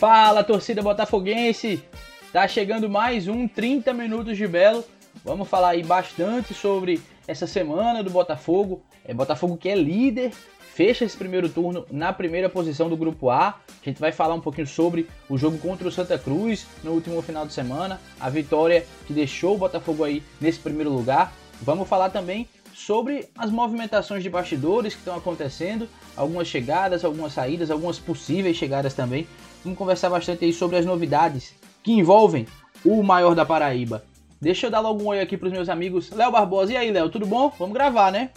Fala, 0.00 0.42
torcida 0.42 0.80
botafoguense! 0.80 1.84
Tá 2.32 2.48
chegando 2.48 2.88
mais 2.88 3.28
um 3.28 3.46
30 3.46 3.92
minutos 3.92 4.34
de 4.34 4.48
Belo. 4.48 4.82
Vamos 5.22 5.46
falar 5.46 5.72
aí 5.72 5.82
bastante 5.82 6.54
sobre 6.54 7.02
essa 7.28 7.46
semana 7.46 8.02
do 8.02 8.08
Botafogo. 8.08 8.82
É 9.04 9.12
Botafogo 9.12 9.58
que 9.58 9.68
é 9.68 9.74
líder, 9.74 10.32
fecha 10.58 11.04
esse 11.04 11.14
primeiro 11.14 11.50
turno 11.50 11.84
na 11.90 12.14
primeira 12.14 12.48
posição 12.48 12.88
do 12.88 12.96
grupo 12.96 13.28
A. 13.28 13.48
A 13.48 13.84
gente 13.84 14.00
vai 14.00 14.10
falar 14.10 14.34
um 14.34 14.40
pouquinho 14.40 14.66
sobre 14.66 15.06
o 15.28 15.36
jogo 15.36 15.58
contra 15.58 15.86
o 15.86 15.92
Santa 15.92 16.18
Cruz 16.18 16.66
no 16.82 16.92
último 16.92 17.20
final 17.20 17.46
de 17.46 17.52
semana, 17.52 18.00
a 18.18 18.30
vitória 18.30 18.86
que 19.06 19.12
deixou 19.12 19.56
o 19.56 19.58
Botafogo 19.58 20.02
aí 20.02 20.22
nesse 20.40 20.60
primeiro 20.60 20.88
lugar. 20.88 21.30
Vamos 21.60 21.86
falar 21.86 22.08
também 22.08 22.48
sobre 22.72 23.28
as 23.36 23.50
movimentações 23.50 24.22
de 24.22 24.30
bastidores 24.30 24.94
que 24.94 25.00
estão 25.00 25.14
acontecendo, 25.14 25.86
algumas 26.16 26.48
chegadas, 26.48 27.04
algumas 27.04 27.34
saídas, 27.34 27.70
algumas 27.70 27.98
possíveis 27.98 28.56
chegadas 28.56 28.94
também. 28.94 29.28
Vamos 29.62 29.78
conversar 29.78 30.10
bastante 30.10 30.44
aí 30.44 30.52
sobre 30.52 30.76
as 30.76 30.86
novidades 30.86 31.54
que 31.82 31.92
envolvem 31.92 32.46
o 32.84 33.02
maior 33.02 33.34
da 33.34 33.44
Paraíba. 33.44 34.02
Deixa 34.40 34.66
eu 34.66 34.70
dar 34.70 34.80
logo 34.80 35.02
um 35.02 35.08
oi 35.08 35.20
aqui 35.20 35.36
para 35.36 35.48
os 35.48 35.52
meus 35.52 35.68
amigos 35.68 36.10
Léo 36.10 36.32
Barbosa. 36.32 36.72
E 36.72 36.76
aí, 36.76 36.90
Léo, 36.90 37.10
tudo 37.10 37.26
bom? 37.26 37.52
Vamos 37.58 37.74
gravar, 37.74 38.10
né? 38.10 38.30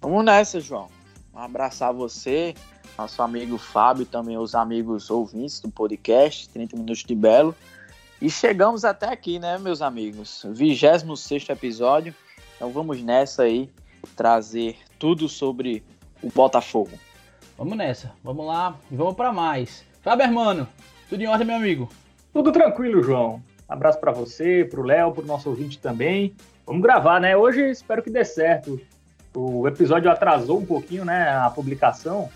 Vamos 0.00 0.24
nessa, 0.24 0.60
João. 0.60 0.88
Um 1.34 1.38
abraçar 1.38 1.92
você, 1.92 2.54
nosso 2.96 3.22
amigo 3.22 3.58
Fábio 3.58 4.06
também 4.06 4.38
os 4.38 4.54
amigos 4.54 5.10
ouvintes 5.10 5.60
do 5.60 5.70
podcast 5.70 6.48
30 6.48 6.76
Minutos 6.76 7.04
de 7.04 7.14
Belo. 7.14 7.54
E 8.20 8.30
chegamos 8.30 8.84
até 8.84 9.08
aqui, 9.08 9.38
né, 9.38 9.58
meus 9.58 9.82
amigos? 9.82 10.46
26 10.48 11.48
episódio. 11.50 12.14
Então 12.56 12.70
vamos 12.70 13.02
nessa 13.02 13.42
aí, 13.42 13.68
trazer 14.16 14.78
tudo 14.98 15.28
sobre 15.28 15.82
o 16.22 16.30
Botafogo. 16.30 16.92
Vamos 17.58 17.76
nessa, 17.76 18.12
vamos 18.22 18.46
lá 18.46 18.78
e 18.90 18.96
vamos 18.96 19.14
para 19.14 19.32
mais. 19.32 19.84
Fábio 20.02 20.24
Hermano, 20.24 20.66
tudo 21.08 21.22
em 21.22 21.28
ordem, 21.28 21.46
meu 21.46 21.54
amigo? 21.54 21.88
Tudo 22.32 22.50
tranquilo, 22.50 23.04
João. 23.04 23.40
Abraço 23.68 24.00
para 24.00 24.10
você, 24.10 24.66
para 24.68 24.80
o 24.80 24.82
Léo, 24.82 25.12
para 25.12 25.22
o 25.22 25.26
nosso 25.26 25.48
ouvinte 25.48 25.78
também. 25.78 26.34
Vamos 26.66 26.82
gravar, 26.82 27.20
né? 27.20 27.36
Hoje 27.36 27.70
espero 27.70 28.02
que 28.02 28.10
dê 28.10 28.24
certo. 28.24 28.80
O 29.32 29.66
episódio 29.68 30.10
atrasou 30.10 30.58
um 30.58 30.66
pouquinho, 30.66 31.04
né, 31.04 31.30
a 31.30 31.48
publicação, 31.50 32.28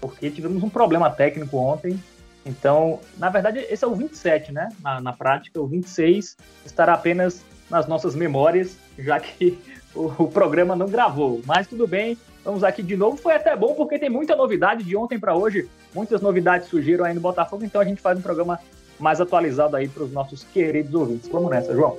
porque 0.00 0.30
tivemos 0.30 0.62
um 0.62 0.70
problema 0.70 1.10
técnico 1.10 1.58
ontem. 1.58 2.02
Então, 2.46 2.98
na 3.18 3.28
verdade, 3.28 3.58
esse 3.58 3.84
é 3.84 3.86
o 3.86 3.94
27, 3.94 4.50
né? 4.50 4.70
Na, 4.80 4.98
na 4.98 5.12
prática, 5.12 5.60
o 5.60 5.66
26 5.66 6.38
estará 6.64 6.94
apenas 6.94 7.44
nas 7.68 7.86
nossas 7.86 8.14
memórias, 8.14 8.78
já 8.98 9.20
que 9.20 9.58
o, 9.94 10.06
o 10.06 10.28
programa 10.28 10.74
não 10.74 10.86
gravou. 10.86 11.42
Mas 11.44 11.66
tudo 11.66 11.86
bem, 11.86 12.16
Vamos 12.44 12.64
aqui 12.64 12.82
de 12.82 12.96
novo. 12.96 13.16
Foi 13.16 13.34
até 13.34 13.54
bom 13.54 13.74
porque 13.74 13.98
tem 13.98 14.10
muita 14.10 14.34
novidade 14.34 14.82
de 14.82 14.96
ontem 14.96 15.18
para 15.18 15.34
hoje. 15.34 15.68
Muitas 15.94 16.20
novidades 16.20 16.68
surgiram 16.68 17.04
aí 17.04 17.14
no 17.14 17.20
Botafogo, 17.20 17.64
então 17.64 17.80
a 17.80 17.84
gente 17.84 18.00
faz 18.00 18.18
um 18.18 18.22
programa 18.22 18.58
mais 18.98 19.20
atualizado 19.20 19.76
aí 19.76 19.88
para 19.88 20.04
os 20.04 20.12
nossos 20.12 20.44
queridos 20.44 20.94
ouvintes. 20.94 21.28
Vamos 21.28 21.50
nessa, 21.50 21.74
João. 21.74 21.96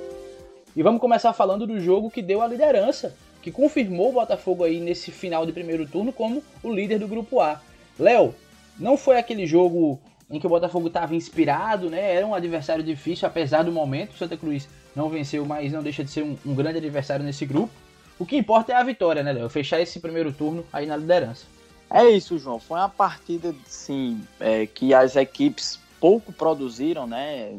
E 0.74 0.82
vamos 0.82 1.00
começar 1.00 1.32
falando 1.32 1.66
do 1.66 1.78
jogo 1.78 2.10
que 2.10 2.20
deu 2.20 2.42
a 2.42 2.48
liderança, 2.48 3.14
que 3.40 3.52
confirmou 3.52 4.08
o 4.08 4.14
Botafogo 4.14 4.64
aí 4.64 4.80
nesse 4.80 5.10
final 5.10 5.46
de 5.46 5.52
primeiro 5.52 5.86
turno 5.86 6.12
como 6.12 6.42
o 6.62 6.72
líder 6.72 6.98
do 6.98 7.06
grupo 7.06 7.40
A. 7.40 7.60
Léo, 7.98 8.34
não 8.78 8.96
foi 8.96 9.18
aquele 9.18 9.46
jogo 9.46 10.00
em 10.28 10.40
que 10.40 10.46
o 10.46 10.50
Botafogo 10.50 10.88
estava 10.88 11.14
inspirado, 11.14 11.88
né? 11.88 12.14
Era 12.14 12.26
um 12.26 12.34
adversário 12.34 12.82
difícil, 12.82 13.28
apesar 13.28 13.62
do 13.62 13.70
momento. 13.70 14.12
O 14.12 14.16
Santa 14.16 14.36
Cruz 14.36 14.68
não 14.96 15.08
venceu, 15.08 15.44
mas 15.44 15.72
não 15.72 15.82
deixa 15.82 16.02
de 16.02 16.10
ser 16.10 16.24
um, 16.24 16.36
um 16.44 16.54
grande 16.54 16.78
adversário 16.78 17.24
nesse 17.24 17.46
grupo. 17.46 17.70
O 18.18 18.26
que 18.26 18.36
importa 18.36 18.72
é 18.72 18.76
a 18.76 18.82
vitória, 18.82 19.22
né, 19.22 19.32
Léo? 19.32 19.48
Fechar 19.48 19.80
esse 19.80 20.00
primeiro 20.00 20.32
turno 20.32 20.64
aí 20.72 20.86
na 20.86 20.96
liderança. 20.96 21.46
É 21.90 22.08
isso, 22.08 22.38
João. 22.38 22.58
Foi 22.58 22.78
uma 22.78 22.88
partida, 22.88 23.54
sim, 23.66 24.26
é, 24.40 24.66
que 24.66 24.92
as 24.92 25.16
equipes 25.16 25.78
pouco 26.00 26.32
produziram, 26.32 27.06
né? 27.06 27.58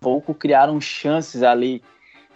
Pouco 0.00 0.34
criaram 0.34 0.80
chances 0.80 1.42
ali 1.42 1.82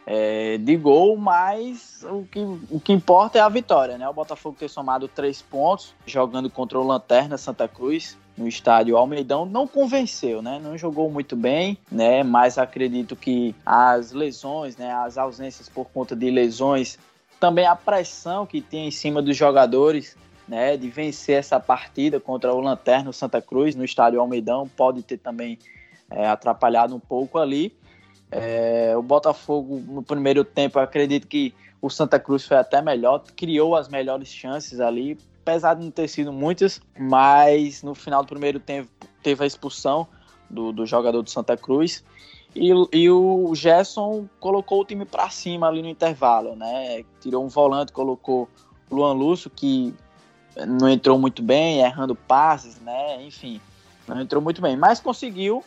é, 0.06 0.56
de 0.58 0.76
gol, 0.76 1.16
mas 1.16 2.04
o 2.08 2.24
que, 2.24 2.40
o 2.70 2.80
que 2.80 2.92
importa 2.92 3.38
é 3.38 3.40
a 3.40 3.48
vitória, 3.48 3.98
né? 3.98 4.08
O 4.08 4.12
Botafogo 4.12 4.56
ter 4.58 4.68
somado 4.68 5.08
três 5.08 5.42
pontos 5.42 5.94
jogando 6.06 6.48
contra 6.50 6.78
o 6.78 6.86
Lanterna 6.86 7.36
Santa 7.36 7.68
Cruz 7.68 8.16
no 8.36 8.48
estádio 8.48 8.96
Almeidão 8.96 9.44
não 9.44 9.66
convenceu, 9.66 10.40
né? 10.40 10.60
Não 10.62 10.76
jogou 10.78 11.10
muito 11.10 11.36
bem, 11.36 11.76
né? 11.90 12.22
Mas 12.22 12.58
acredito 12.58 13.14
que 13.14 13.54
as 13.64 14.12
lesões, 14.12 14.76
né? 14.76 14.92
As 14.92 15.18
ausências 15.18 15.68
por 15.68 15.86
conta 15.86 16.16
de 16.16 16.30
lesões 16.30 16.98
também 17.38 17.66
a 17.66 17.74
pressão 17.74 18.46
que 18.46 18.60
tem 18.60 18.86
em 18.86 18.90
cima 18.92 19.20
dos 19.20 19.36
jogadores, 19.36 20.16
né, 20.48 20.76
de 20.76 20.88
vencer 20.88 21.38
essa 21.38 21.58
partida 21.60 22.18
contra 22.20 22.52
o 22.52 22.60
Lanterna 22.60 23.12
Santa 23.12 23.40
Cruz 23.40 23.74
no 23.74 23.84
estádio 23.84 24.20
Almeidão, 24.20 24.68
pode 24.68 25.02
ter 25.02 25.18
também 25.18 25.58
é, 26.10 26.26
atrapalhado 26.26 26.94
um 26.94 27.00
pouco 27.00 27.38
ali. 27.38 27.74
É, 28.30 28.94
o 28.96 29.02
Botafogo, 29.02 29.82
no 29.86 30.02
primeiro 30.02 30.44
tempo, 30.44 30.78
acredito 30.78 31.26
que 31.26 31.54
o 31.80 31.90
Santa 31.90 32.18
Cruz 32.18 32.46
foi 32.46 32.56
até 32.56 32.80
melhor, 32.80 33.22
criou 33.36 33.74
as 33.76 33.88
melhores 33.88 34.28
chances 34.28 34.80
ali, 34.80 35.18
apesar 35.42 35.74
de 35.74 35.84
não 35.84 35.90
ter 35.90 36.08
sido 36.08 36.32
muitas, 36.32 36.80
mas 36.98 37.82
no 37.82 37.94
final 37.94 38.22
do 38.22 38.28
primeiro 38.28 38.60
tempo 38.60 38.88
teve 39.22 39.42
a 39.42 39.46
expulsão 39.46 40.06
do, 40.48 40.72
do 40.72 40.86
jogador 40.86 41.22
do 41.22 41.30
Santa 41.30 41.56
Cruz. 41.56 42.04
E, 42.54 42.70
e 42.92 43.10
o 43.10 43.54
Gerson 43.54 44.28
colocou 44.38 44.82
o 44.82 44.84
time 44.84 45.04
para 45.04 45.28
cima 45.30 45.68
ali 45.68 45.82
no 45.82 45.88
intervalo, 45.88 46.54
né? 46.54 47.04
Tirou 47.20 47.44
um 47.44 47.48
volante, 47.48 47.92
colocou 47.92 48.48
Luan 48.90 49.14
Lúcio, 49.14 49.50
que 49.50 49.94
não 50.66 50.88
entrou 50.88 51.18
muito 51.18 51.42
bem, 51.42 51.80
errando 51.80 52.14
passes, 52.14 52.80
né? 52.80 53.22
Enfim, 53.24 53.60
não 54.06 54.20
entrou 54.20 54.42
muito 54.42 54.60
bem, 54.60 54.76
mas 54.76 55.00
conseguiu 55.00 55.64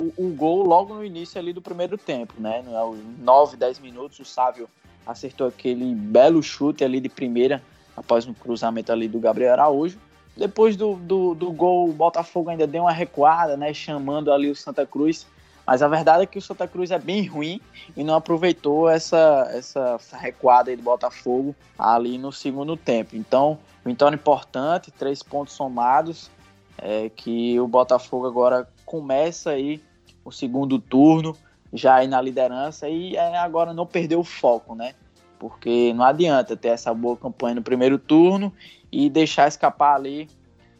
o, 0.00 0.12
o 0.16 0.34
gol 0.34 0.64
logo 0.64 0.94
no 0.94 1.04
início 1.04 1.38
ali 1.38 1.52
do 1.52 1.62
primeiro 1.62 1.96
tempo, 1.96 2.34
né? 2.38 2.64
Aos 2.76 2.98
9, 3.18 3.56
10 3.56 3.78
minutos, 3.78 4.18
o 4.18 4.24
Sávio 4.24 4.68
acertou 5.06 5.46
aquele 5.46 5.94
belo 5.94 6.42
chute 6.42 6.84
ali 6.84 7.00
de 7.00 7.08
primeira, 7.08 7.62
após 7.96 8.26
um 8.26 8.34
cruzamento 8.34 8.90
ali 8.90 9.06
do 9.06 9.20
Gabriel 9.20 9.52
Araújo. 9.52 9.98
Depois 10.36 10.76
do, 10.76 10.96
do, 10.96 11.34
do 11.34 11.52
gol, 11.52 11.88
o 11.88 11.92
Botafogo 11.92 12.50
ainda 12.50 12.66
deu 12.66 12.82
uma 12.82 12.92
recuada, 12.92 13.56
né? 13.56 13.72
Chamando 13.72 14.32
ali 14.32 14.50
o 14.50 14.56
Santa 14.56 14.84
Cruz 14.84 15.26
mas 15.66 15.82
a 15.82 15.88
verdade 15.88 16.24
é 16.24 16.26
que 16.26 16.38
o 16.38 16.42
Santa 16.42 16.68
Cruz 16.68 16.90
é 16.90 16.98
bem 16.98 17.24
ruim 17.26 17.60
e 17.96 18.04
não 18.04 18.14
aproveitou 18.14 18.88
essa, 18.88 19.48
essa, 19.50 19.98
recuada 20.16 20.70
aí 20.70 20.76
do 20.76 20.82
Botafogo 20.82 21.54
ali 21.78 22.18
no 22.18 22.30
segundo 22.30 22.76
tempo. 22.76 23.16
Então, 23.16 23.58
vitória 23.84 24.14
importante, 24.14 24.90
três 24.90 25.22
pontos 25.22 25.54
somados, 25.54 26.30
é, 26.76 27.08
que 27.08 27.58
o 27.58 27.66
Botafogo 27.66 28.26
agora 28.26 28.68
começa 28.84 29.50
aí 29.50 29.82
o 30.24 30.30
segundo 30.30 30.78
turno, 30.78 31.36
já 31.72 31.96
aí 31.96 32.06
na 32.06 32.20
liderança, 32.20 32.88
e 32.88 33.16
é, 33.16 33.38
agora 33.38 33.72
não 33.72 33.86
perder 33.86 34.16
o 34.16 34.24
foco, 34.24 34.74
né? 34.74 34.94
Porque 35.38 35.92
não 35.94 36.04
adianta 36.04 36.56
ter 36.56 36.68
essa 36.68 36.92
boa 36.94 37.16
campanha 37.16 37.56
no 37.56 37.62
primeiro 37.62 37.98
turno 37.98 38.52
e 38.92 39.10
deixar 39.10 39.48
escapar 39.48 39.96
ali 39.96 40.28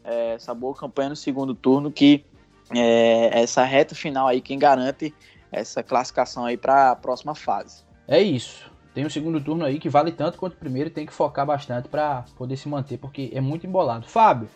é, 0.04 0.34
essa 0.34 0.54
boa 0.54 0.74
campanha 0.74 1.10
no 1.10 1.16
segundo 1.16 1.54
turno, 1.54 1.90
que 1.90 2.24
é, 2.70 3.40
essa 3.42 3.64
reta 3.64 3.94
final 3.94 4.26
aí 4.26 4.40
quem 4.40 4.58
garante 4.58 5.14
essa 5.50 5.82
classificação 5.82 6.44
aí 6.44 6.56
para 6.56 6.90
a 6.90 6.96
próxima 6.96 7.34
fase. 7.34 7.84
É 8.06 8.20
isso. 8.20 8.70
Tem 8.92 9.04
um 9.04 9.10
segundo 9.10 9.40
turno 9.40 9.64
aí 9.64 9.78
que 9.78 9.88
vale 9.88 10.12
tanto 10.12 10.38
quanto 10.38 10.54
o 10.54 10.56
primeiro, 10.56 10.90
tem 10.90 11.04
que 11.04 11.12
focar 11.12 11.44
bastante 11.44 11.88
para 11.88 12.24
poder 12.36 12.56
se 12.56 12.68
manter, 12.68 12.98
porque 12.98 13.30
é 13.34 13.40
muito 13.40 13.66
embolado. 13.66 14.06
Fábio, 14.06 14.48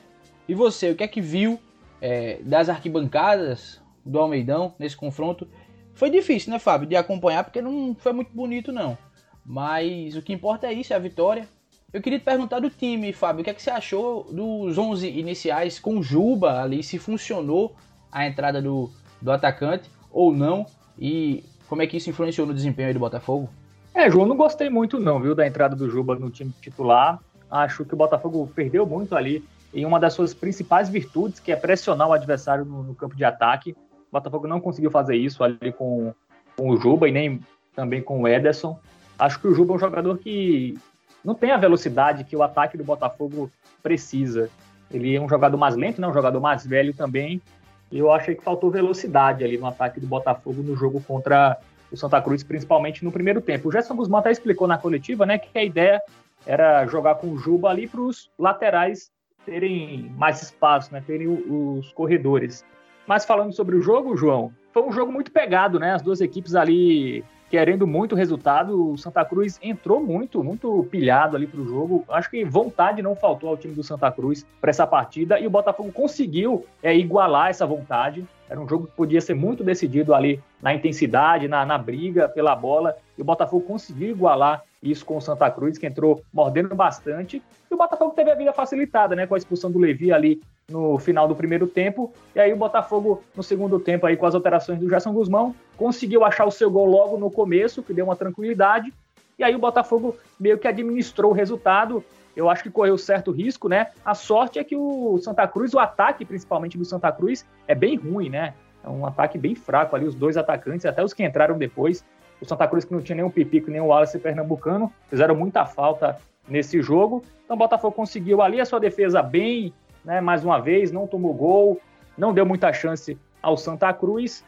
e 0.49 0.55
você, 0.55 0.91
o 0.91 0.97
que 0.97 1.03
é 1.03 1.09
que 1.09 1.21
viu 1.21 1.59
é, 2.01 2.39
das 2.43 2.69
arquibancadas 2.69 3.81
do 4.05 4.19
Almeidão 4.19 4.75
nesse 4.79 4.97
confronto? 4.97 5.49
Foi 5.93 6.09
difícil, 6.09 6.53
né, 6.53 6.59
Fábio, 6.61 6.89
de 6.89 6.95
acompanhar, 6.95 7.43
porque 7.43 7.61
não 7.61 7.97
foi 7.99 8.13
muito 8.13 8.31
bonito, 8.33 8.71
não. 8.71 8.97
Mas 9.45 10.15
o 10.15 10.23
que 10.23 10.33
importa 10.33 10.69
é 10.69 10.73
isso, 10.73 10.93
é 10.93 10.97
a 10.97 11.01
vitória. 11.01 11.49
Eu 11.93 12.01
queria 12.01 12.19
te 12.19 12.25
perguntar 12.25 12.61
do 12.61 12.71
time, 12.71 13.13
Fábio, 13.13 13.41
o 13.41 13.45
que 13.45 13.51
é 13.51 13.55
que 13.55 13.63
você 13.63 13.71
achou 13.71 14.25
dos 14.33 14.79
11 14.79 15.09
iniciais 15.09 15.81
com 15.81 16.01
Juba 16.01 16.63
ali, 16.63 16.83
se 16.83 16.99
funcionou 16.99 17.75
a 18.11 18.27
entrada 18.27 18.61
do, 18.61 18.91
do 19.21 19.31
atacante 19.31 19.91
ou 20.11 20.33
não? 20.33 20.67
E 20.99 21.45
como 21.69 21.83
é 21.83 21.87
que 21.87 21.97
isso 21.97 22.11
influenciou 22.11 22.47
no 22.47 22.55
desempenho 22.55 22.93
do 22.93 23.01
Botafogo? 23.01 23.49
É, 23.95 24.11
João, 24.11 24.27
não 24.27 24.37
gostei 24.37 24.71
muito 24.71 24.99
não, 25.01 25.21
viu, 25.21 25.35
da 25.35 25.47
entrada 25.47 25.75
do 25.75 25.91
Juba 25.91 26.15
no 26.15 26.31
time 26.31 26.53
titular. 26.61 27.21
Acho 27.51 27.85
que 27.85 27.95
o 27.95 27.97
Botafogo 27.97 28.51
perdeu 28.55 28.87
muito 28.87 29.17
ali 29.17 29.45
em 29.73 29.85
uma 29.85 30.01
das 30.01 30.15
suas 30.15 30.33
principais 30.33 30.89
virtudes, 30.89 31.41
que 31.41 31.53
é 31.53 31.57
pressionar 31.57 32.09
o 32.09 32.13
adversário 32.13 32.65
no, 32.65 32.83
no 32.83 32.95
campo 32.95 33.17
de 33.17 33.25
ataque. 33.25 33.73
O 33.73 34.13
Botafogo 34.13 34.47
não 34.47 34.61
conseguiu 34.61 34.91
fazer 34.91 35.17
isso 35.17 35.45
ali 35.45 35.73
com, 35.73 36.15
com 36.57 36.71
o 36.71 36.77
Juba 36.77 37.09
e 37.09 37.13
nem 37.13 37.41
também 37.75 38.03
com 38.03 38.23
o 38.23 38.29
Ederson. 38.29 38.79
Acho 39.19 39.41
que 39.41 39.49
o 39.49 39.55
Juba 39.55 39.75
é 39.75 39.77
um 39.77 39.81
jogador 39.81 40.19
que 40.19 40.79
não 41.25 41.35
tem 41.35 41.51
a 41.51 41.57
velocidade 41.57 42.25
que 42.25 42.37
o 42.37 42.43
ataque 42.43 42.79
do 42.79 42.85
Botafogo 42.85 43.51
precisa. 43.83 44.49
Ele 44.91 45.15
é 45.15 45.21
um 45.21 45.29
jogador 45.29 45.57
mais 45.59 45.77
lento, 45.77 46.01
né? 46.01 46.09
um 46.09 46.15
jogador 46.15 46.41
mais 46.41 46.67
velho 46.67 46.95
também, 46.95 47.43
e 47.91 47.99
eu 47.99 48.13
achei 48.13 48.35
que 48.35 48.43
faltou 48.43 48.71
velocidade 48.71 49.45
ali 49.45 49.57
no 49.57 49.67
ataque 49.67 50.01
do 50.01 50.07
Botafogo 50.07 50.63
no 50.63 50.77
jogo 50.77 51.01
contra 51.01 51.59
o 51.91 51.97
Santa 51.97 52.21
Cruz, 52.21 52.43
principalmente 52.43 53.05
no 53.05 53.11
primeiro 53.11 53.41
tempo. 53.41 53.69
O 53.69 53.73
Gerson 53.73 53.97
Guzmán 53.97 54.19
até 54.19 54.31
explicou 54.31 54.69
na 54.69 54.77
coletiva 54.77 55.25
né, 55.25 55.39
que 55.39 55.59
a 55.59 55.65
ideia 55.65 56.03
era 56.47 56.87
jogar 56.87 57.17
com 57.17 57.29
o 57.29 57.39
Juba 57.39 57.71
ali 57.71 57.87
para 57.87 58.01
os 58.01 58.31
laterais 58.39 59.11
terem 59.47 60.13
mais 60.17 60.43
espaço, 60.43 60.93
né, 60.93 61.03
terem 61.07 61.29
os 61.29 61.91
corredores. 61.93 62.65
Mas 63.07 63.25
falando 63.25 63.53
sobre 63.53 63.75
o 63.75 63.81
jogo, 63.81 64.17
João, 64.17 64.53
foi 64.73 64.83
um 64.83 64.93
jogo 64.93 65.11
muito 65.11 65.33
pegado, 65.33 65.79
né? 65.79 65.95
As 65.95 66.03
duas 66.03 66.21
equipes 66.21 66.55
ali 66.55 67.25
querendo 67.51 67.87
muito 67.87 68.15
resultado. 68.15 68.93
O 68.93 68.99
Santa 68.99 69.25
Cruz 69.25 69.59
entrou 69.63 70.01
muito, 70.01 70.43
muito 70.43 70.87
pilhado 70.91 71.37
ali 71.37 71.47
para 71.47 71.61
o 71.61 71.67
jogo. 71.67 72.05
Acho 72.09 72.31
que 72.31 72.45
vontade 72.45 73.03
não 73.03 73.17
faltou 73.17 73.51
ao 73.51 73.57
time 73.57 73.75
do 73.75 73.83
Santa 73.83 74.11
Cruz 74.11 74.47
para 74.61 74.71
essa 74.71 74.87
partida 74.87 75.39
e 75.41 75.47
o 75.47 75.51
Botafogo 75.51 75.91
conseguiu 75.93 76.65
é, 76.83 76.97
igualar 76.97 77.51
essa 77.51 77.67
vontade. 77.67 78.25
Era 78.49 78.61
um 78.61 78.69
jogo 78.69 78.87
que 78.87 78.93
podia 78.93 79.21
ser 79.21 79.35
muito 79.35 79.63
decidido 79.63 80.15
ali 80.15 80.41
na 80.63 80.75
intensidade, 80.75 81.49
na, 81.49 81.65
na 81.67 81.77
briga 81.77 82.29
pela 82.29 82.55
bola. 82.55 82.97
E 83.17 83.23
o 83.23 83.25
Botafogo 83.25 83.67
conseguiu 83.67 84.11
igualar 84.11 84.63
isso 84.83 85.05
com 85.05 85.17
o 85.17 85.21
Santa 85.21 85.51
Cruz, 85.51 85.77
que 85.77 85.87
entrou 85.87 86.23
mordendo 86.33 86.75
bastante. 86.75 87.43
E 87.71 87.75
o 87.75 87.77
Botafogo 87.77 88.15
teve 88.15 88.31
a 88.31 88.35
vida 88.35 88.53
facilitada, 88.53 89.17
né? 89.17 89.27
Com 89.27 89.35
a 89.35 89.39
expulsão 89.39 89.71
do 89.71 89.79
Levi 89.79 90.13
ali 90.13 90.41
no 90.69 90.99
final 90.99 91.27
do 91.27 91.35
primeiro 91.35 91.67
tempo. 91.67 92.13
E 92.35 92.41
aí 92.41 92.53
o 92.53 92.57
Botafogo, 92.57 93.23
no 93.35 93.43
segundo 93.43 93.81
tempo, 93.81 94.07
aí 94.07 94.17
com 94.17 94.27
as 94.27 94.35
alterações 94.35 94.79
do 94.79 94.89
Gerson 94.89 95.13
Guzmão, 95.13 95.55
conseguiu 95.77 96.25
achar 96.25 96.45
o 96.45 96.51
seu 96.51 96.71
gol 96.71 96.87
logo 96.87 97.17
no 97.17 97.31
começo, 97.31 97.83
que 97.83 97.93
deu 97.93 98.05
uma 98.05 98.17
tranquilidade. 98.17 98.93
E 99.39 99.45
aí 99.45 99.55
o 99.55 99.59
Botafogo 99.59 100.17
meio 100.39 100.59
que 100.59 100.69
administrou 100.69 101.33
o 101.33 101.35
resultado. 101.35 102.05
Eu 102.37 102.49
acho 102.49 102.63
que 102.63 102.71
correu 102.71 102.97
certo 102.97 103.33
risco, 103.33 103.69
né? 103.69 103.89
A 104.05 104.15
sorte 104.15 104.61
é 104.61 104.65
que 104.65 104.77
o 104.77 105.19
Santa 105.19 105.47
Cruz, 105.49 105.75
o 105.75 105.79
ataque 105.79 106.25
principalmente 106.25 106.79
do 106.79 106.85
Santa 106.85 107.11
Cruz, 107.11 107.45
é 107.67 107.75
bem 107.75 107.97
ruim, 107.97 108.29
né? 108.29 108.55
É 108.85 108.89
um 108.89 109.05
ataque 109.05 109.37
bem 109.37 109.57
fraco 109.57 109.97
ali, 109.97 110.07
os 110.07 110.15
dois 110.15 110.37
atacantes, 110.37 110.87
até 110.87 111.03
os 111.03 111.13
que 111.13 111.25
entraram 111.25 111.59
depois. 111.59 112.05
O 112.41 112.45
Santa 112.45 112.69
Cruz, 112.69 112.85
que 112.85 112.93
não 112.93 113.01
tinha 113.01 113.17
nem 113.17 113.25
o 113.25 113.31
Pipico 113.31 113.71
nem 113.71 113.81
o 113.81 113.87
Wallace 113.87 114.19
Pernambucano, 114.19 114.93
fizeram 115.09 115.35
muita 115.35 115.65
falta 115.65 116.17
nesse 116.49 116.81
jogo. 116.81 117.25
Então 117.45 117.57
o 117.57 117.59
Botafogo 117.59 117.95
conseguiu 117.95 118.41
ali 118.43 118.61
a 118.61 118.65
sua 118.65 118.79
defesa 118.79 119.23
bem 119.23 119.73
né? 120.09 120.23
Mais 120.23 120.43
uma 120.43 120.59
vez, 120.59 120.91
não 120.91 121.07
tomou 121.07 121.35
gol, 121.35 121.81
não 122.17 122.33
deu 122.33 122.47
muita 122.47 122.73
chance 122.73 123.19
ao 123.43 123.57
Santa 123.59 123.93
Cruz. 123.93 124.43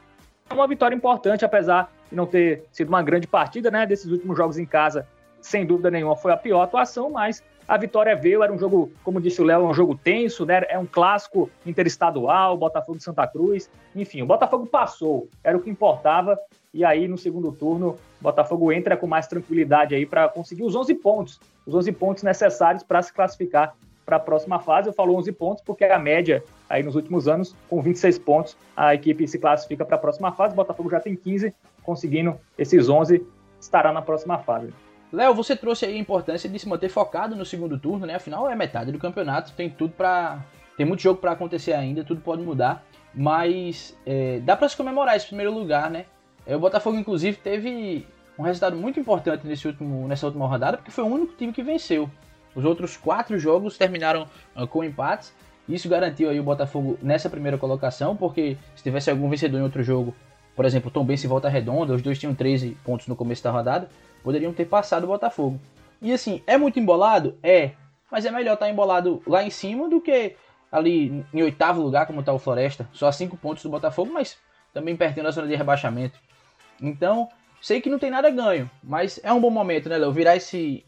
É 0.49 0.55
uma 0.55 0.67
vitória 0.67 0.95
importante, 0.95 1.45
apesar 1.45 1.93
de 2.09 2.17
não 2.17 2.27
ter 2.27 2.65
sido 2.73 2.89
uma 2.89 3.03
grande 3.03 3.27
partida, 3.27 3.71
né? 3.71 3.87
Desses 3.87 4.11
últimos 4.11 4.37
jogos 4.37 4.59
em 4.59 4.65
casa, 4.65 5.07
sem 5.41 5.67
dúvida 5.67 5.91
nenhuma, 5.91 6.17
foi 6.17 6.33
a 6.33 6.37
pior 6.37 6.63
atuação, 6.63 7.11
mas 7.11 7.43
a 7.69 7.77
vitória 7.77 8.17
veio, 8.17 8.43
era 8.43 8.53
um 8.53 8.59
jogo, 8.59 8.91
como 9.05 9.21
disse 9.21 9.41
o 9.41 9.45
Léo, 9.45 9.69
um 9.69 9.75
jogo 9.75 9.95
tenso, 9.95 10.45
né? 10.47 10.63
É 10.69 10.79
um 10.79 10.87
clássico 10.87 11.51
interestadual, 11.65 12.57
Botafogo 12.57 12.99
de 12.99 13.05
Santa 13.05 13.27
Cruz. 13.27 13.71
Enfim, 13.95 14.23
o 14.23 14.27
Botafogo 14.27 14.67
passou, 14.67 15.29
era 15.45 15.57
o 15.57 15.61
que 15.61 15.69
importava. 15.71 16.39
E 16.73 16.85
aí, 16.85 17.09
no 17.09 17.19
segundo 17.19 17.51
turno, 17.51 17.99
o 18.21 18.23
Botafogo 18.23 18.71
entra 18.71 18.97
com 18.97 19.07
mais 19.07 19.27
tranquilidade 19.27 19.95
aí 19.95 20.07
para 20.07 20.29
conseguir 20.29 20.63
os 20.63 20.77
11 20.77 20.95
pontos, 20.95 21.41
os 21.67 21.75
11 21.75 21.93
pontos 21.93 22.23
necessários 22.23 22.85
para 22.85 23.03
se 23.03 23.13
classificar 23.13 23.75
para 24.07 24.17
a 24.17 24.21
próxima 24.21 24.61
fase. 24.61 24.89
Eu 24.89 24.93
falo 24.93 25.17
11 25.17 25.33
pontos 25.33 25.65
porque 25.65 25.85
a 25.85 25.99
média 25.99 26.45
aí 26.69 26.83
nos 26.85 26.95
últimos 26.95 27.27
anos, 27.27 27.57
com 27.69 27.83
26 27.83 28.19
pontos, 28.21 28.57
a 28.77 28.95
equipe 28.95 29.27
se 29.27 29.39
classifica 29.39 29.85
para 29.85 29.97
a 29.97 29.99
próxima 29.99 30.31
fase. 30.31 30.53
O 30.53 30.57
Botafogo 30.57 30.89
já 30.91 31.01
tem 31.01 31.17
15, 31.17 31.53
conseguindo 31.83 32.39
esses 32.57 32.89
11, 32.89 33.27
estará 33.61 33.93
na 33.93 34.01
próxima 34.01 34.39
fase. 34.39 34.73
Léo, 35.13 35.35
você 35.35 35.57
trouxe 35.57 35.87
aí 35.87 35.97
a 35.97 35.99
importância 35.99 36.49
de 36.49 36.57
se 36.57 36.69
manter 36.69 36.89
focado 36.89 37.35
no 37.35 37.45
segundo 37.45 37.77
turno, 37.81 38.07
né? 38.07 38.15
Afinal, 38.15 38.49
é 38.49 38.55
metade 38.55 38.93
do 38.93 38.99
campeonato, 38.99 39.53
tem 39.55 39.69
tudo 39.69 39.93
para. 39.93 40.39
Tem 40.77 40.87
muito 40.87 41.03
jogo 41.03 41.21
para 41.21 41.33
acontecer 41.33 41.73
ainda, 41.73 42.05
tudo 42.05 42.21
pode 42.21 42.43
mudar. 42.43 42.85
Mas 43.13 43.99
é, 44.07 44.39
dá 44.39 44.57
para 44.57 44.69
se 44.69 44.77
comemorar 44.77 45.17
esse 45.17 45.27
primeiro 45.27 45.53
lugar, 45.53 45.91
né? 45.91 46.07
É, 46.47 46.57
o 46.57 46.61
Botafogo, 46.61 46.97
inclusive, 46.97 47.37
teve 47.37 48.07
um 48.39 48.43
resultado 48.43 48.77
muito 48.77 48.99
importante 48.99 49.47
nesse 49.47 49.67
último, 49.67 50.09
nessa 50.09 50.27
última 50.27 50.47
rodada, 50.47 50.77
porque 50.77 50.91
foi 50.91 51.05
o 51.05 51.07
único 51.09 51.35
time 51.35 51.53
que 51.53 51.63
venceu. 51.63 52.11
Os 52.55 52.65
outros 52.65 52.97
quatro 52.97 53.39
jogos 53.39 53.77
terminaram 53.77 54.27
uh, 54.57 54.67
com 54.67 54.83
empates. 54.83 55.33
Isso 55.69 55.89
garantiu 55.89 56.31
aí 56.31 56.41
o 56.41 56.43
Botafogo 56.43 56.99
nessa 57.01 57.31
primeira 57.31 57.57
colocação, 57.57 58.17
porque 58.17 58.57
se 58.75 58.83
tivesse 58.83 59.11
algum 59.11 59.29
vencedor 59.29 59.59
em 59.59 59.63
outro 59.63 59.83
jogo, 59.83 60.15
por 60.57 60.65
exemplo, 60.65 60.91
Tom 60.91 61.05
Benz 61.05 61.23
e 61.23 61.27
Volta 61.27 61.49
Redonda, 61.49 61.95
os 61.95 62.03
dois 62.03 62.19
tinham 62.19 62.35
13 62.35 62.77
pontos 62.85 63.07
no 63.07 63.15
começo 63.15 63.45
da 63.45 63.51
rodada, 63.51 63.89
poderiam 64.23 64.53
ter 64.53 64.65
passado 64.65 65.05
o 65.05 65.07
Botafogo. 65.07 65.61
E 66.03 66.13
assim, 66.13 66.43
é 66.47 66.57
muito 66.57 66.81
embolado? 66.81 67.39
É, 67.43 67.73
mas 68.11 68.25
é 68.25 68.31
melhor 68.31 68.55
estar 68.55 68.67
tá 68.67 68.73
embolado 68.73 69.23
lá 69.27 69.45
em 69.45 69.51
cima 69.51 69.89
do 69.89 70.01
que 70.01 70.35
ali 70.73 71.25
em 71.33 71.43
oitavo 71.43 71.81
lugar, 71.81 72.07
como 72.07 72.21
está 72.21 72.33
o 72.33 72.39
Floresta, 72.39 72.89
só 72.93 73.07
a 73.07 73.13
5 73.13 73.37
pontos 73.37 73.63
do 73.63 73.71
Botafogo, 73.71 74.13
mas 74.13 74.39
também 74.73 74.97
pertinho 74.97 75.25
da 75.25 75.31
zona 75.31 75.47
de 75.47 75.55
rebaixamento. 75.55 76.19
Então, 76.81 77.29
sei 77.61 77.81
que 77.81 77.91
não 77.91 77.99
tem 77.99 78.11
nada 78.11 78.31
ganho, 78.31 78.71
mas 78.83 79.21
é 79.23 79.33
um 79.33 79.41
bom 79.41 79.51
momento, 79.51 79.89
né, 79.89 79.99
Léo? 79.99 80.13
Virar 80.13 80.37
esse, 80.37 80.85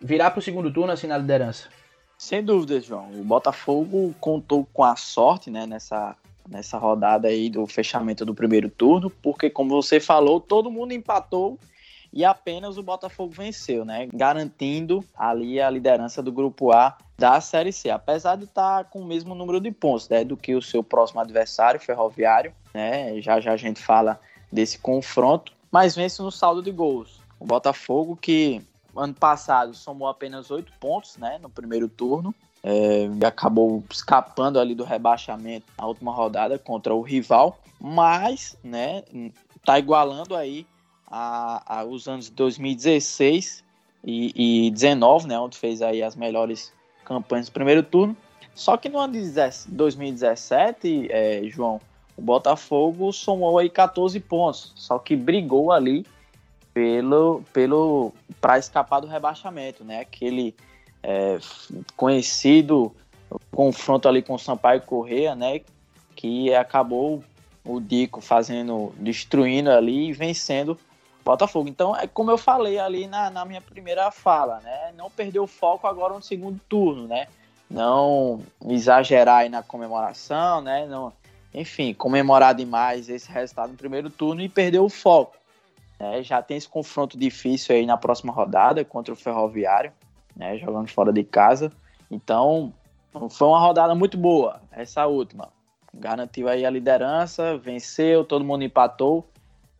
virar 0.00 0.30
para 0.30 0.38
o 0.38 0.42
segundo 0.42 0.72
turno 0.72 0.92
assim 0.92 1.06
na 1.06 1.18
liderança? 1.18 1.68
Sem 2.16 2.42
dúvida, 2.42 2.80
João. 2.80 3.10
O 3.12 3.24
Botafogo 3.24 4.14
contou 4.20 4.66
com 4.72 4.84
a 4.84 4.96
sorte 4.96 5.50
né, 5.50 5.66
nessa, 5.66 6.16
nessa 6.48 6.78
rodada 6.78 7.28
aí 7.28 7.50
do 7.50 7.66
fechamento 7.66 8.24
do 8.24 8.34
primeiro 8.34 8.70
turno, 8.70 9.10
porque, 9.10 9.50
como 9.50 9.70
você 9.70 10.00
falou, 10.00 10.40
todo 10.40 10.70
mundo 10.70 10.92
empatou 10.92 11.58
e 12.12 12.24
apenas 12.24 12.78
o 12.78 12.82
Botafogo 12.82 13.32
venceu, 13.32 13.84
né? 13.84 14.08
Garantindo 14.14 15.04
ali 15.18 15.60
a 15.60 15.68
liderança 15.68 16.22
do 16.22 16.30
grupo 16.30 16.70
A 16.70 16.96
da 17.18 17.40
Série 17.40 17.72
C, 17.72 17.90
apesar 17.90 18.36
de 18.36 18.44
estar 18.44 18.84
tá 18.84 18.88
com 18.88 19.00
o 19.00 19.04
mesmo 19.04 19.34
número 19.34 19.60
de 19.60 19.72
pontos 19.72 20.08
né, 20.08 20.24
do 20.24 20.36
que 20.36 20.54
o 20.54 20.62
seu 20.62 20.82
próximo 20.82 21.20
adversário, 21.20 21.80
Ferroviário, 21.80 22.54
né? 22.72 23.20
Já 23.20 23.40
já 23.40 23.52
a 23.52 23.56
gente 23.56 23.82
fala 23.82 24.20
desse 24.54 24.78
confronto, 24.78 25.52
mas 25.70 25.96
vence 25.96 26.22
no 26.22 26.30
saldo 26.30 26.62
de 26.62 26.70
gols. 26.70 27.20
O 27.40 27.44
Botafogo 27.44 28.16
que 28.16 28.62
ano 28.96 29.12
passado 29.12 29.74
somou 29.74 30.06
apenas 30.06 30.50
oito 30.50 30.72
pontos 30.78 31.16
né, 31.16 31.38
no 31.42 31.50
primeiro 31.50 31.88
turno. 31.88 32.32
É, 32.62 33.06
acabou 33.26 33.84
escapando 33.90 34.58
ali 34.58 34.74
do 34.74 34.84
rebaixamento 34.84 35.66
na 35.76 35.86
última 35.86 36.12
rodada 36.12 36.58
contra 36.58 36.94
o 36.94 37.02
rival, 37.02 37.58
mas 37.78 38.56
né, 38.64 39.02
tá 39.62 39.78
igualando 39.78 40.34
aí 40.34 40.66
a, 41.06 41.80
a 41.80 41.84
os 41.84 42.08
anos 42.08 42.26
de 42.26 42.32
2016 42.32 43.62
e, 44.02 44.66
e 44.66 44.70
19, 44.70 45.26
né, 45.26 45.38
onde 45.38 45.58
fez 45.58 45.82
aí 45.82 46.02
as 46.02 46.16
melhores 46.16 46.72
campanhas 47.04 47.48
do 47.48 47.52
primeiro 47.52 47.82
turno. 47.82 48.16
Só 48.54 48.76
que 48.76 48.88
no 48.88 48.98
ano 48.98 49.12
de 49.12 49.30
2017, 49.68 51.08
é, 51.10 51.42
João, 51.48 51.80
o 52.16 52.22
Botafogo 52.22 53.12
somou 53.12 53.58
aí 53.58 53.68
14 53.68 54.18
pontos, 54.20 54.72
só 54.76 54.98
que 54.98 55.16
brigou 55.16 55.72
ali 55.72 56.06
pelo, 56.72 57.42
pelo 57.52 58.12
para 58.40 58.58
escapar 58.58 59.00
do 59.00 59.06
rebaixamento, 59.06 59.84
né? 59.84 60.00
Aquele 60.00 60.54
é, 61.02 61.38
conhecido 61.96 62.94
confronto 63.50 64.08
ali 64.08 64.22
com 64.22 64.34
o 64.34 64.38
Sampaio 64.38 64.82
Correia, 64.82 65.34
né? 65.34 65.60
Que 66.14 66.54
acabou 66.54 67.22
o 67.64 67.80
Dico 67.80 68.20
fazendo, 68.20 68.92
destruindo 68.96 69.70
ali 69.70 70.08
e 70.08 70.12
vencendo 70.12 70.72
o 70.72 71.24
Botafogo. 71.24 71.68
Então, 71.68 71.96
é 71.96 72.06
como 72.06 72.30
eu 72.30 72.38
falei 72.38 72.78
ali 72.78 73.06
na, 73.06 73.30
na 73.30 73.44
minha 73.44 73.60
primeira 73.60 74.10
fala, 74.10 74.60
né? 74.60 74.92
Não 74.96 75.10
perder 75.10 75.40
o 75.40 75.46
foco 75.46 75.86
agora 75.86 76.14
no 76.14 76.22
segundo 76.22 76.60
turno, 76.68 77.06
né? 77.06 77.26
Não 77.70 78.40
exagerar 78.66 79.38
aí 79.38 79.48
na 79.48 79.62
comemoração, 79.62 80.60
né? 80.60 80.86
Não, 80.86 81.12
enfim, 81.54 81.94
comemorar 81.94 82.54
demais 82.54 83.08
esse 83.08 83.30
resultado 83.30 83.70
no 83.70 83.76
primeiro 83.76 84.10
turno 84.10 84.42
e 84.42 84.48
perder 84.48 84.80
o 84.80 84.88
foco. 84.88 85.36
É, 85.98 86.22
já 86.22 86.42
tem 86.42 86.56
esse 86.56 86.68
confronto 86.68 87.16
difícil 87.16 87.76
aí 87.76 87.86
na 87.86 87.96
próxima 87.96 88.32
rodada 88.32 88.84
contra 88.84 89.14
o 89.14 89.16
Ferroviário, 89.16 89.92
né, 90.34 90.58
jogando 90.58 90.88
fora 90.88 91.12
de 91.12 91.22
casa. 91.22 91.72
Então, 92.10 92.74
foi 93.30 93.46
uma 93.46 93.60
rodada 93.60 93.94
muito 93.94 94.18
boa, 94.18 94.60
essa 94.72 95.06
última. 95.06 95.48
Garantiu 95.94 96.48
aí 96.48 96.66
a 96.66 96.70
liderança, 96.70 97.56
venceu, 97.56 98.24
todo 98.24 98.44
mundo 98.44 98.64
empatou, 98.64 99.24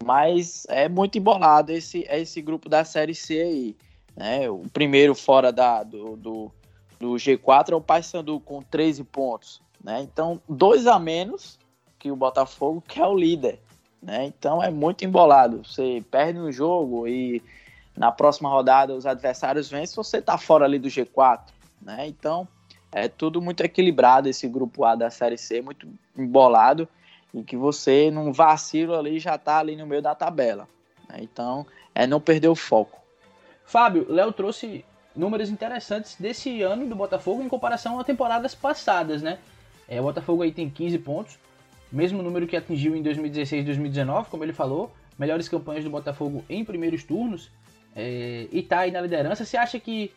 mas 0.04 0.64
é 0.68 0.88
muito 0.88 1.18
embolado 1.18 1.72
esse, 1.72 2.06
esse 2.08 2.40
grupo 2.40 2.68
da 2.68 2.84
Série 2.84 3.14
C 3.14 3.40
aí. 3.40 3.76
Né? 4.16 4.48
O 4.48 4.62
primeiro 4.72 5.12
fora 5.16 5.50
da, 5.50 5.82
do, 5.82 6.16
do, 6.16 6.52
do 7.00 7.14
G4 7.14 7.72
é 7.72 7.74
o 7.74 7.80
Paysandu 7.80 8.38
com 8.38 8.62
13 8.62 9.02
pontos. 9.02 9.60
Né? 9.82 10.00
Então, 10.02 10.40
dois 10.48 10.86
a 10.86 11.00
menos 11.00 11.58
que 12.04 12.10
o 12.10 12.16
Botafogo, 12.16 12.84
que 12.86 13.00
é 13.00 13.06
o 13.06 13.16
líder. 13.16 13.58
Né? 14.02 14.26
Então 14.26 14.62
é 14.62 14.70
muito 14.70 15.06
embolado. 15.06 15.62
Você 15.64 16.04
perde 16.10 16.38
um 16.38 16.52
jogo 16.52 17.08
e 17.08 17.42
na 17.96 18.12
próxima 18.12 18.50
rodada 18.50 18.94
os 18.94 19.06
adversários 19.06 19.70
vencem, 19.70 19.96
você 19.96 20.18
está 20.18 20.36
fora 20.36 20.66
ali 20.66 20.78
do 20.78 20.88
G4. 20.88 21.40
Né? 21.80 22.06
Então 22.06 22.46
é 22.92 23.08
tudo 23.08 23.40
muito 23.40 23.62
equilibrado 23.62 24.28
esse 24.28 24.46
grupo 24.46 24.84
A 24.84 24.94
da 24.94 25.08
Série 25.08 25.38
C, 25.38 25.62
muito 25.62 25.88
embolado 26.14 26.86
e 27.32 27.42
que 27.42 27.56
você 27.56 28.10
num 28.10 28.32
vacilo 28.32 28.94
ali 28.94 29.18
já 29.18 29.36
está 29.36 29.58
ali 29.58 29.74
no 29.74 29.86
meio 29.86 30.02
da 30.02 30.14
tabela. 30.14 30.68
Né? 31.08 31.20
Então 31.22 31.66
é 31.94 32.06
não 32.06 32.20
perder 32.20 32.48
o 32.48 32.54
foco. 32.54 33.00
Fábio, 33.64 34.04
Léo 34.10 34.30
trouxe 34.30 34.84
números 35.16 35.48
interessantes 35.48 36.16
desse 36.20 36.60
ano 36.60 36.86
do 36.86 36.94
Botafogo 36.94 37.42
em 37.42 37.48
comparação 37.48 37.98
a 37.98 38.04
temporadas 38.04 38.54
passadas, 38.54 39.22
né? 39.22 39.38
É, 39.88 40.00
o 40.00 40.04
Botafogo 40.04 40.42
aí 40.42 40.52
tem 40.52 40.68
15 40.68 40.98
pontos, 40.98 41.38
mesmo 41.94 42.22
número 42.22 42.46
que 42.46 42.56
atingiu 42.56 42.94
em 42.96 43.02
2016 43.02 43.62
e 43.62 43.66
2019, 43.66 44.28
como 44.28 44.44
ele 44.44 44.52
falou, 44.52 44.92
melhores 45.18 45.48
campanhas 45.48 45.84
do 45.84 45.90
Botafogo 45.90 46.44
em 46.48 46.64
primeiros 46.64 47.04
turnos, 47.04 47.50
é, 47.94 48.48
e 48.50 48.62
tá 48.62 48.80
aí 48.80 48.90
na 48.90 49.00
liderança. 49.00 49.44
Você 49.44 49.56
acha 49.56 49.78
que 49.78 50.12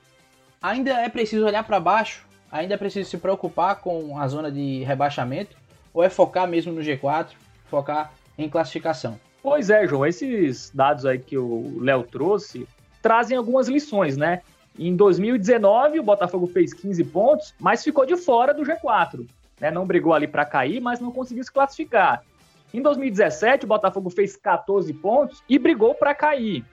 ainda 0.61 0.91
é 0.91 1.09
preciso 1.09 1.45
olhar 1.45 1.63
para 1.63 1.79
baixo? 1.79 2.25
Ainda 2.51 2.73
é 2.73 2.77
preciso 2.77 3.09
se 3.09 3.17
preocupar 3.17 3.81
com 3.81 4.17
a 4.19 4.27
zona 4.27 4.51
de 4.51 4.83
rebaixamento? 4.83 5.55
ou 5.97 6.03
é 6.03 6.11
focar 6.11 6.47
mesmo 6.47 6.71
no 6.71 6.81
G4, 6.81 7.29
focar 7.65 8.13
em 8.37 8.47
classificação? 8.47 9.19
Pois 9.41 9.71
é, 9.71 9.87
João, 9.87 10.05
esses 10.05 10.69
dados 10.69 11.07
aí 11.07 11.17
que 11.17 11.35
o 11.35 11.79
Léo 11.81 12.03
trouxe 12.03 12.67
trazem 13.01 13.35
algumas 13.35 13.67
lições, 13.67 14.15
né? 14.15 14.41
Em 14.77 14.95
2019, 14.95 15.99
o 15.99 16.03
Botafogo 16.03 16.45
fez 16.45 16.71
15 16.71 17.03
pontos, 17.05 17.55
mas 17.59 17.83
ficou 17.83 18.05
de 18.05 18.15
fora 18.15 18.53
do 18.53 18.61
G4. 18.61 19.25
Né? 19.59 19.71
Não 19.71 19.85
brigou 19.85 20.13
ali 20.13 20.27
para 20.27 20.45
cair, 20.45 20.79
mas 20.79 20.99
não 20.99 21.11
conseguiu 21.11 21.43
se 21.43 21.51
classificar. 21.51 22.23
Em 22.73 22.81
2017, 22.81 23.65
o 23.65 23.67
Botafogo 23.67 24.09
fez 24.09 24.35
14 24.35 24.93
pontos 24.93 25.41
e 25.47 25.57
brigou 25.57 25.95
para 25.95 26.13
cair. 26.13 26.63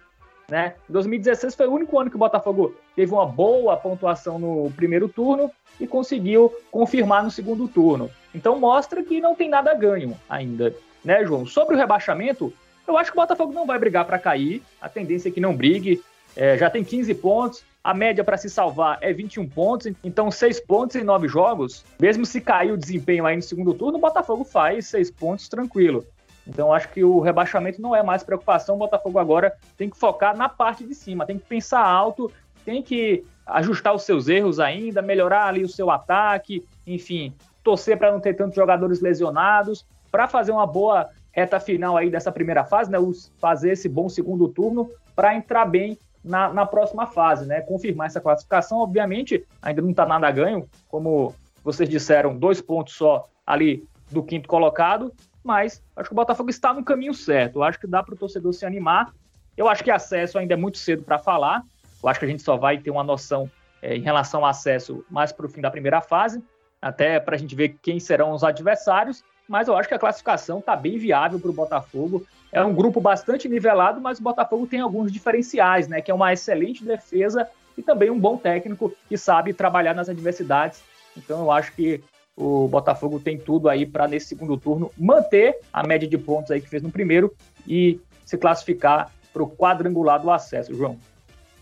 Né? 0.49 0.75
2016 0.89 1.55
foi 1.55 1.67
o 1.67 1.73
único 1.73 1.99
ano 1.99 2.11
que 2.11 2.17
o 2.17 2.19
Botafogo 2.19 2.75
teve 2.95 3.13
uma 3.13 3.25
boa 3.25 3.77
pontuação 3.77 4.39
no 4.39 4.71
primeiro 4.73 5.09
turno 5.09 5.51
e 5.81 5.87
conseguiu 5.87 6.53
confirmar 6.71 7.25
no 7.25 7.31
segundo 7.31 7.67
turno. 7.67 8.11
Então 8.35 8.59
mostra 8.59 9.03
que 9.03 9.21
não 9.21 9.35
tem 9.35 9.49
nada 9.49 9.73
ganho 9.75 10.17
ainda, 10.29 10.75
né, 11.05 11.25
João? 11.25 11.47
Sobre 11.47 11.75
o 11.75 11.79
rebaixamento, 11.79 12.53
eu 12.87 12.99
acho 12.99 13.11
que 13.11 13.17
o 13.17 13.21
Botafogo 13.21 13.53
não 13.53 13.67
vai 13.67 13.79
brigar 13.79 14.05
para 14.05 14.19
cair. 14.19 14.63
A 14.81 14.89
tendência 14.89 15.29
é 15.29 15.33
que 15.33 15.41
não 15.41 15.57
brigue. 15.57 16.03
É, 16.37 16.59
já 16.59 16.69
tem 16.69 16.85
15 16.85 17.15
pontos. 17.15 17.65
A 17.85 17.93
média 17.93 18.25
para 18.25 18.39
se 18.39 18.49
salvar 18.49 18.97
é 19.03 19.13
21 19.13 19.47
pontos, 19.47 19.93
então 20.03 20.31
6 20.31 20.61
pontos 20.61 20.97
em 20.97 21.05
9 21.05 21.29
jogos. 21.29 21.85
Mesmo 22.01 22.25
se 22.25 22.41
cair 22.41 22.73
o 22.73 22.79
desempenho 22.79 23.27
aí 23.27 23.37
no 23.37 23.43
segundo 23.43 23.75
turno, 23.75 23.99
o 23.99 24.01
Botafogo 24.01 24.43
faz 24.43 24.87
6 24.87 25.11
pontos 25.11 25.51
tranquilo. 25.51 26.03
Então 26.49 26.73
acho 26.73 26.89
que 26.89 27.05
o 27.05 27.21
rebaixamento 27.21 27.83
não 27.83 27.95
é 27.95 28.03
mais 28.03 28.23
preocupação. 28.23 28.77
O 28.77 28.79
Botafogo 28.79 29.19
agora 29.19 29.55
tem 29.77 29.91
que 29.91 29.99
focar 29.99 30.35
na 30.35 30.49
parte 30.49 30.83
de 30.83 30.95
cima, 30.95 31.27
tem 31.27 31.39
que 31.39 31.45
pensar 31.45 31.85
alto, 31.85 32.33
tem 32.65 32.83
que 32.83 33.23
ajustar 33.47 33.95
os 33.95 34.05
seus 34.05 34.29
erros 34.29 34.59
ainda, 34.59 35.03
melhorar 35.03 35.47
ali 35.47 35.63
o 35.63 35.69
seu 35.69 35.91
ataque, 35.91 36.67
enfim, 36.87 37.35
torcer 37.63 37.99
para 37.99 38.11
não 38.11 38.19
ter 38.19 38.33
tantos 38.33 38.57
jogadores 38.57 39.03
lesionados, 39.03 39.87
para 40.11 40.27
fazer 40.27 40.53
uma 40.53 40.67
boa 40.67 41.11
reta 41.31 41.61
final 41.61 41.99
aí 41.99 42.09
dessa 42.09 42.33
primeira 42.33 42.65
fase, 42.65 42.91
né? 42.91 42.97
Fazer 43.39 43.73
esse 43.73 43.91
bom 43.91 44.09
segundo 44.09 44.49
turno 44.49 44.91
para 45.15 45.35
entrar 45.35 45.67
bem 45.67 45.99
na, 46.25 46.53
na, 46.53 46.65
próxima 46.67 47.07
fase, 47.07 47.47
né? 47.47 47.61
Confirmar 47.61 48.07
essa 48.07 48.21
classificação, 48.21 48.79
obviamente, 48.79 49.45
ainda 49.61 49.83
não 49.83 49.91
está 49.91 50.07
nada 50.07 50.31
ganho, 50.31 50.69
como 50.89 51.35
vocês 51.63 51.89
disseram, 51.89 52.37
dois 52.37 52.61
pontos 52.61 52.95
só 52.95 53.29
ali 53.47 53.87
do 54.11 54.23
quinto 54.23 54.49
colocado, 54.49 55.13
mas 55.43 55.83
acho 55.97 56.09
que 56.09 56.15
o 56.15 56.17
Botafogo 56.17 56.51
está 56.51 56.73
no 56.73 56.85
caminho 56.85 57.13
certo. 57.13 57.63
Acho 57.63 57.79
que 57.79 57.87
dá 57.87 58.03
para 58.03 58.15
o 58.15 58.17
torcedor 58.17 58.53
se 58.53 58.65
animar. 58.65 59.13
Eu 59.57 59.69
acho 59.69 59.85
que 59.85 59.91
acesso 59.91 60.39
ainda 60.39 60.55
é 60.55 60.57
muito 60.57 60.79
cedo 60.79 61.03
para 61.03 61.19
falar. 61.19 61.63
Eu 62.03 62.09
acho 62.09 62.19
que 62.19 62.25
a 62.25 62.29
gente 62.29 62.43
só 62.43 62.57
vai 62.57 62.79
ter 62.79 62.91
uma 62.91 63.05
noção 63.05 63.51
é, 63.83 63.97
em 63.97 64.01
relação 64.01 64.41
ao 64.41 64.47
acesso 64.47 65.05
mais 65.11 65.33
para 65.33 65.47
o 65.47 65.49
fim 65.49 65.61
da 65.61 65.71
primeira 65.71 66.01
fase, 66.01 66.43
até 66.81 67.21
para 67.21 67.35
a 67.35 67.39
gente 67.39 67.55
ver 67.55 67.77
quem 67.83 68.01
serão 68.01 68.33
os 68.33 68.43
adversários. 68.43 69.23
Mas 69.47 69.69
eu 69.69 69.77
acho 69.77 69.89
que 69.89 69.95
a 69.95 69.99
classificação 69.99 70.59
está 70.61 70.75
bem 70.75 70.97
viável 70.97 71.39
para 71.39 71.51
o 71.51 71.55
Botafogo. 71.55 72.27
É 72.55 72.63
um 72.63 72.73
grupo 72.73 73.01
bastante 73.01 73.49
nivelado, 73.49 74.01
mas 74.01 74.21
o 74.21 74.23
Botafogo 74.23 74.65
tem 74.65 74.79
alguns 74.79 75.11
diferenciais, 75.11 75.89
né? 75.89 76.01
Que 76.01 76.13
é 76.13 76.15
uma 76.15 76.33
excelente 76.33 76.85
defesa 76.85 77.49
e 77.77 77.83
também 77.83 78.11
um 78.11 78.19
bom 78.19 78.37
técnico 78.37 78.95
que 79.09 79.19
sabe 79.19 79.53
trabalhar 79.53 79.93
nas 79.93 80.09
adversidades. 80.09 80.81
Então 81.17 81.41
eu 81.41 81.51
acho 81.51 81.73
que 81.73 82.01
o 82.37 82.69
Botafogo 82.69 83.19
tem 83.19 83.37
tudo 83.37 83.69
aí 83.69 83.85
para 83.85 84.07
nesse 84.07 84.27
segundo 84.27 84.57
turno 84.57 84.93
manter 84.97 85.59
a 85.73 85.85
média 85.85 86.09
de 86.09 86.17
pontos 86.17 86.53
aí 86.53 86.61
que 86.61 86.69
fez 86.69 86.81
no 86.81 86.93
primeiro 86.93 87.35
e 87.67 88.01
se 88.25 88.39
classificar 88.39 89.11
para 89.33 89.43
o 89.43 89.51
quadrangular 89.51 90.23
do 90.23 90.31
acesso, 90.31 90.73
João. 90.73 90.97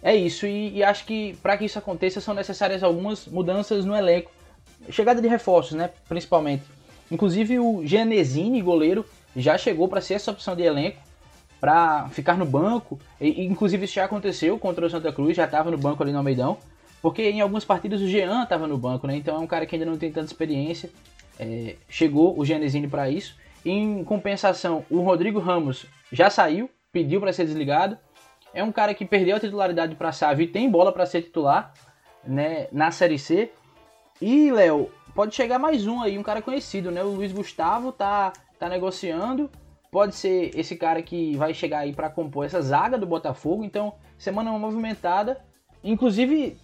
É 0.02 0.14
isso, 0.14 0.46
e, 0.46 0.76
e 0.76 0.84
acho 0.84 1.06
que 1.06 1.34
para 1.42 1.56
que 1.56 1.64
isso 1.64 1.78
aconteça 1.78 2.20
são 2.20 2.34
necessárias 2.34 2.82
algumas 2.82 3.26
mudanças 3.26 3.86
no 3.86 3.96
elenco. 3.96 4.30
Chegada 4.90 5.22
de 5.22 5.28
reforços, 5.28 5.72
né? 5.72 5.88
Principalmente. 6.06 6.64
Inclusive 7.10 7.58
o 7.58 7.80
Genesini, 7.82 8.60
goleiro, 8.60 9.06
já 9.36 9.56
chegou 9.56 9.88
para 9.88 10.00
ser 10.00 10.14
essa 10.14 10.30
opção 10.30 10.54
de 10.54 10.62
elenco, 10.62 10.98
para 11.60 12.08
ficar 12.08 12.36
no 12.36 12.44
banco. 12.44 12.98
E, 13.20 13.44
inclusive 13.44 13.84
isso 13.84 13.94
já 13.94 14.04
aconteceu 14.04 14.58
contra 14.58 14.84
o 14.84 14.90
Santa 14.90 15.12
Cruz, 15.12 15.36
já 15.36 15.44
estava 15.44 15.70
no 15.70 15.78
banco 15.78 16.02
ali 16.02 16.12
no 16.12 16.18
Almeidão. 16.18 16.58
Porque 17.00 17.22
em 17.22 17.40
algumas 17.40 17.64
partidas 17.64 18.00
o 18.00 18.06
Jean 18.06 18.44
estava 18.44 18.66
no 18.66 18.78
banco, 18.78 19.06
né? 19.06 19.16
Então 19.16 19.36
é 19.36 19.38
um 19.38 19.46
cara 19.46 19.66
que 19.66 19.74
ainda 19.74 19.86
não 19.86 19.98
tem 19.98 20.12
tanta 20.12 20.26
experiência. 20.26 20.90
É, 21.38 21.76
chegou 21.88 22.38
o 22.38 22.44
Genesini 22.44 22.86
para 22.86 23.10
isso. 23.10 23.36
Em 23.64 24.02
compensação, 24.04 24.84
o 24.90 25.00
Rodrigo 25.00 25.38
Ramos 25.38 25.86
já 26.10 26.30
saiu, 26.30 26.70
pediu 26.92 27.20
para 27.20 27.32
ser 27.32 27.44
desligado. 27.44 27.96
É 28.54 28.62
um 28.62 28.72
cara 28.72 28.94
que 28.94 29.04
perdeu 29.04 29.36
a 29.36 29.40
titularidade 29.40 29.94
para 29.94 30.12
Sávio 30.12 30.44
e 30.44 30.48
tem 30.48 30.70
bola 30.70 30.92
para 30.92 31.06
ser 31.06 31.22
titular 31.22 31.72
né, 32.24 32.68
na 32.70 32.90
Série 32.90 33.18
C. 33.18 33.50
E, 34.20 34.52
Léo, 34.52 34.90
pode 35.14 35.34
chegar 35.34 35.58
mais 35.58 35.86
um 35.86 36.02
aí, 36.02 36.18
um 36.18 36.22
cara 36.22 36.42
conhecido, 36.42 36.90
né? 36.90 37.02
O 37.02 37.08
Luiz 37.08 37.32
Gustavo 37.32 37.92
tá, 37.92 38.32
tá 38.62 38.68
negociando. 38.68 39.50
Pode 39.90 40.14
ser 40.14 40.56
esse 40.58 40.76
cara 40.76 41.02
que 41.02 41.36
vai 41.36 41.52
chegar 41.52 41.80
aí 41.80 41.92
para 41.92 42.08
compor 42.08 42.46
essa 42.46 42.62
zaga 42.62 42.96
do 42.96 43.06
Botafogo. 43.06 43.64
Então, 43.64 43.94
semana 44.16 44.50
movimentada. 44.52 45.40
Inclusive, 45.82 46.56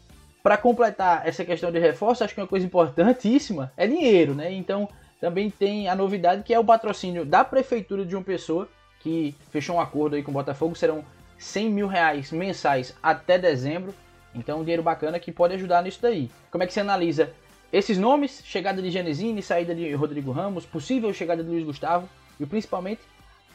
para 0.42 0.56
completar 0.56 1.26
essa 1.26 1.44
questão 1.44 1.72
de 1.72 1.78
reforço, 1.78 2.22
acho 2.22 2.34
que 2.34 2.40
uma 2.40 2.46
coisa 2.46 2.64
importantíssima 2.64 3.72
é 3.76 3.86
dinheiro, 3.86 4.34
né? 4.34 4.52
Então 4.52 4.88
também 5.20 5.50
tem 5.50 5.88
a 5.88 5.96
novidade 5.96 6.44
que 6.44 6.54
é 6.54 6.58
o 6.58 6.64
patrocínio 6.64 7.24
da 7.24 7.44
Prefeitura 7.44 8.04
de 8.04 8.14
uma 8.14 8.22
pessoa 8.22 8.68
que 9.00 9.34
fechou 9.50 9.76
um 9.76 9.80
acordo 9.80 10.14
aí 10.14 10.22
com 10.22 10.30
o 10.30 10.34
Botafogo, 10.34 10.76
serão 10.76 11.04
100 11.36 11.70
mil 11.70 11.88
reais 11.88 12.30
mensais 12.30 12.96
até 13.02 13.36
dezembro. 13.36 13.92
Então 14.34 14.60
um 14.60 14.62
dinheiro 14.62 14.82
bacana 14.82 15.18
que 15.18 15.32
pode 15.32 15.54
ajudar 15.54 15.82
nisso 15.82 15.98
daí. 16.00 16.30
Como 16.50 16.62
é 16.62 16.66
que 16.66 16.72
você 16.72 16.80
analisa 16.80 17.32
esses 17.72 17.98
nomes? 17.98 18.42
Chegada 18.44 18.80
de 18.80 18.90
Genesini, 18.90 19.42
saída 19.42 19.74
de 19.74 19.92
Rodrigo 19.94 20.32
Ramos, 20.32 20.64
possível 20.64 21.12
chegada 21.12 21.42
de 21.42 21.50
Luiz 21.50 21.64
Gustavo 21.64 22.08
e 22.38 22.46
principalmente 22.46 23.00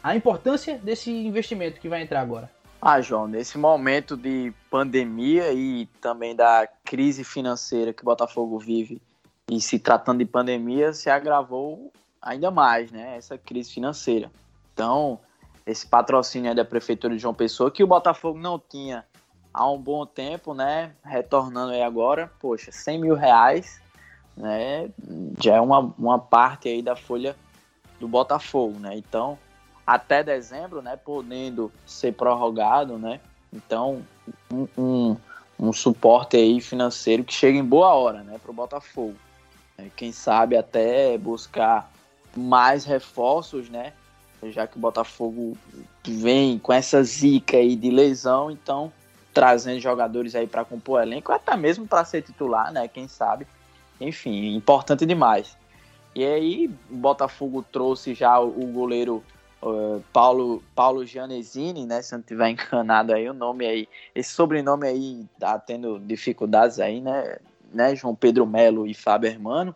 a 0.03 0.15
importância 0.15 0.77
desse 0.77 1.11
investimento 1.11 1.79
que 1.79 1.89
vai 1.89 2.01
entrar 2.01 2.21
agora. 2.21 2.51
Ah, 2.81 2.99
João, 2.99 3.27
nesse 3.27 3.57
momento 3.57 4.17
de 4.17 4.53
pandemia 4.69 5.53
e 5.53 5.85
também 6.01 6.35
da 6.35 6.67
crise 6.83 7.23
financeira 7.23 7.93
que 7.93 8.01
o 8.01 8.05
Botafogo 8.05 8.59
vive 8.59 9.01
e 9.49 9.61
se 9.61 9.79
tratando 9.79 10.19
de 10.19 10.25
pandemia, 10.25 10.93
se 10.93 11.09
agravou 11.09 11.91
ainda 12.21 12.51
mais, 12.51 12.91
né? 12.91 13.17
Essa 13.17 13.37
crise 13.37 13.71
financeira. 13.73 14.31
Então, 14.73 15.19
esse 15.65 15.87
patrocínio 15.87 16.53
da 16.55 16.65
Prefeitura 16.65 17.13
de 17.13 17.21
João 17.21 17.33
Pessoa, 17.33 17.71
que 17.71 17.83
o 17.83 17.87
Botafogo 17.87 18.37
não 18.37 18.59
tinha 18.59 19.05
há 19.53 19.69
um 19.69 19.79
bom 19.79 20.05
tempo, 20.05 20.53
né? 20.53 20.93
Retornando 21.03 21.71
aí 21.71 21.81
agora, 21.81 22.31
poxa, 22.39 22.71
100 22.71 22.99
mil 22.99 23.15
reais, 23.15 23.81
né? 24.35 24.89
Já 25.41 25.55
é 25.55 25.61
uma, 25.61 25.93
uma 25.97 26.19
parte 26.19 26.67
aí 26.67 26.81
da 26.81 26.95
folha 26.95 27.35
do 27.99 28.07
Botafogo, 28.07 28.79
né? 28.79 28.97
Então, 28.97 29.37
até 29.85 30.23
dezembro, 30.23 30.81
né, 30.81 30.97
podendo 30.97 31.71
ser 31.85 32.13
prorrogado, 32.13 32.97
né? 32.97 33.19
Então, 33.51 34.01
um, 34.51 34.67
um, 34.77 35.17
um 35.59 35.73
suporte 35.73 36.37
aí 36.37 36.59
financeiro 36.61 37.23
que 37.23 37.33
chega 37.33 37.57
em 37.57 37.63
boa 37.63 37.93
hora, 37.93 38.23
né, 38.23 38.37
para 38.41 38.51
o 38.51 38.53
Botafogo. 38.53 39.15
É, 39.77 39.87
quem 39.95 40.11
sabe 40.11 40.55
até 40.55 41.17
buscar 41.17 41.91
mais 42.35 42.85
reforços, 42.85 43.69
né? 43.69 43.93
Já 44.43 44.67
que 44.67 44.75
o 44.77 44.79
Botafogo 44.79 45.57
vem 46.05 46.59
com 46.59 46.73
essa 46.73 47.01
zica 47.03 47.57
aí 47.57 47.75
de 47.75 47.89
lesão, 47.89 48.51
então 48.51 48.91
trazendo 49.33 49.79
jogadores 49.79 50.35
aí 50.35 50.45
para 50.45 50.65
compor 50.65 51.01
elenco, 51.01 51.31
até 51.31 51.55
mesmo 51.55 51.87
para 51.87 52.05
ser 52.05 52.21
titular, 52.21 52.71
né? 52.71 52.87
Quem 52.87 53.07
sabe. 53.07 53.47
Enfim, 53.99 54.55
importante 54.55 55.05
demais. 55.05 55.57
E 56.15 56.23
aí, 56.23 56.69
o 56.89 56.95
Botafogo 56.95 57.65
trouxe 57.71 58.13
já 58.13 58.39
o 58.39 58.67
goleiro 58.67 59.23
uh, 59.63 60.03
Paulo, 60.11 60.61
Paulo 60.75 61.05
Gianesini, 61.05 61.85
né? 61.85 62.01
Se 62.01 62.13
não 62.13 62.21
tiver 62.21 62.49
encanado 62.51 63.13
aí 63.13 63.27
o 63.29 63.33
nome 63.33 63.65
aí. 63.65 63.87
Esse 64.13 64.31
sobrenome 64.31 64.87
aí 64.87 65.25
tá 65.39 65.57
tendo 65.57 65.99
dificuldades 65.99 66.79
aí, 66.79 67.01
né? 67.01 67.37
né? 67.71 67.95
João 67.95 68.13
Pedro 68.13 68.45
Melo 68.45 68.85
e 68.85 68.93
Fábio 68.93 69.29
Hermano. 69.29 69.75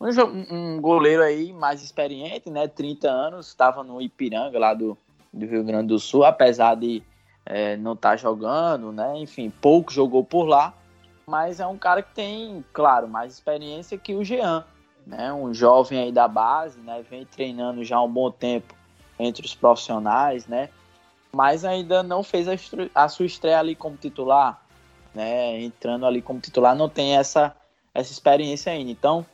Um, 0.00 0.54
um, 0.54 0.80
goleiro 0.80 1.22
aí 1.22 1.52
mais 1.52 1.82
experiente, 1.82 2.50
né? 2.50 2.68
30 2.68 3.08
anos, 3.08 3.48
estava 3.48 3.82
no 3.82 4.00
Ipiranga 4.00 4.58
lá 4.58 4.72
do, 4.72 4.96
do 5.32 5.46
Rio 5.46 5.64
Grande 5.64 5.88
do 5.88 5.98
Sul, 5.98 6.24
apesar 6.24 6.76
de 6.76 7.02
é, 7.44 7.76
não 7.76 7.94
estar 7.94 8.10
tá 8.10 8.16
jogando, 8.16 8.92
né? 8.92 9.18
Enfim, 9.18 9.50
pouco 9.60 9.92
jogou 9.92 10.24
por 10.24 10.44
lá, 10.44 10.72
mas 11.28 11.60
é 11.60 11.66
um 11.66 11.76
cara 11.76 12.02
que 12.02 12.14
tem, 12.14 12.64
claro, 12.72 13.06
mais 13.06 13.34
experiência 13.34 13.98
que 13.98 14.14
o 14.14 14.24
Jean, 14.24 14.64
né? 15.06 15.30
Um 15.30 15.52
jovem 15.52 15.98
aí 15.98 16.10
da 16.10 16.26
base, 16.26 16.80
né? 16.80 17.04
Vem 17.08 17.26
treinando 17.26 17.84
já 17.84 17.98
há 17.98 18.02
um 18.02 18.10
bom 18.10 18.30
tempo 18.30 18.74
entre 19.18 19.44
os 19.44 19.54
profissionais, 19.54 20.46
né? 20.46 20.70
Mas 21.30 21.66
ainda 21.66 22.02
não 22.02 22.22
fez 22.22 22.48
a, 22.48 22.54
a 22.94 23.08
sua 23.10 23.26
estreia 23.26 23.58
ali 23.58 23.74
como 23.74 23.98
titular, 23.98 24.62
né? 25.14 25.60
Entrando 25.60 26.06
ali 26.06 26.22
como 26.22 26.40
titular, 26.40 26.74
não 26.74 26.88
tem 26.88 27.18
essa, 27.18 27.54
essa 27.92 28.10
experiência 28.10 28.72
ainda. 28.72 28.90
Então, 28.90 29.26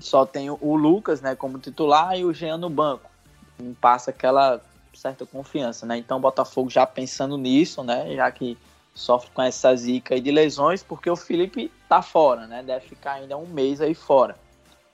só 0.00 0.26
tem 0.26 0.50
o 0.50 0.74
Lucas, 0.74 1.20
né, 1.20 1.36
como 1.36 1.60
titular 1.60 2.18
e 2.18 2.24
o 2.24 2.34
Jean 2.34 2.56
no 2.56 2.68
banco. 2.68 3.08
Não 3.56 3.72
passa 3.72 4.10
aquela 4.10 4.60
certa 4.92 5.24
confiança, 5.24 5.86
né? 5.86 5.96
Então, 5.96 6.16
o 6.16 6.20
Botafogo 6.20 6.68
já 6.68 6.84
pensando 6.84 7.38
nisso, 7.38 7.84
né? 7.84 8.16
Já 8.16 8.28
que 8.32 8.58
sofre 8.94 9.30
com 9.34 9.42
essa 9.42 9.74
zica 9.74 10.14
aí 10.14 10.20
de 10.20 10.30
lesões, 10.30 10.82
porque 10.82 11.10
o 11.10 11.16
Felipe 11.16 11.70
tá 11.88 12.00
fora, 12.00 12.46
né? 12.46 12.62
Deve 12.62 12.86
ficar 12.86 13.14
ainda 13.14 13.36
um 13.36 13.46
mês 13.46 13.80
aí 13.80 13.94
fora. 13.94 14.36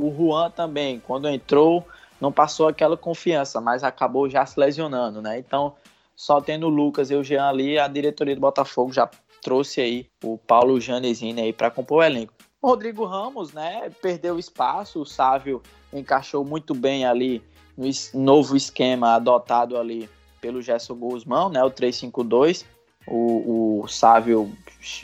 O 0.01 0.11
Juan 0.11 0.51
também, 0.51 0.99
quando 0.99 1.29
entrou, 1.29 1.87
não 2.21 2.33
passou 2.33 2.69
aquela 2.69 2.97
confiança, 2.97 3.61
mas 3.61 3.85
acabou 3.85 4.29
já 4.29 4.45
se 4.47 4.59
lesionando, 4.59 5.21
né? 5.21 5.39
Então, 5.39 5.75
só 6.17 6.41
tendo 6.41 6.67
o 6.67 6.71
Lucas 6.71 7.11
e 7.11 7.15
o 7.15 7.23
Jean 7.23 7.49
ali, 7.49 7.79
a 7.79 7.87
diretoria 7.87 8.35
do 8.35 8.41
Botafogo 8.41 8.93
já 8.93 9.09
trouxe 9.43 9.81
aí 9.81 10.07
o 10.23 10.37
Paulo 10.39 10.81
Janesini 10.81 11.41
aí 11.41 11.53
para 11.53 11.71
compor 11.71 11.99
o 11.99 12.03
elenco. 12.03 12.33
O 12.61 12.69
Rodrigo 12.69 13.07
Ramos, 13.07 13.53
né, 13.53 13.91
perdeu 14.03 14.39
espaço, 14.39 15.01
o 15.01 15.07
Sávio 15.07 15.63
encaixou 15.93 16.45
muito 16.45 16.75
bem 16.75 17.07
ali 17.07 17.43
no 17.77 17.89
novo 18.13 18.55
esquema 18.55 19.15
adotado 19.15 19.79
ali 19.79 20.11
pelo 20.43 20.61
Gerson 20.61 20.95
Guzmão, 20.95 21.49
né, 21.49 21.65
o 21.65 21.71
352. 21.71 22.67
O, 23.11 23.83
o 23.83 23.89
Sávio 23.89 24.53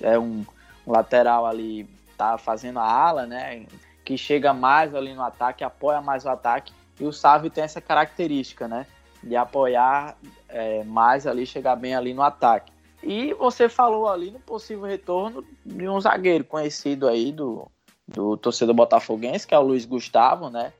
é 0.00 0.18
um 0.18 0.44
lateral 0.86 1.44
ali, 1.44 1.88
tá 2.16 2.38
fazendo 2.38 2.78
a 2.78 2.84
ala, 2.84 3.26
né, 3.26 3.66
que 4.04 4.16
chega 4.16 4.54
mais 4.54 4.94
ali 4.94 5.12
no 5.12 5.22
ataque, 5.22 5.64
apoia 5.64 6.00
mais 6.00 6.24
o 6.24 6.28
ataque. 6.28 6.72
E 6.98 7.04
o 7.04 7.12
Sávio 7.12 7.50
tem 7.50 7.64
essa 7.64 7.80
característica, 7.80 8.68
né, 8.68 8.86
de 9.22 9.34
apoiar 9.36 10.16
é, 10.48 10.84
mais 10.84 11.26
ali, 11.26 11.44
chegar 11.44 11.76
bem 11.76 11.94
ali 11.94 12.14
no 12.14 12.22
ataque. 12.22 12.72
E 13.02 13.34
você 13.34 13.68
falou 13.68 14.08
ali 14.08 14.30
no 14.30 14.40
possível 14.40 14.84
retorno 14.84 15.44
de 15.64 15.88
um 15.88 16.00
zagueiro 16.00 16.44
conhecido 16.44 17.06
aí 17.06 17.30
do, 17.30 17.70
do 18.06 18.36
torcedor 18.36 18.74
botafoguense, 18.74 19.46
que 19.46 19.54
é 19.54 19.58
o 19.58 19.62
Luiz 19.62 19.84
Gustavo, 19.84 20.48
né? 20.48 20.72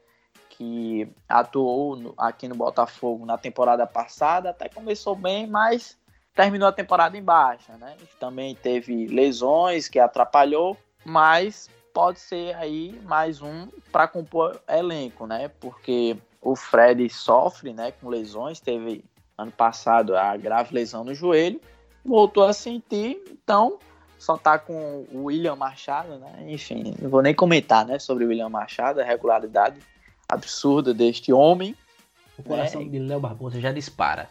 Que 0.51 1.09
atuou 1.29 1.97
no, 1.97 2.15
aqui 2.17 2.49
no 2.49 2.55
Botafogo 2.55 3.27
na 3.27 3.37
temporada 3.37 3.87
passada, 3.87 4.51
até 4.51 4.69
começou 4.69 5.15
bem, 5.15 5.47
mas 5.47 5.99
terminou 6.37 6.69
a 6.69 6.73
temporada 6.73 7.17
em 7.19 7.23
baixa, 7.23 7.77
né? 7.79 7.97
Também 8.21 8.55
teve 8.55 9.07
lesões 9.07 9.89
que 9.89 9.99
atrapalhou, 9.99 10.77
mas 11.05 11.69
pode 11.93 12.21
ser 12.21 12.55
aí 12.57 13.01
mais 13.05 13.43
um 13.43 13.67
para 13.91 14.07
compor 14.07 14.61
elenco, 14.69 15.27
né? 15.27 15.49
Porque 15.59 16.17
o 16.41 16.55
Fred 16.55 17.09
sofre, 17.09 17.73
né, 17.73 17.91
com 17.91 18.09
lesões, 18.09 18.61
teve 18.61 19.03
ano 19.37 19.51
passado 19.51 20.17
a 20.17 20.37
grave 20.37 20.73
lesão 20.73 21.03
no 21.03 21.15
joelho 21.15 21.61
voltou 22.07 22.45
a 22.45 22.53
sentir, 22.53 23.21
então 23.31 23.79
só 24.19 24.37
tá 24.37 24.59
com 24.59 25.05
o 25.13 25.25
William 25.25 25.57
Machado, 25.57 26.19
né? 26.19 26.45
Enfim, 26.47 26.95
não 27.01 27.11
vou 27.11 27.21
nem 27.21 27.35
comentar, 27.35 27.85
né, 27.85 27.99
sobre 27.99 28.25
o 28.25 28.29
William 28.29 28.49
Machado, 28.49 29.01
a 29.01 29.05
regularidade 29.05 29.81
absurda 30.29 30.95
deste 30.95 31.33
homem. 31.33 31.75
O 32.39 32.43
coração 32.43 32.83
né? 32.83 32.89
de 32.89 32.99
Léo 32.99 33.21
Barbosa 33.21 33.61
já 33.61 33.73
dispara. 33.73 34.29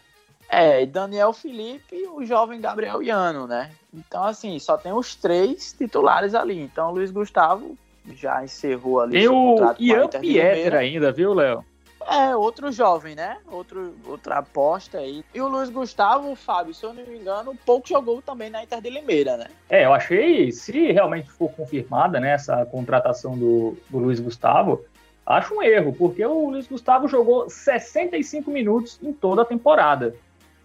É, 0.58 0.86
Daniel 0.86 1.34
Felipe 1.34 1.94
e 1.94 2.08
o 2.08 2.26
jovem 2.26 2.62
Gabriel 2.62 3.04
Iano, 3.04 3.46
né? 3.46 3.72
Então, 3.94 4.24
assim, 4.24 4.58
só 4.58 4.78
tem 4.78 4.94
os 4.94 5.14
três 5.14 5.74
titulares 5.74 6.34
ali. 6.34 6.62
Então, 6.62 6.92
o 6.92 6.94
Luiz 6.94 7.12
Gustavo 7.12 7.78
já 8.14 8.42
encerrou 8.42 9.02
ali 9.02 9.20
tem 9.20 9.28
o 9.28 9.76
Ian 9.78 10.08
Pietra 10.08 10.80
ainda, 10.80 11.12
viu, 11.12 11.34
Léo? 11.34 11.66
É, 12.08 12.34
outro 12.36 12.72
jovem, 12.72 13.16
né? 13.16 13.38
Outro, 13.52 13.96
outra 14.08 14.38
aposta 14.38 15.00
aí. 15.00 15.26
E 15.34 15.42
o 15.42 15.48
Luiz 15.50 15.70
Gustavo, 15.70 16.34
Fábio, 16.36 16.74
se 16.74 16.86
eu 16.86 16.94
não 16.94 17.04
me 17.04 17.18
engano, 17.18 17.54
pouco 17.66 17.90
jogou 17.90 18.22
também 18.22 18.50
na 18.50 18.64
Inter 18.64 18.80
de 18.80 18.90
Limeira, 18.90 19.36
né? 19.36 19.48
É, 19.70 19.84
eu 19.84 19.94
achei, 19.94 20.54
se 20.54 20.90
realmente 20.94 21.30
for 21.32 21.52
confirmada 21.52 22.18
né, 22.18 22.32
essa 22.32 22.66
contratação 22.68 23.38
do, 23.38 23.76
do 23.90 23.98
Luiz 23.98 24.22
Gustavo, 24.22 24.86
acho 25.26 25.54
um 25.54 25.62
erro, 25.62 25.94
porque 25.94 26.26
o 26.26 26.52
Luiz 26.52 26.66
Gustavo 26.66 27.10
jogou 27.10 27.50
65 27.50 28.50
minutos 28.50 28.98
em 29.04 29.12
toda 29.12 29.42
a 29.42 29.46
temporada. 29.46 30.16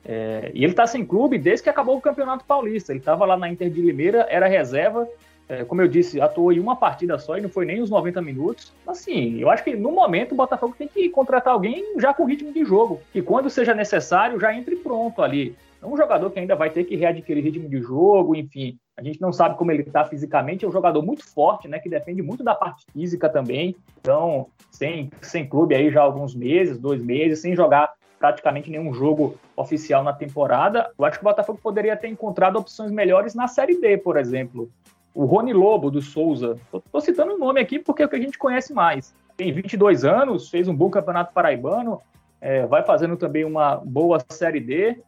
É, 0.05 0.51
e 0.55 0.65
ele 0.65 0.73
tá 0.73 0.87
sem 0.87 1.05
clube 1.05 1.39
desde 1.39 1.63
que 1.63 1.71
acabou 1.71 1.97
o 1.97 2.01
Campeonato 2.01 2.45
Paulista. 2.45 2.93
Ele 2.93 3.01
estava 3.01 3.25
lá 3.25 3.37
na 3.37 3.49
Inter 3.49 3.71
de 3.71 3.81
Limeira, 3.81 4.27
era 4.29 4.47
reserva, 4.47 5.09
é, 5.51 5.65
como 5.65 5.83
eu 5.83 5.89
disse, 5.89 6.21
atuou 6.21 6.53
em 6.53 6.61
uma 6.61 6.77
partida 6.77 7.19
só 7.19 7.37
e 7.37 7.41
não 7.41 7.49
foi 7.49 7.65
nem 7.67 7.83
os 7.83 7.91
90 7.91 8.23
minutos. 8.23 8.73
Assim, 8.87 9.41
eu 9.41 9.51
acho 9.51 9.65
que 9.65 9.75
no 9.75 9.91
momento 9.91 10.31
o 10.31 10.37
Botafogo 10.37 10.77
tem 10.79 10.87
que 10.87 11.09
contratar 11.09 11.53
alguém 11.53 11.99
já 11.99 12.15
com 12.15 12.25
ritmo 12.25 12.53
de 12.53 12.65
jogo, 12.65 13.01
que 13.13 13.21
quando 13.21 13.51
seja 13.51 13.75
necessário 13.75 14.39
já 14.39 14.55
entre 14.55 14.77
pronto 14.77 15.21
ali. 15.21 15.57
É 15.83 15.87
um 15.87 15.97
jogador 15.97 16.31
que 16.31 16.39
ainda 16.39 16.55
vai 16.55 16.71
ter 16.71 16.85
que 16.85 16.95
readquirir 16.95 17.43
ritmo 17.43 17.69
de 17.69 17.81
jogo, 17.81 18.37
enfim. 18.37 18.79
A 18.97 19.03
gente 19.03 19.21
não 19.21 19.33
sabe 19.33 19.57
como 19.57 19.73
ele 19.73 19.83
está 19.83 20.05
fisicamente, 20.05 20.65
é 20.65 20.69
um 20.69 20.73
jogador 20.73 21.03
muito 21.03 21.25
forte, 21.25 21.67
né, 21.67 21.81
que 21.81 21.89
depende 21.89 22.23
muito 22.23 22.45
da 22.45 22.55
parte 22.55 22.85
física 22.93 23.29
também. 23.29 23.75
Então, 23.99 24.47
sem, 24.71 25.11
sem 25.21 25.49
clube 25.49 25.75
aí 25.75 25.91
já 25.91 26.01
há 26.01 26.05
alguns 26.05 26.33
meses, 26.33 26.79
dois 26.79 27.03
meses, 27.03 27.41
sem 27.41 27.57
jogar 27.57 27.93
praticamente 28.21 28.71
nenhum 28.71 28.95
jogo 28.95 29.37
oficial 29.57 30.05
na 30.05 30.13
temporada, 30.13 30.93
eu 30.97 31.05
acho 31.05 31.19
que 31.19 31.25
o 31.25 31.29
Botafogo 31.29 31.59
poderia 31.61 31.97
ter 31.97 32.07
encontrado 32.07 32.57
opções 32.57 32.93
melhores 32.93 33.35
na 33.35 33.49
Série 33.49 33.81
D, 33.81 33.97
por 33.97 34.17
exemplo 34.17 34.71
o 35.15 35.25
Rony 35.25 35.53
Lobo 35.53 35.91
do 35.91 36.01
Souza. 36.01 36.57
Estou 36.73 37.01
citando 37.01 37.35
o 37.35 37.39
nome 37.39 37.61
aqui 37.61 37.79
porque 37.79 38.03
é 38.03 38.07
o 38.07 38.09
que 38.09 38.17
a 38.17 38.21
gente 38.21 38.39
conhece 38.39 38.73
mais. 38.73 39.15
Tem 39.37 39.53
22 39.53 40.05
anos, 40.05 40.49
fez 40.49 40.69
um 40.69 40.75
bom 40.75 40.91
campeonato 40.91 41.33
paraibano, 41.33 42.01
é, 42.41 42.67
vai 42.67 42.83
fazendo 42.83 43.17
também 43.17 43.45
uma 43.45 43.77
boa 43.77 44.19
Série 44.31 44.61
D. 44.61 44.99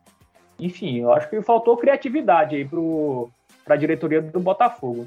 Enfim, 0.58 1.00
eu 1.00 1.12
acho 1.12 1.28
que 1.28 1.40
faltou 1.42 1.76
criatividade 1.76 2.56
aí 2.56 2.68
para 3.64 3.74
a 3.74 3.78
diretoria 3.78 4.20
do 4.20 4.40
Botafogo. 4.40 5.06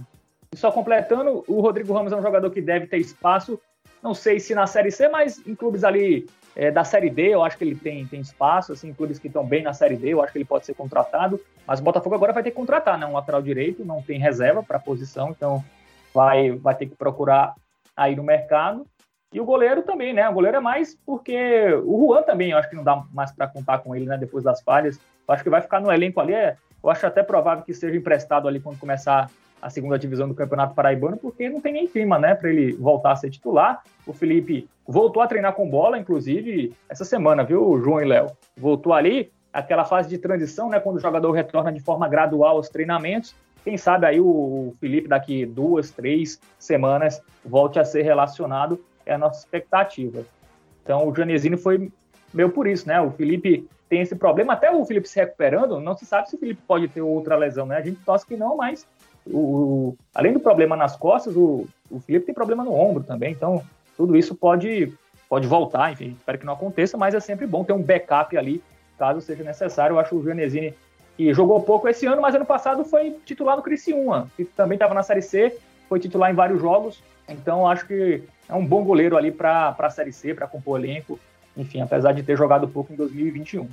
E 0.53 0.57
só 0.57 0.71
completando, 0.71 1.43
o 1.47 1.59
Rodrigo 1.59 1.93
Ramos 1.93 2.11
é 2.11 2.15
um 2.15 2.21
jogador 2.21 2.49
que 2.49 2.61
deve 2.61 2.87
ter 2.87 2.97
espaço, 2.97 3.59
não 4.01 4.13
sei 4.13 4.39
se 4.39 4.55
na 4.55 4.67
Série 4.67 4.91
C, 4.91 5.09
mas 5.09 5.45
em 5.45 5.55
clubes 5.55 5.83
ali 5.83 6.27
é, 6.55 6.71
da 6.71 6.83
Série 6.83 7.09
D, 7.09 7.33
eu 7.33 7.43
acho 7.43 7.57
que 7.57 7.63
ele 7.63 7.75
tem, 7.75 8.05
tem 8.07 8.21
espaço, 8.21 8.71
assim, 8.71 8.93
clubes 8.93 9.19
que 9.19 9.27
estão 9.27 9.45
bem 9.45 9.61
na 9.61 9.73
Série 9.73 9.97
D, 9.97 10.13
eu 10.13 10.21
acho 10.21 10.31
que 10.31 10.37
ele 10.37 10.45
pode 10.45 10.65
ser 10.65 10.73
contratado. 10.73 11.39
Mas 11.67 11.79
o 11.79 11.83
Botafogo 11.83 12.15
agora 12.15 12.31
vai 12.31 12.43
ter 12.43 12.51
que 12.51 12.55
contratar, 12.55 12.97
né? 12.97 13.05
Um 13.05 13.13
lateral 13.13 13.41
direito, 13.41 13.83
não 13.83 14.01
tem 14.01 14.19
reserva 14.19 14.63
para 14.63 14.77
a 14.77 14.79
posição, 14.79 15.31
então 15.31 15.63
vai, 16.13 16.51
vai 16.51 16.73
ter 16.73 16.85
que 16.85 16.95
procurar 16.95 17.53
aí 17.95 18.15
no 18.15 18.23
mercado. 18.23 18.87
E 19.33 19.41
o 19.41 19.45
goleiro 19.45 19.83
também, 19.83 20.13
né? 20.13 20.29
O 20.29 20.33
goleiro 20.33 20.55
é 20.55 20.61
mais 20.61 20.97
porque 21.05 21.73
o 21.83 22.07
Juan 22.07 22.23
também, 22.23 22.51
eu 22.51 22.57
acho 22.57 22.69
que 22.69 22.75
não 22.75 22.83
dá 22.85 23.03
mais 23.13 23.33
para 23.33 23.47
contar 23.47 23.79
com 23.79 23.93
ele, 23.93 24.05
né? 24.05 24.17
Depois 24.17 24.43
das 24.43 24.61
falhas. 24.61 24.97
Eu 25.27 25.33
acho 25.33 25.43
que 25.43 25.49
vai 25.49 25.61
ficar 25.61 25.81
no 25.81 25.91
elenco 25.91 26.21
ali. 26.21 26.33
É, 26.33 26.55
eu 26.81 26.89
acho 26.89 27.05
até 27.05 27.21
provável 27.21 27.65
que 27.65 27.73
seja 27.73 27.97
emprestado 27.97 28.47
ali 28.47 28.61
quando 28.61 28.79
começar 28.79 29.29
a 29.61 29.69
segunda 29.69 29.97
divisão 29.97 30.27
do 30.27 30.35
Campeonato 30.35 30.75
Paraibano, 30.75 31.17
porque 31.17 31.49
não 31.49 31.59
tem 31.59 31.73
nem 31.73 31.87
clima, 31.87 32.19
né, 32.19 32.35
para 32.35 32.49
ele 32.49 32.73
voltar 32.73 33.11
a 33.11 33.15
ser 33.15 33.29
titular. 33.29 33.83
O 34.05 34.13
Felipe 34.13 34.69
voltou 34.87 35.21
a 35.21 35.27
treinar 35.27 35.53
com 35.53 35.69
bola, 35.69 35.97
inclusive, 35.97 36.73
essa 36.87 37.03
semana, 37.03 37.43
viu, 37.43 37.81
João 37.81 38.01
e 38.01 38.05
Léo? 38.05 38.27
Voltou 38.55 38.93
ali, 38.93 39.31
aquela 39.51 39.85
fase 39.85 40.09
de 40.09 40.17
transição, 40.17 40.69
né, 40.69 40.79
quando 40.79 40.97
o 40.97 40.99
jogador 40.99 41.31
retorna 41.31 41.71
de 41.71 41.79
forma 41.79 42.07
gradual 42.07 42.57
aos 42.57 42.69
treinamentos. 42.69 43.35
Quem 43.63 43.77
sabe 43.77 44.05
aí 44.05 44.19
o 44.19 44.73
Felipe, 44.79 45.07
daqui 45.07 45.45
duas, 45.45 45.89
três 45.89 46.39
semanas, 46.59 47.21
volte 47.43 47.79
a 47.79 47.85
ser 47.85 48.03
relacionado, 48.03 48.79
é 49.05 49.13
a 49.15 49.17
nossa 49.17 49.39
expectativa. 49.39 50.23
Então, 50.83 51.07
o 51.07 51.15
Janesini 51.15 51.57
foi 51.57 51.91
meio 52.31 52.51
por 52.51 52.67
isso, 52.67 52.87
né? 52.87 53.01
O 53.01 53.09
Felipe 53.09 53.67
tem 53.89 54.01
esse 54.01 54.15
problema, 54.15 54.53
até 54.53 54.71
o 54.71 54.85
Felipe 54.85 55.07
se 55.07 55.19
recuperando, 55.19 55.79
não 55.79 55.95
se 55.95 56.05
sabe 56.05 56.29
se 56.29 56.35
o 56.35 56.39
Felipe 56.39 56.61
pode 56.67 56.87
ter 56.87 57.01
outra 57.01 57.35
lesão, 57.35 57.65
né? 57.65 57.77
A 57.77 57.81
gente 57.81 57.99
torce 58.03 58.25
que 58.25 58.35
não, 58.35 58.57
mas 58.57 58.87
o, 59.27 59.95
além 60.13 60.33
do 60.33 60.39
problema 60.39 60.75
nas 60.75 60.95
costas, 60.95 61.35
o, 61.35 61.67
o 61.89 61.99
Felipe 61.99 62.25
tem 62.25 62.35
problema 62.35 62.63
no 62.63 62.73
ombro 62.73 63.03
também, 63.03 63.31
então 63.31 63.63
tudo 63.97 64.15
isso 64.15 64.35
pode, 64.35 64.93
pode 65.27 65.47
voltar, 65.47 65.91
enfim, 65.91 66.15
espero 66.17 66.37
que 66.37 66.45
não 66.45 66.53
aconteça, 66.53 66.97
mas 66.97 67.15
é 67.15 67.19
sempre 67.19 67.47
bom 67.47 67.63
ter 67.63 67.73
um 67.73 67.81
backup 67.81 68.37
ali, 68.37 68.63
caso 68.97 69.21
seja 69.21 69.43
necessário. 69.43 69.95
Eu 69.95 69.99
acho 69.99 70.15
o 70.15 70.23
Gianesini 70.23 70.73
que 71.17 71.33
jogou 71.33 71.61
pouco 71.61 71.87
esse 71.87 72.05
ano, 72.05 72.21
mas 72.21 72.35
ano 72.35 72.45
passado 72.45 72.83
foi 72.83 73.11
titular 73.25 73.55
no 73.55 73.63
Criciúma, 73.63 74.29
que 74.35 74.43
também 74.43 74.75
estava 74.75 74.93
na 74.93 75.01
Série 75.01 75.21
C, 75.21 75.57
foi 75.87 75.99
titular 75.99 76.29
em 76.29 76.35
vários 76.35 76.61
jogos, 76.61 77.01
então 77.27 77.67
acho 77.67 77.87
que 77.87 78.21
é 78.47 78.53
um 78.53 78.65
bom 78.65 78.83
goleiro 78.83 79.15
ali 79.17 79.31
para 79.31 79.75
a 79.77 79.89
Série 79.89 80.11
C, 80.11 80.33
para 80.33 80.47
compor 80.47 80.79
elenco, 80.79 81.19
enfim, 81.55 81.81
apesar 81.81 82.11
de 82.11 82.21
ter 82.21 82.37
jogado 82.37 82.67
pouco 82.67 82.91
em 82.91 82.95
2021. 82.95 83.67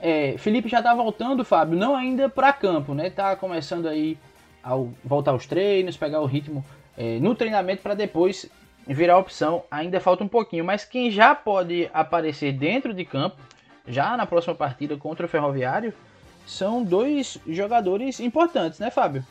É, 0.00 0.36
Felipe 0.38 0.68
já 0.68 0.78
está 0.78 0.94
voltando, 0.94 1.44
Fábio, 1.44 1.78
não 1.78 1.94
ainda 1.94 2.28
para 2.28 2.52
campo, 2.52 2.94
né? 2.94 3.10
Tá 3.10 3.36
começando 3.36 3.86
aí 3.86 4.16
ao 4.62 4.90
voltar 5.04 5.32
aos 5.32 5.46
treinos, 5.46 5.96
pegar 5.96 6.20
o 6.20 6.26
ritmo 6.26 6.64
é, 6.96 7.18
no 7.18 7.34
treinamento 7.34 7.82
para 7.82 7.94
depois 7.94 8.50
virar 8.86 9.18
opção. 9.18 9.64
Ainda 9.70 10.00
falta 10.00 10.24
um 10.24 10.28
pouquinho, 10.28 10.64
mas 10.64 10.84
quem 10.84 11.10
já 11.10 11.34
pode 11.34 11.88
aparecer 11.92 12.52
dentro 12.52 12.92
de 12.92 13.04
campo, 13.04 13.36
já 13.86 14.16
na 14.16 14.26
próxima 14.26 14.54
partida 14.54 14.96
contra 14.96 15.26
o 15.26 15.28
Ferroviário, 15.28 15.92
são 16.46 16.82
dois 16.82 17.38
jogadores 17.46 18.20
importantes, 18.20 18.78
né, 18.78 18.90
Fábio? 18.90 19.24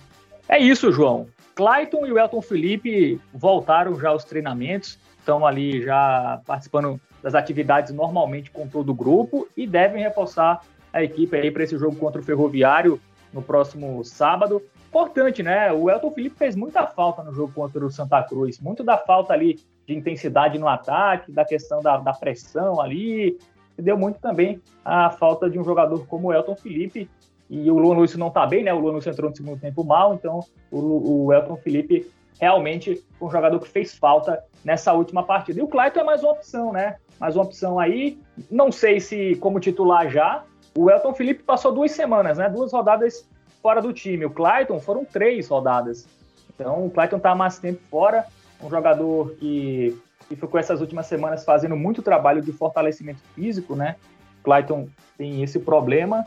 É 0.48 0.58
isso, 0.58 0.92
João. 0.92 1.28
Clayton 1.54 2.06
e 2.06 2.12
o 2.12 2.18
Elton 2.18 2.42
Felipe 2.42 3.20
voltaram 3.34 4.00
já 4.00 4.10
aos 4.10 4.24
treinamentos, 4.24 4.98
estão 5.20 5.46
ali 5.46 5.82
já 5.84 6.42
participando 6.46 7.00
das 7.22 7.36
atividades 7.36 7.94
normalmente 7.94 8.50
com 8.50 8.68
todo 8.68 8.90
o 8.92 8.96
grupo 8.96 9.48
e 9.56 9.68
devem 9.68 10.02
reforçar 10.02 10.62
a 10.92 11.04
equipe 11.04 11.36
aí 11.36 11.52
para 11.52 11.64
esse 11.64 11.78
jogo 11.78 11.98
contra 11.98 12.22
o 12.22 12.24
Ferroviário 12.24 13.00
no 13.34 13.42
próximo 13.42 14.04
sábado 14.04 14.62
importante, 14.90 15.44
né? 15.44 15.72
O 15.72 15.90
Elton 15.90 16.12
Felipe 16.12 16.36
fez 16.36 16.56
muita 16.56 16.86
falta 16.88 17.24
no 17.24 17.32
jogo 17.32 17.54
contra 17.54 17.86
o 17.86 17.92
Santa 17.92 18.22
Cruz, 18.24 18.60
muito 18.60 18.84
da 18.84 18.98
falta 18.98 19.34
ali 19.34 19.60
de 19.86 19.96
intensidade 19.96 20.58
no 20.58 20.68
ataque, 20.68 21.32
da 21.32 21.46
questão 21.46 21.82
da, 21.82 21.98
da 21.98 22.12
pressão 22.12 22.82
ali, 22.82 23.38
e 23.78 23.82
deu 23.82 23.98
muito 23.98 24.20
também 24.20 24.62
a 24.84 25.12
falta 25.12 25.50
de 25.50 25.60
um 25.60 25.64
jogador 25.64 26.06
como 26.08 26.28
o 26.28 26.34
Elton 26.34 26.56
Felipe, 26.56 27.10
e 27.50 27.70
o 27.72 27.78
Luan 27.78 27.96
Lúcio 27.96 28.20
não 28.20 28.30
tá 28.30 28.46
bem, 28.46 28.64
né? 28.64 28.74
O 28.74 28.80
Luan 28.80 28.94
Lúcio 28.94 29.12
entrou 29.12 29.30
no 29.30 29.36
segundo 29.36 29.60
tempo 29.60 29.84
mal, 29.84 30.14
então 30.14 30.40
o, 30.72 31.26
o 31.26 31.34
Elton 31.34 31.56
Felipe 31.58 32.12
realmente 32.40 33.04
um 33.22 33.30
jogador 33.30 33.60
que 33.60 33.68
fez 33.68 33.96
falta 33.96 34.44
nessa 34.64 34.94
última 34.94 35.24
partida. 35.24 35.60
E 35.60 35.64
o 35.64 35.68
Clayton 35.68 36.00
é 36.00 36.04
mais 36.04 36.24
uma 36.24 36.32
opção, 36.32 36.72
né? 36.72 36.98
Mais 37.20 37.36
uma 37.36 37.44
opção 37.44 37.80
aí. 37.80 38.20
Não 38.50 38.72
sei 38.72 39.00
se 39.00 39.36
como 39.36 39.60
titular 39.60 40.10
já. 40.10 40.44
O 40.78 40.90
Elton 40.90 41.14
Felipe 41.14 41.44
passou 41.44 41.74
duas 41.74 41.92
semanas, 41.92 42.38
né? 42.38 42.48
Duas 42.48 42.72
rodadas 42.72 43.28
fora 43.62 43.82
do 43.82 43.94
time. 43.94 44.26
O 44.26 44.30
Clayton 44.30 44.80
foram 44.80 45.06
três 45.06 45.48
rodadas. 45.48 46.08
Então 46.54 46.86
o 46.86 46.90
Clayton 46.90 47.18
está 47.18 47.36
mais 47.36 47.60
tempo 47.60 47.82
fora. 47.90 48.26
Um 48.62 48.70
jogador 48.70 49.36
que, 49.36 49.98
que 50.28 50.36
ficou 50.36 50.60
essas 50.60 50.82
últimas 50.82 51.06
semanas 51.06 51.46
fazendo 51.46 51.76
muito 51.76 52.02
trabalho 52.02 52.42
de 52.42 52.52
fortalecimento 52.52 53.22
físico, 53.36 53.76
né? 53.76 53.96
O 54.40 54.44
Clayton 54.44 54.90
tem 55.18 55.44
esse 55.44 55.60
problema. 55.60 56.26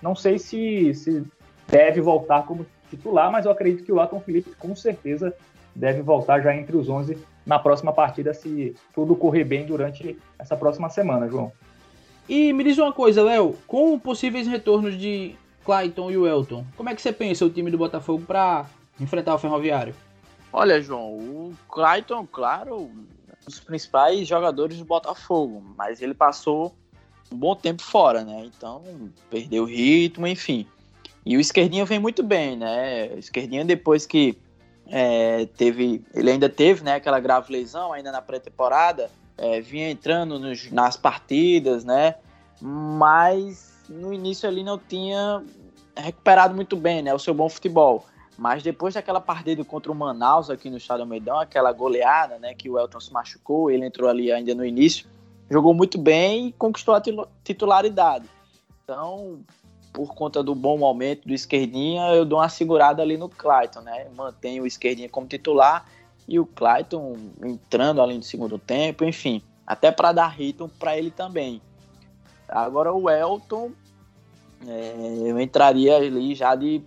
Não 0.00 0.14
sei 0.14 0.38
se, 0.38 0.94
se 0.94 1.24
deve 1.68 2.00
voltar 2.00 2.42
como 2.44 2.66
titular, 2.90 3.30
mas 3.30 3.46
eu 3.46 3.52
acredito 3.52 3.84
que 3.84 3.92
o 3.92 4.00
Elton 4.00 4.20
Felipe 4.20 4.50
com 4.58 4.74
certeza 4.76 5.34
deve 5.74 6.02
voltar 6.02 6.40
já 6.40 6.54
entre 6.54 6.76
os 6.76 6.88
11 6.88 7.18
na 7.46 7.58
próxima 7.58 7.92
partida, 7.92 8.34
se 8.34 8.74
tudo 8.94 9.16
correr 9.16 9.44
bem 9.44 9.64
durante 9.64 10.18
essa 10.38 10.56
próxima 10.56 10.88
semana, 10.90 11.28
João. 11.28 11.50
E 12.28 12.52
me 12.52 12.62
diz 12.62 12.78
uma 12.78 12.92
coisa, 12.92 13.22
Léo, 13.22 13.56
com 13.66 13.98
possíveis 13.98 14.46
retornos 14.46 14.96
de 14.96 15.34
Clayton 15.64 16.10
e 16.10 16.16
o 16.16 16.26
Elton, 16.26 16.64
como 16.76 16.88
é 16.88 16.94
que 16.94 17.02
você 17.02 17.12
pensa 17.12 17.44
o 17.44 17.50
time 17.50 17.70
do 17.70 17.78
Botafogo 17.78 18.24
para 18.26 18.66
enfrentar 19.00 19.34
o 19.34 19.38
Ferroviário? 19.38 19.94
Olha, 20.52 20.80
João, 20.82 21.12
o 21.14 21.54
Clayton, 21.68 22.26
claro, 22.26 22.76
um 22.76 23.06
dos 23.44 23.60
principais 23.60 24.26
jogadores 24.26 24.78
do 24.78 24.84
Botafogo, 24.84 25.62
mas 25.76 26.02
ele 26.02 26.14
passou 26.14 26.74
um 27.32 27.36
bom 27.36 27.56
tempo 27.56 27.82
fora, 27.82 28.22
né? 28.24 28.44
Então, 28.44 28.82
perdeu 29.30 29.62
o 29.62 29.66
ritmo, 29.66 30.26
enfim. 30.26 30.66
E 31.24 31.36
o 31.36 31.40
Esquerdinha 31.40 31.84
vem 31.84 31.98
muito 31.98 32.22
bem, 32.22 32.56
né? 32.56 33.08
O 33.14 33.18
Esquerdinha, 33.18 33.64
depois 33.64 34.04
que 34.04 34.38
é, 34.86 35.46
teve, 35.56 36.04
ele 36.12 36.30
ainda 36.30 36.48
teve 36.48 36.84
né, 36.84 36.96
aquela 36.96 37.20
grave 37.20 37.52
lesão 37.52 37.92
ainda 37.92 38.12
na 38.12 38.20
pré-temporada, 38.20 39.10
é, 39.38 39.60
vinha 39.60 39.90
entrando 39.90 40.38
nos, 40.38 40.70
nas 40.70 40.96
partidas, 40.96 41.84
né? 41.84 42.16
Mas 42.60 43.71
no 43.92 44.12
início 44.12 44.48
ali 44.48 44.62
não 44.62 44.78
tinha 44.78 45.42
recuperado 45.96 46.54
muito 46.54 46.76
bem, 46.76 47.02
né? 47.02 47.12
O 47.14 47.18
seu 47.18 47.34
bom 47.34 47.48
futebol. 47.48 48.06
Mas 48.38 48.62
depois 48.62 48.94
daquela 48.94 49.20
partida 49.20 49.62
contra 49.64 49.92
o 49.92 49.94
Manaus 49.94 50.48
aqui 50.48 50.70
no 50.70 50.78
Estado 50.78 51.06
Meidão, 51.06 51.38
aquela 51.38 51.70
goleada, 51.72 52.38
né? 52.38 52.54
Que 52.54 52.70
o 52.70 52.78
Elton 52.78 53.00
se 53.00 53.12
machucou, 53.12 53.70
ele 53.70 53.86
entrou 53.86 54.08
ali 54.08 54.32
ainda 54.32 54.54
no 54.54 54.64
início, 54.64 55.06
jogou 55.50 55.74
muito 55.74 55.98
bem 55.98 56.48
e 56.48 56.52
conquistou 56.52 56.94
a 56.94 57.02
titularidade. 57.44 58.28
Então, 58.82 59.40
por 59.92 60.14
conta 60.14 60.42
do 60.42 60.54
bom 60.54 60.78
momento 60.78 61.28
do 61.28 61.34
esquerdinha, 61.34 62.08
eu 62.14 62.24
dou 62.24 62.38
uma 62.38 62.48
segurada 62.48 63.02
ali 63.02 63.16
no 63.16 63.28
Clayton, 63.28 63.80
né? 63.82 64.08
Mantenho 64.16 64.62
o 64.62 64.66
esquerdinha 64.66 65.08
como 65.08 65.26
titular 65.26 65.84
e 66.26 66.40
o 66.40 66.46
Clayton 66.46 67.16
entrando 67.44 68.00
ali 68.00 68.16
no 68.16 68.22
segundo 68.22 68.58
tempo, 68.58 69.04
enfim, 69.04 69.42
até 69.66 69.90
para 69.90 70.12
dar 70.12 70.28
ritmo 70.28 70.68
para 70.68 70.96
ele 70.96 71.10
também. 71.10 71.60
Agora 72.48 72.92
o 72.92 73.08
Elton, 73.08 73.72
é, 74.66 74.94
eu 75.24 75.40
entraria 75.40 75.96
ali 75.96 76.34
já 76.34 76.54
de 76.54 76.82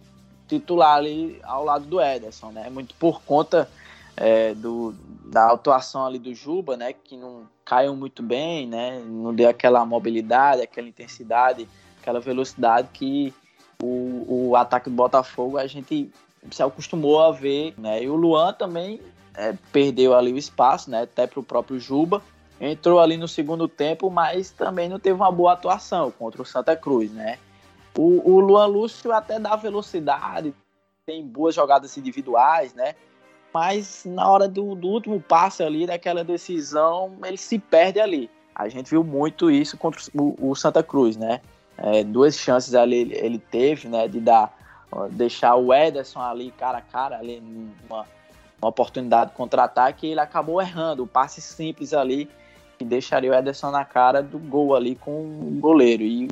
titular 0.48 0.98
ali 0.98 1.40
ao 1.44 1.64
lado 1.64 1.86
do 1.86 2.02
Ederson, 2.02 2.52
né? 2.52 2.70
Muito 2.70 2.94
por 2.96 3.22
conta 3.22 3.70
é, 4.16 4.54
do, 4.54 4.94
da 5.26 5.52
atuação 5.52 6.06
ali 6.06 6.20
do 6.20 6.34
Juba, 6.34 6.78
né? 6.78 6.94
Que 6.94 7.18
não 7.18 7.44
caiu 7.64 7.96
muito 7.96 8.22
bem, 8.22 8.68
né? 8.68 9.02
Não 9.06 9.34
deu 9.34 9.50
aquela 9.50 9.86
mobilidade, 9.86 10.62
aquela 10.62 10.88
intensidade 10.88 11.68
aquela 12.06 12.20
velocidade 12.20 12.88
que 12.94 13.34
o, 13.82 14.50
o 14.52 14.56
ataque 14.56 14.90
do 14.90 14.96
Botafogo 14.96 15.58
a 15.58 15.66
gente 15.66 16.12
se 16.52 16.62
acostumou 16.62 17.20
a 17.20 17.32
ver, 17.32 17.74
né? 17.78 18.04
E 18.04 18.08
o 18.10 18.16
Luan 18.16 18.54
também 18.54 19.02
é, 19.34 19.56
perdeu 19.72 20.14
ali 20.14 20.32
o 20.32 20.38
espaço, 20.38 20.92
né? 20.92 21.02
Até 21.02 21.26
para 21.26 21.40
o 21.40 21.44
próprio 21.44 21.80
Juba. 21.80 22.22
Entrou 22.62 23.00
ali 23.00 23.18
no 23.18 23.28
segundo 23.28 23.68
tempo, 23.68 24.10
mas 24.10 24.52
também 24.52 24.88
não 24.88 25.00
teve 25.00 25.16
uma 25.16 25.32
boa 25.32 25.54
atuação 25.54 26.12
contra 26.12 26.42
o 26.42 26.46
Santa 26.46 26.76
Cruz, 26.76 27.12
né? 27.12 27.40
O, 27.98 28.30
o 28.30 28.40
Luan 28.40 28.66
Lúcio 28.66 29.12
até 29.12 29.40
dá 29.40 29.56
velocidade, 29.56 30.54
tem 31.06 31.26
boas 31.26 31.56
jogadas 31.56 31.98
individuais, 31.98 32.74
né? 32.74 32.96
Mas 33.54 34.04
na 34.06 34.30
hora 34.30 34.48
do, 34.48 34.76
do 34.76 34.88
último 34.88 35.22
passe 35.22 35.64
ali, 35.64 35.88
daquela 35.88 36.24
decisão, 36.24 37.18
ele 37.24 37.38
se 37.38 37.58
perde 37.58 38.00
ali. 38.00 38.30
A 38.54 38.68
gente 38.68 38.90
viu 38.90 39.04
muito 39.04 39.50
isso 39.50 39.78
contra 39.78 40.02
o, 40.14 40.52
o 40.52 40.56
Santa 40.56 40.84
Cruz, 40.84 41.16
né? 41.16 41.42
É, 41.78 42.04
duas 42.04 42.38
chances 42.38 42.74
ali 42.74 43.14
ele 43.14 43.38
teve, 43.38 43.88
né, 43.88 44.08
de 44.08 44.20
dar, 44.20 44.58
deixar 45.12 45.56
o 45.56 45.74
Ederson 45.74 46.22
ali 46.22 46.52
cara 46.52 46.78
a 46.78 46.82
cara, 46.82 47.18
ali 47.18 47.42
numa 47.42 48.06
uma 48.62 48.70
oportunidade 48.70 49.32
de 49.32 49.38
contra-ataque, 49.38 50.08
e 50.08 50.12
ele 50.12 50.20
acabou 50.20 50.62
errando 50.62 51.04
o 51.04 51.08
passe 51.08 51.42
simples 51.42 51.94
ali, 51.94 52.30
que 52.78 52.86
deixaria 52.86 53.32
o 53.32 53.34
Ederson 53.34 53.72
na 53.72 53.86
cara 53.86 54.24
do 54.24 54.40
gol 54.40 54.76
ali 54.76 54.96
com 54.96 55.12
o 55.12 55.58
goleiro. 55.60 56.04
E 56.04 56.28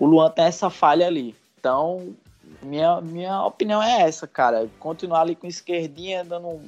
o 0.00 0.06
Luan 0.06 0.30
tem 0.30 0.46
essa 0.46 0.70
falha 0.70 1.06
ali. 1.06 1.36
Então, 1.58 2.14
minha, 2.62 3.02
minha 3.02 3.44
opinião 3.44 3.82
é 3.82 4.00
essa, 4.00 4.26
cara. 4.26 4.66
Continuar 4.78 5.20
ali 5.20 5.36
com 5.36 5.46
esquerdinha, 5.46 6.24
dando, 6.24 6.58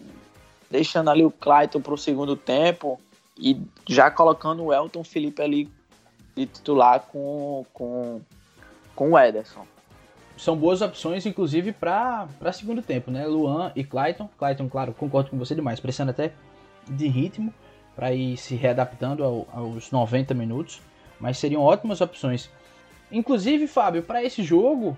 deixando 0.71 1.09
ali 1.09 1.25
o 1.25 1.31
Clayton 1.31 1.81
para 1.81 1.95
o 1.95 1.99
segundo 1.99 2.37
tempo 2.37 3.01
e 3.39 3.59
já 3.89 4.11
colocando 4.11 4.63
o 4.63 4.73
Elton 4.73 5.03
Felipe 5.03 5.41
ali 5.41 5.67
de 6.37 6.45
titular 6.45 7.01
com, 7.11 7.65
com, 7.73 8.21
com 8.95 9.13
o 9.13 9.19
Ederson. 9.19 9.67
São 10.37 10.55
boas 10.55 10.83
opções, 10.83 11.25
inclusive, 11.25 11.73
para 11.73 12.29
segundo 12.53 12.83
tempo, 12.83 13.11
né? 13.11 13.27
Luan 13.27 13.73
e 13.75 13.83
Clayton. 13.83 14.29
Clayton, 14.37 14.69
claro, 14.69 14.93
concordo 14.93 15.31
com 15.31 15.39
você 15.39 15.55
demais, 15.55 15.81
precisando 15.81 16.11
até 16.11 16.35
de 16.87 17.09
ritmo 17.09 17.53
para 17.97 18.13
ir 18.13 18.37
se 18.37 18.55
readaptando 18.57 19.25
ao, 19.25 19.49
aos 19.55 19.91
90 19.91 20.35
minutos. 20.35 20.83
Mas 21.19 21.39
seriam 21.39 21.63
ótimas 21.63 22.03
opções. 22.03 22.51
Inclusive, 23.13 23.67
Fábio, 23.67 24.03
para 24.03 24.25
esse 24.25 24.43
jogo, 24.43 24.97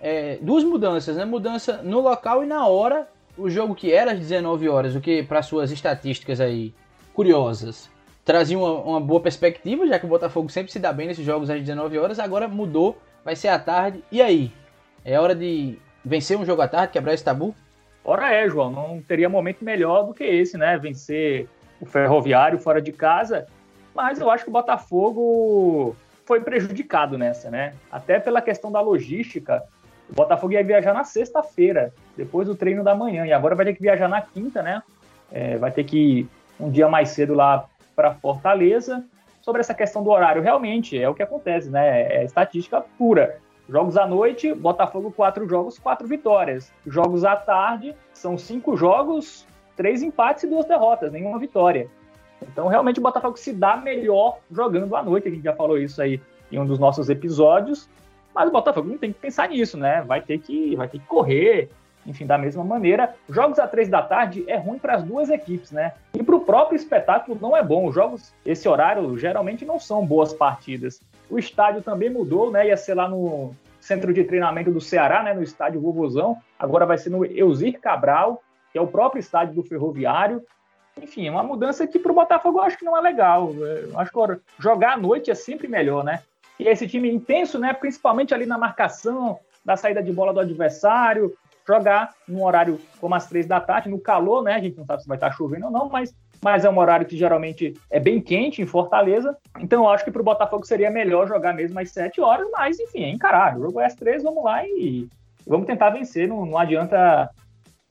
é, 0.00 0.38
duas 0.40 0.62
mudanças, 0.62 1.16
né? 1.16 1.24
Mudança 1.24 1.82
no 1.82 2.00
local 2.00 2.44
e 2.44 2.46
na 2.46 2.66
hora. 2.66 3.08
O 3.36 3.50
jogo 3.50 3.74
que 3.74 3.92
era 3.92 4.12
às 4.12 4.18
19 4.18 4.66
horas, 4.66 4.94
o 4.94 5.00
que 5.00 5.22
para 5.22 5.42
suas 5.42 5.70
estatísticas 5.70 6.40
aí 6.40 6.72
curiosas, 7.12 7.90
trazia 8.24 8.58
uma, 8.58 8.72
uma, 8.72 9.00
boa 9.00 9.20
perspectiva, 9.20 9.86
já 9.86 9.98
que 9.98 10.06
o 10.06 10.08
Botafogo 10.08 10.48
sempre 10.48 10.72
se 10.72 10.78
dá 10.78 10.90
bem 10.90 11.06
nesses 11.06 11.24
jogos 11.24 11.50
às 11.50 11.60
19 11.60 11.98
horas, 11.98 12.18
agora 12.18 12.48
mudou, 12.48 12.98
vai 13.22 13.36
ser 13.36 13.48
à 13.48 13.58
tarde. 13.58 14.02
E 14.10 14.22
aí? 14.22 14.50
É 15.04 15.20
hora 15.20 15.34
de 15.34 15.78
vencer 16.02 16.38
um 16.38 16.46
jogo 16.46 16.62
à 16.62 16.68
tarde, 16.68 16.94
quebrar 16.94 17.12
esse 17.12 17.24
tabu? 17.24 17.54
Ora 18.02 18.32
é, 18.32 18.48
João, 18.48 18.70
não 18.70 19.02
teria 19.02 19.28
momento 19.28 19.64
melhor 19.64 20.04
do 20.04 20.14
que 20.14 20.24
esse, 20.24 20.56
né? 20.56 20.78
Vencer 20.78 21.46
o 21.80 21.84
Ferroviário 21.84 22.58
fora 22.58 22.80
de 22.80 22.92
casa, 22.92 23.46
mas 23.94 24.18
eu 24.18 24.30
acho 24.30 24.44
que 24.44 24.50
o 24.50 24.52
Botafogo 24.52 25.94
foi 26.26 26.40
prejudicado 26.40 27.16
nessa, 27.16 27.50
né? 27.50 27.74
Até 27.90 28.18
pela 28.18 28.42
questão 28.42 28.70
da 28.70 28.80
logística. 28.80 29.62
O 30.10 30.14
Botafogo 30.14 30.52
ia 30.52 30.62
viajar 30.62 30.92
na 30.92 31.04
sexta-feira, 31.04 31.92
depois 32.16 32.46
do 32.46 32.54
treino 32.54 32.84
da 32.84 32.94
manhã, 32.94 33.24
e 33.26 33.32
agora 33.32 33.54
vai 33.54 33.64
ter 33.64 33.74
que 33.74 33.82
viajar 33.82 34.08
na 34.08 34.20
quinta, 34.20 34.62
né? 34.62 34.82
É, 35.32 35.56
vai 35.56 35.70
ter 35.70 35.84
que 35.84 35.96
ir 35.96 36.28
um 36.60 36.70
dia 36.70 36.88
mais 36.88 37.10
cedo 37.10 37.34
lá 37.34 37.66
para 37.94 38.14
Fortaleza. 38.14 39.04
Sobre 39.40 39.60
essa 39.60 39.74
questão 39.74 40.02
do 40.02 40.10
horário, 40.10 40.42
realmente 40.42 41.00
é 41.00 41.08
o 41.08 41.14
que 41.14 41.22
acontece, 41.22 41.70
né? 41.70 42.02
É 42.02 42.24
estatística 42.24 42.80
pura. 42.98 43.38
Jogos 43.68 43.96
à 43.96 44.06
noite, 44.06 44.52
Botafogo 44.54 45.10
quatro 45.10 45.48
jogos, 45.48 45.78
quatro 45.78 46.06
vitórias. 46.06 46.72
Jogos 46.86 47.24
à 47.24 47.34
tarde, 47.34 47.94
são 48.12 48.38
cinco 48.38 48.76
jogos, 48.76 49.46
três 49.76 50.02
empates 50.02 50.44
e 50.44 50.46
duas 50.46 50.66
derrotas, 50.66 51.10
nenhuma 51.12 51.38
vitória. 51.38 51.88
Então, 52.42 52.68
realmente, 52.68 52.98
o 53.00 53.02
Botafogo 53.02 53.36
se 53.36 53.52
dá 53.52 53.76
melhor 53.76 54.38
jogando 54.50 54.94
à 54.96 55.02
noite. 55.02 55.28
A 55.28 55.30
gente 55.30 55.44
já 55.44 55.54
falou 55.54 55.78
isso 55.78 56.00
aí 56.00 56.20
em 56.50 56.58
um 56.58 56.66
dos 56.66 56.78
nossos 56.78 57.08
episódios. 57.08 57.88
Mas 58.34 58.48
o 58.48 58.52
Botafogo 58.52 58.88
não 58.88 58.98
tem 58.98 59.12
que 59.12 59.18
pensar 59.18 59.48
nisso, 59.48 59.78
né? 59.78 60.02
Vai 60.02 60.20
ter 60.20 60.38
que, 60.38 60.76
vai 60.76 60.88
ter 60.88 60.98
que 60.98 61.06
correr, 61.06 61.70
enfim, 62.06 62.24
da 62.24 62.38
mesma 62.38 62.62
maneira, 62.62 63.14
jogos 63.28 63.58
a 63.58 63.66
três 63.66 63.88
da 63.88 64.00
tarde 64.00 64.44
é 64.46 64.56
ruim 64.56 64.78
para 64.78 64.94
as 64.94 65.02
duas 65.02 65.28
equipes, 65.28 65.72
né? 65.72 65.92
E 66.14 66.22
para 66.22 66.36
o 66.36 66.40
próprio 66.40 66.76
espetáculo 66.76 67.36
não 67.40 67.56
é 67.56 67.62
bom. 67.62 67.86
Os 67.86 67.94
jogos, 67.94 68.32
esse 68.44 68.68
horário, 68.68 69.18
geralmente 69.18 69.64
não 69.64 69.80
são 69.80 70.06
boas 70.06 70.32
partidas. 70.32 71.00
O 71.28 71.38
estádio 71.38 71.82
também 71.82 72.08
mudou, 72.08 72.50
né? 72.50 72.68
Ia 72.68 72.76
ser 72.76 72.94
lá 72.94 73.08
no 73.08 73.52
centro 73.80 74.12
de 74.14 74.24
treinamento 74.24 74.70
do 74.70 74.80
Ceará, 74.80 75.22
né? 75.22 75.34
No 75.34 75.42
estádio 75.42 75.80
Vovozão. 75.80 76.36
Agora 76.58 76.86
vai 76.86 76.96
ser 76.96 77.10
no 77.10 77.24
Eusir 77.24 77.80
Cabral, 77.80 78.42
que 78.72 78.78
é 78.78 78.80
o 78.80 78.86
próprio 78.86 79.20
estádio 79.20 79.54
do 79.54 79.62
Ferroviário. 79.62 80.42
Enfim, 81.00 81.26
é 81.26 81.30
uma 81.30 81.42
mudança 81.42 81.86
que 81.86 81.98
para 81.98 82.12
o 82.12 82.14
Botafogo 82.14 82.58
eu 82.58 82.62
acho 82.62 82.78
que 82.78 82.84
não 82.84 82.96
é 82.96 83.00
legal. 83.00 83.52
Eu 83.52 83.98
acho 83.98 84.10
que 84.10 84.40
jogar 84.58 84.94
à 84.94 84.96
noite 84.96 85.30
é 85.30 85.34
sempre 85.34 85.68
melhor, 85.68 86.02
né? 86.02 86.22
E 86.58 86.66
esse 86.66 86.88
time 86.88 87.10
intenso, 87.10 87.58
né? 87.58 87.72
Principalmente 87.74 88.32
ali 88.32 88.46
na 88.46 88.56
marcação, 88.56 89.38
da 89.64 89.76
saída 89.76 90.02
de 90.02 90.12
bola 90.12 90.32
do 90.32 90.40
adversário, 90.40 91.34
jogar 91.66 92.14
num 92.26 92.42
horário 92.42 92.80
como 93.00 93.14
às 93.14 93.26
três 93.26 93.46
da 93.46 93.60
tarde, 93.60 93.90
no 93.90 93.98
calor, 93.98 94.42
né? 94.42 94.54
A 94.54 94.60
gente 94.60 94.78
não 94.78 94.86
sabe 94.86 95.02
se 95.02 95.08
vai 95.08 95.16
estar 95.16 95.32
chovendo 95.32 95.66
ou 95.66 95.72
não, 95.72 95.88
mas, 95.88 96.14
mas 96.42 96.64
é 96.64 96.70
um 96.70 96.78
horário 96.78 97.06
que 97.06 97.16
geralmente 97.16 97.74
é 97.90 98.00
bem 98.00 98.20
quente 98.20 98.62
em 98.62 98.66
Fortaleza. 98.66 99.36
Então 99.58 99.84
eu 99.84 99.90
acho 99.90 100.04
que 100.04 100.10
para 100.10 100.22
o 100.22 100.24
Botafogo 100.24 100.64
seria 100.64 100.90
melhor 100.90 101.28
jogar 101.28 101.52
mesmo 101.52 101.78
às 101.78 101.90
sete 101.90 102.20
horas, 102.20 102.48
mas 102.52 102.78
enfim, 102.80 103.02
é 103.02 103.10
encarar. 103.10 103.58
O 103.58 103.62
jogo 103.64 103.80
é 103.80 103.86
às 103.86 103.94
três, 103.94 104.22
vamos 104.22 104.42
lá 104.42 104.64
e 104.64 105.08
vamos 105.46 105.66
tentar 105.66 105.90
vencer. 105.90 106.26
Não, 106.26 106.46
não 106.46 106.56
adianta 106.56 107.28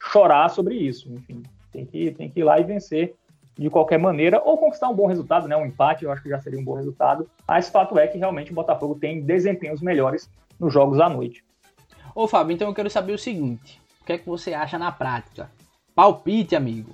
chorar 0.01 0.49
sobre 0.49 0.75
isso, 0.75 1.11
enfim. 1.13 1.43
Tem 1.75 1.85
que, 1.85 2.11
tem 2.11 2.29
que 2.29 2.39
ir 2.39 2.43
lá 2.43 2.59
e 2.59 2.63
vencer 2.63 3.15
de 3.57 3.69
qualquer 3.69 3.97
maneira, 3.97 4.41
ou 4.43 4.57
conquistar 4.57 4.89
um 4.89 4.95
bom 4.95 5.07
resultado, 5.07 5.47
né? 5.47 5.55
Um 5.55 5.65
empate, 5.65 6.03
eu 6.03 6.11
acho 6.11 6.21
que 6.21 6.29
já 6.29 6.39
seria 6.39 6.59
um 6.59 6.63
bom 6.63 6.73
resultado. 6.73 7.29
Mas 7.47 7.69
fato 7.69 7.97
é 7.97 8.07
que 8.07 8.17
realmente 8.17 8.51
o 8.51 8.55
Botafogo 8.55 8.95
tem 8.95 9.21
desempenhos 9.21 9.81
melhores 9.81 10.29
nos 10.59 10.73
jogos 10.73 10.99
à 10.99 11.09
noite. 11.09 11.43
Ô 12.13 12.27
Fábio, 12.27 12.53
então 12.53 12.67
eu 12.67 12.73
quero 12.73 12.89
saber 12.89 13.13
o 13.13 13.17
seguinte: 13.17 13.81
o 14.01 14.05
que 14.05 14.13
é 14.13 14.17
que 14.17 14.27
você 14.27 14.53
acha 14.53 14.77
na 14.77 14.91
prática? 14.91 15.49
Palpite, 15.93 16.55
amigo. 16.55 16.93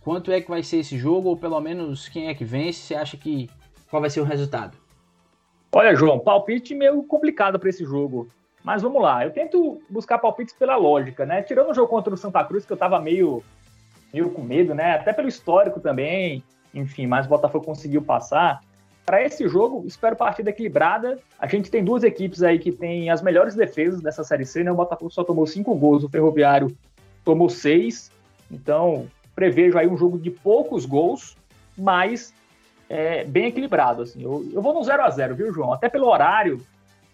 Quanto 0.00 0.30
é 0.30 0.40
que 0.40 0.48
vai 0.48 0.62
ser 0.62 0.78
esse 0.78 0.96
jogo, 0.96 1.28
ou 1.30 1.36
pelo 1.36 1.60
menos 1.60 2.08
quem 2.08 2.28
é 2.28 2.34
que 2.34 2.44
vence? 2.44 2.80
Você 2.80 2.94
acha 2.94 3.16
que 3.16 3.50
qual 3.90 4.00
vai 4.00 4.10
ser 4.10 4.20
o 4.20 4.24
resultado? 4.24 4.76
Olha, 5.72 5.94
João, 5.94 6.18
palpite 6.18 6.74
meio 6.74 7.02
complicado 7.02 7.58
para 7.58 7.68
esse 7.68 7.84
jogo. 7.84 8.28
Mas 8.62 8.82
vamos 8.82 9.00
lá, 9.00 9.24
eu 9.24 9.30
tento 9.30 9.80
buscar 9.88 10.18
palpites 10.18 10.54
pela 10.54 10.74
lógica, 10.74 11.24
né? 11.24 11.42
Tirando 11.42 11.70
o 11.70 11.74
jogo 11.74 11.88
contra 11.88 12.12
o 12.12 12.16
Santa 12.16 12.42
Cruz, 12.42 12.66
que 12.66 12.72
eu 12.72 12.76
tava 12.76 12.98
meio, 12.98 13.42
meio 14.16 14.30
com 14.30 14.42
medo, 14.42 14.74
né? 14.74 14.94
Até 14.94 15.12
pelo 15.12 15.28
histórico 15.28 15.78
também, 15.78 16.42
enfim, 16.72 17.06
mas 17.06 17.26
o 17.26 17.28
Botafogo 17.28 17.64
conseguiu 17.64 18.02
passar. 18.02 18.60
Para 19.04 19.22
esse 19.22 19.46
jogo, 19.46 19.84
espero 19.86 20.16
partida 20.16 20.50
equilibrada. 20.50 21.18
A 21.38 21.46
gente 21.46 21.70
tem 21.70 21.84
duas 21.84 22.02
equipes 22.02 22.42
aí 22.42 22.58
que 22.58 22.72
têm 22.72 23.08
as 23.10 23.22
melhores 23.22 23.54
defesas 23.54 24.00
dessa 24.00 24.24
Série 24.24 24.44
C, 24.44 24.64
né? 24.64 24.72
O 24.72 24.74
Botafogo 24.74 25.10
só 25.10 25.22
tomou 25.22 25.46
cinco 25.46 25.74
gols, 25.76 26.02
o 26.02 26.08
Ferroviário 26.08 26.76
tomou 27.24 27.48
seis. 27.48 28.10
Então, 28.50 29.06
prevejo 29.34 29.78
aí 29.78 29.86
um 29.86 29.96
jogo 29.96 30.18
de 30.18 30.30
poucos 30.30 30.86
gols, 30.86 31.36
mas 31.76 32.34
é, 32.88 33.22
bem 33.24 33.46
equilibrado. 33.46 34.02
Assim. 34.02 34.22
Eu, 34.22 34.48
eu 34.52 34.62
vou 34.62 34.74
no 34.74 34.82
0 34.82 35.02
a 35.02 35.10
0 35.10 35.36
viu, 35.36 35.52
João? 35.52 35.72
Até 35.72 35.88
pelo 35.88 36.08
horário, 36.08 36.60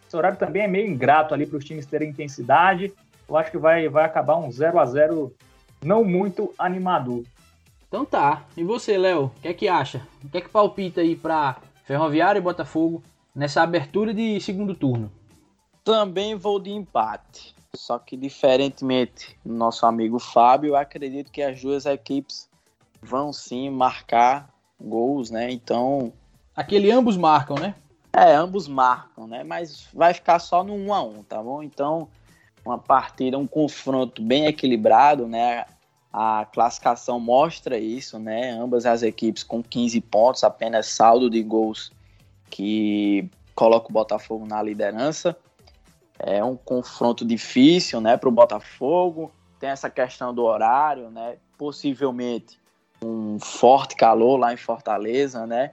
esse 0.07 0.17
horário 0.17 0.39
também 0.39 0.63
é 0.63 0.69
meio 0.69 0.89
ingrato 0.89 1.35
ali 1.35 1.47
para 1.47 1.59
os 1.59 1.65
times 1.65 1.85
terem 1.85 2.09
intensidade. 2.09 2.93
Eu 3.29 3.37
acho 3.37 3.51
que 3.51 3.59
vai, 3.59 3.89
vai 3.89 4.05
acabar 4.05 4.37
um 4.37 4.51
0 4.51 4.79
a 4.79 4.87
0 4.87 5.35
não 5.83 6.05
muito 6.05 6.53
animador. 6.59 7.25
Então 7.89 8.05
tá. 8.05 8.45
E 8.57 8.65
você, 8.65 8.97
Léo? 8.97 9.25
O 9.25 9.41
que 9.41 9.49
é 9.49 9.55
que 9.55 9.69
acha? 9.69 10.07
O 10.25 10.29
que 10.29 10.39
é 10.39 10.41
que 10.41 10.49
palpita 10.49 11.01
aí 11.01 11.15
para 11.15 11.59
Ferroviário 11.85 12.39
e 12.39 12.43
Botafogo 12.43 13.03
nessa 13.35 13.63
abertura 13.63 14.15
de 14.15 14.41
segundo 14.41 14.75
turno? 14.75 15.13
Também 15.85 16.35
vou 16.35 16.59
de 16.59 16.71
empate. 16.71 17.55
Só 17.75 17.99
que 17.99 18.17
diferentemente 18.17 19.37
do 19.45 19.53
nosso 19.53 19.85
amigo 19.87 20.19
Fábio, 20.19 20.69
eu 20.69 20.77
acredito 20.77 21.33
que 21.33 21.43
as 21.43 21.61
duas 21.61 21.87
equipes 21.87 22.49
vão 23.03 23.33
sim 23.33 23.71
marcar 23.71 24.49
gols, 24.81 25.31
né? 25.31 25.51
Então. 25.51 26.13
Aquele 26.55 26.91
ambos 26.91 27.17
marcam, 27.17 27.57
né? 27.57 27.75
É, 28.13 28.35
ambos 28.35 28.69
marcam, 28.69 29.27
né? 29.27 29.43
Mas 29.43 29.89
vai 29.93 30.13
ficar 30.13 30.39
só 30.39 30.63
no 30.63 30.75
1 30.75 30.95
a 30.95 31.03
1 31.03 31.23
tá 31.25 31.43
bom? 31.43 31.63
Então, 31.63 32.09
uma 32.65 32.79
partida, 32.79 33.39
um 33.39 33.47
confronto 33.47 34.23
bem 34.23 34.47
equilibrado, 34.47 35.27
né? 35.27 35.65
A 36.13 36.47
classificação 36.53 37.19
mostra 37.19 37.79
isso, 37.79 38.19
né? 38.19 38.51
Ambas 38.51 38.85
as 38.87 39.03
equipes 39.03 39.43
com 39.43 39.63
15 39.63 40.01
pontos, 40.03 40.45
apenas 40.45 40.87
saldo 40.87 41.31
de 41.31 41.43
gols 41.43 41.91
que 42.51 43.29
coloca 43.55 43.89
o 43.89 43.93
Botafogo 43.93 44.47
na 44.47 44.63
liderança. 44.63 45.37
É 46.19 46.45
um 46.45 46.57
confronto 46.57 47.25
difícil, 47.25 48.01
né, 48.01 48.17
para 48.17 48.29
o 48.29 48.33
Botafogo. 48.33 49.33
Tem 49.59 49.71
essa 49.71 49.91
questão 49.91 50.35
do 50.35 50.45
horário, 50.45 51.11
né? 51.11 51.37
Possivelmente 51.57 52.61
um 53.03 53.39
forte 53.41 53.97
calor 53.97 54.37
lá 54.37 54.53
em 54.53 54.57
Fortaleza, 54.57 55.47
né? 55.47 55.73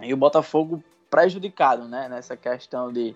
E 0.00 0.12
o 0.12 0.16
Botafogo 0.16 0.82
prejudicado, 1.10 1.86
né? 1.86 2.08
Nessa 2.08 2.36
questão 2.36 2.92
de 2.92 3.14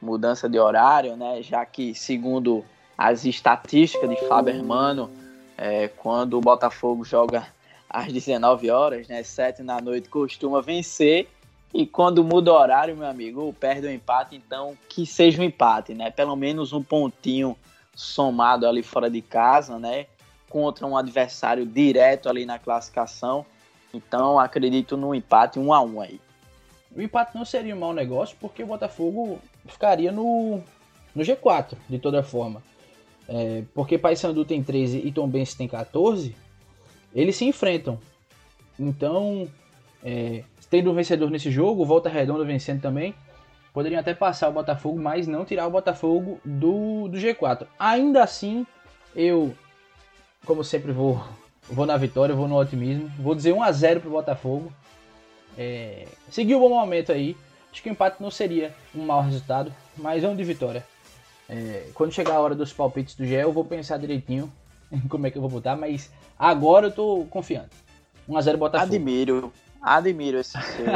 mudança 0.00 0.48
de 0.48 0.58
horário, 0.58 1.16
né? 1.16 1.42
Já 1.42 1.64
que, 1.64 1.94
segundo 1.94 2.64
as 2.96 3.24
estatísticas 3.24 4.08
de 4.08 4.16
Fábio 4.28 4.54
Hermano, 4.54 5.10
é, 5.56 5.88
quando 5.88 6.38
o 6.38 6.40
Botafogo 6.40 7.04
joga 7.04 7.46
às 7.88 8.12
19 8.12 8.70
horas, 8.70 9.08
né? 9.08 9.22
7 9.22 9.62
da 9.62 9.80
noite, 9.80 10.08
costuma 10.08 10.60
vencer. 10.60 11.28
E 11.72 11.86
quando 11.86 12.24
muda 12.24 12.52
o 12.52 12.56
horário, 12.56 12.96
meu 12.96 13.06
amigo, 13.06 13.52
perde 13.52 13.86
o 13.86 13.90
empate, 13.90 14.34
então 14.34 14.76
que 14.88 15.06
seja 15.06 15.40
um 15.40 15.44
empate, 15.44 15.94
né? 15.94 16.10
Pelo 16.10 16.34
menos 16.34 16.72
um 16.72 16.82
pontinho 16.82 17.56
somado 17.94 18.66
ali 18.66 18.82
fora 18.82 19.08
de 19.08 19.22
casa, 19.22 19.78
né? 19.78 20.06
contra 20.50 20.84
um 20.84 20.96
adversário 20.96 21.64
direto 21.64 22.28
ali 22.28 22.44
na 22.44 22.58
classificação. 22.58 23.46
Então 23.94 24.38
acredito 24.38 24.96
no 24.96 25.14
empate 25.14 25.58
1 25.58 25.72
a 25.72 25.80
1 25.80 26.00
aí. 26.00 26.20
O 26.94 27.00
empate 27.00 27.36
não 27.36 27.44
seria 27.44 27.74
um 27.74 27.78
mau 27.78 27.94
negócio 27.94 28.36
porque 28.40 28.64
o 28.64 28.66
Botafogo 28.66 29.40
ficaria 29.66 30.12
no, 30.12 30.60
no 31.14 31.22
G4 31.22 31.76
de 31.88 31.98
toda 31.98 32.22
forma. 32.22 32.62
É, 33.28 33.62
porque 33.74 33.96
Paysandu 33.96 34.44
tem 34.44 34.62
13 34.62 35.02
e 35.04 35.12
Tombense 35.12 35.56
tem 35.56 35.68
14, 35.68 36.34
eles 37.14 37.36
se 37.36 37.44
enfrentam. 37.44 37.98
Então, 38.78 39.48
é, 40.02 40.42
tendo 40.68 40.90
um 40.90 40.94
vencedor 40.94 41.30
nesse 41.30 41.50
jogo, 41.50 41.84
Volta 41.84 42.08
Redonda 42.08 42.44
vencendo 42.44 42.80
também, 42.80 43.14
poderiam 43.72 44.00
até 44.00 44.14
passar 44.14 44.48
o 44.48 44.52
Botafogo, 44.52 45.00
mas 45.00 45.28
não 45.28 45.44
tirar 45.44 45.66
o 45.66 45.70
Botafogo 45.70 46.40
do, 46.44 47.06
do 47.08 47.18
G4. 47.18 47.66
Ainda 47.78 48.24
assim, 48.24 48.66
eu 49.14 49.54
como 50.44 50.64
sempre 50.64 50.92
vou, 50.92 51.22
vou 51.68 51.86
na 51.86 51.96
vitória, 51.96 52.34
vou 52.34 52.48
no 52.48 52.56
otimismo. 52.56 53.10
Vou 53.18 53.34
dizer 53.34 53.52
1 53.52 53.62
a 53.62 53.72
0 53.72 54.00
pro 54.00 54.10
Botafogo. 54.10 54.72
É, 55.56 56.06
seguiu 56.30 56.58
um 56.58 56.60
bom 56.60 56.70
momento 56.70 57.12
aí. 57.12 57.36
Acho 57.72 57.82
que 57.82 57.88
o 57.88 57.92
empate 57.92 58.20
não 58.20 58.30
seria 58.30 58.74
um 58.94 59.04
mau 59.04 59.22
resultado, 59.22 59.72
mas 59.96 60.24
é 60.24 60.28
um 60.28 60.36
de 60.36 60.44
vitória. 60.44 60.84
É, 61.48 61.88
quando 61.94 62.12
chegar 62.12 62.34
a 62.34 62.40
hora 62.40 62.54
dos 62.54 62.72
palpites 62.72 63.14
do 63.14 63.24
GE, 63.24 63.34
eu 63.34 63.52
vou 63.52 63.64
pensar 63.64 63.96
direitinho 63.98 64.52
em 64.90 65.00
como 65.00 65.26
é 65.26 65.30
que 65.30 65.38
eu 65.38 65.42
vou 65.42 65.50
botar, 65.50 65.76
mas 65.76 66.10
agora 66.38 66.88
eu 66.88 66.92
tô 66.92 67.26
confiante. 67.30 67.70
1x0 68.28 68.56
Botafogo. 68.56 68.94
Admiro, 68.94 69.52
admiro 69.80 70.38
esse 70.38 70.60
seu, 70.60 70.86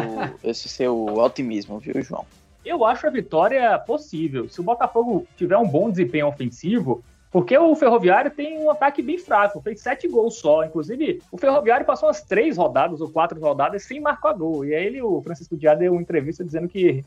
esse 0.51 0.69
seu 0.69 1.05
otimismo, 1.07 1.79
viu, 1.79 2.01
João? 2.03 2.25
Eu 2.65 2.85
acho 2.85 3.07
a 3.07 3.11
vitória 3.11 3.79
possível. 3.79 4.49
Se 4.49 4.61
o 4.61 4.65
Botafogo 4.65 5.27
tiver 5.37 5.57
um 5.59 5.69
bom 5.69 5.91
desempenho 5.91 6.27
ofensivo, 6.27 7.05
porque 7.35 7.59
o 7.59 7.75
Ferroviário 7.75 8.31
tem 8.31 8.61
um 8.61 8.71
ataque 8.71 9.03
bem 9.03 9.19
fraco, 9.19 9.61
fez 9.61 9.81
sete 9.81 10.07
gols 10.07 10.39
só. 10.39 10.65
Inclusive, 10.65 11.21
o 11.33 11.37
Ferroviário 11.37 11.85
passou 11.85 12.07
umas 12.07 12.23
três 12.23 12.57
rodadas 12.57 13.01
ou 13.01 13.11
quatro 13.11 13.41
rodadas 13.41 13.83
sem 13.83 13.99
marcar 13.99 14.35
gol. 14.35 14.65
E 14.65 14.73
aí 14.73 14.87
ele, 14.87 15.03
o 15.03 15.21
Francisco 15.21 15.57
Diá 15.57 15.75
deu 15.75 15.95
uma 15.95 16.01
entrevista 16.01 16.45
dizendo 16.45 16.69
que, 16.69 17.05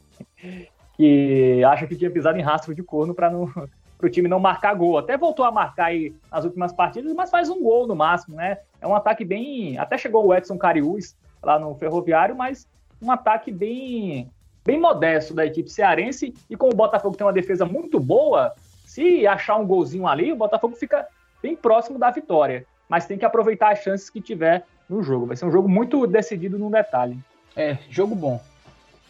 que 0.97 1.63
acha 1.63 1.87
que 1.87 1.95
tinha 1.95 2.11
pisado 2.11 2.37
em 2.37 2.41
rastro 2.41 2.75
de 2.75 2.83
corno 2.83 3.13
para 3.15 3.31
o 3.31 4.09
time 4.09 4.27
não 4.27 4.37
marcar 4.37 4.73
gol. 4.73 4.97
Até 4.97 5.15
voltou 5.15 5.45
a 5.45 5.51
marcar 5.51 5.85
aí 5.85 6.13
nas 6.29 6.43
últimas 6.43 6.73
partidas, 6.73 7.13
mas 7.13 7.29
faz 7.29 7.49
um 7.49 7.63
gol 7.63 7.87
no 7.87 7.95
máximo, 7.95 8.35
né? 8.35 8.57
É 8.81 8.85
um 8.85 8.97
ataque 8.97 9.23
bem. 9.23 9.77
Até 9.77 9.97
chegou 9.97 10.25
o 10.25 10.35
Edson 10.35 10.57
Cariús 10.57 11.15
lá 11.41 11.57
no 11.57 11.73
Ferroviário, 11.75 12.35
mas 12.35 12.67
um 13.01 13.09
ataque 13.09 13.49
bem, 13.49 14.29
bem 14.65 14.77
modesto 14.77 15.33
da 15.33 15.45
equipe 15.45 15.69
cearense. 15.69 16.33
E 16.49 16.57
como 16.57 16.73
o 16.73 16.75
Botafogo 16.75 17.15
tem 17.15 17.25
uma 17.25 17.31
defesa 17.31 17.63
muito 17.63 17.97
boa, 17.97 18.53
se 18.97 19.27
achar 19.27 19.57
um 19.57 19.67
golzinho 19.67 20.07
ali, 20.07 20.33
o 20.33 20.35
Botafogo 20.35 20.75
fica 20.75 21.07
bem 21.39 21.55
próximo 21.55 21.99
da 21.99 22.09
vitória. 22.09 22.65
Mas 22.89 23.05
tem 23.05 23.15
que 23.15 23.25
aproveitar 23.25 23.71
as 23.71 23.83
chances 23.83 24.09
que 24.09 24.19
tiver 24.19 24.65
no 24.89 25.03
jogo. 25.03 25.27
Vai 25.27 25.37
ser 25.37 25.45
um 25.45 25.51
jogo 25.51 25.69
muito 25.69 26.07
decidido 26.07 26.57
no 26.57 26.71
detalhe. 26.71 27.15
É, 27.55 27.77
jogo 27.91 28.15
bom. 28.15 28.41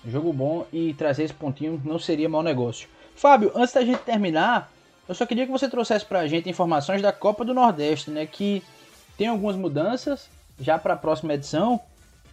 Jogo 0.06 0.34
bom 0.34 0.66
e 0.74 0.94
trazer 0.94 1.24
esse 1.24 1.34
pontinho 1.34 1.82
não 1.86 1.98
seria 1.98 2.28
mau 2.28 2.44
negócio. 2.44 2.90
Fábio, 3.16 3.50
antes 3.56 3.74
da 3.74 3.86
gente 3.86 4.00
terminar, 4.00 4.70
eu 5.08 5.16
só 5.16 5.26
queria 5.26 5.46
que 5.46 5.52
você 5.54 5.70
trouxesse 5.70 6.06
pra 6.06 6.28
gente 6.28 6.50
informações 6.50 7.02
da 7.02 7.14
Copa 7.14 7.46
do 7.46 7.54
Nordeste, 7.54 8.12
né? 8.12 8.26
Que 8.26 8.62
tem 9.18 9.28
algumas 9.28 9.56
mudanças 9.56 10.30
já 10.60 10.78
para 10.78 10.96
a 10.96 10.98
próxima 10.98 11.34
edição, 11.34 11.80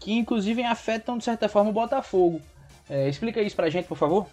que 0.00 0.12
inclusive 0.12 0.64
afetam 0.64 1.16
de 1.16 1.22
certa 1.22 1.48
forma 1.48 1.70
o 1.70 1.72
Botafogo. 1.72 2.40
É, 2.90 3.08
explica 3.08 3.40
isso 3.40 3.54
pra 3.54 3.70
gente, 3.70 3.86
por 3.86 3.96
favor. 3.96 4.26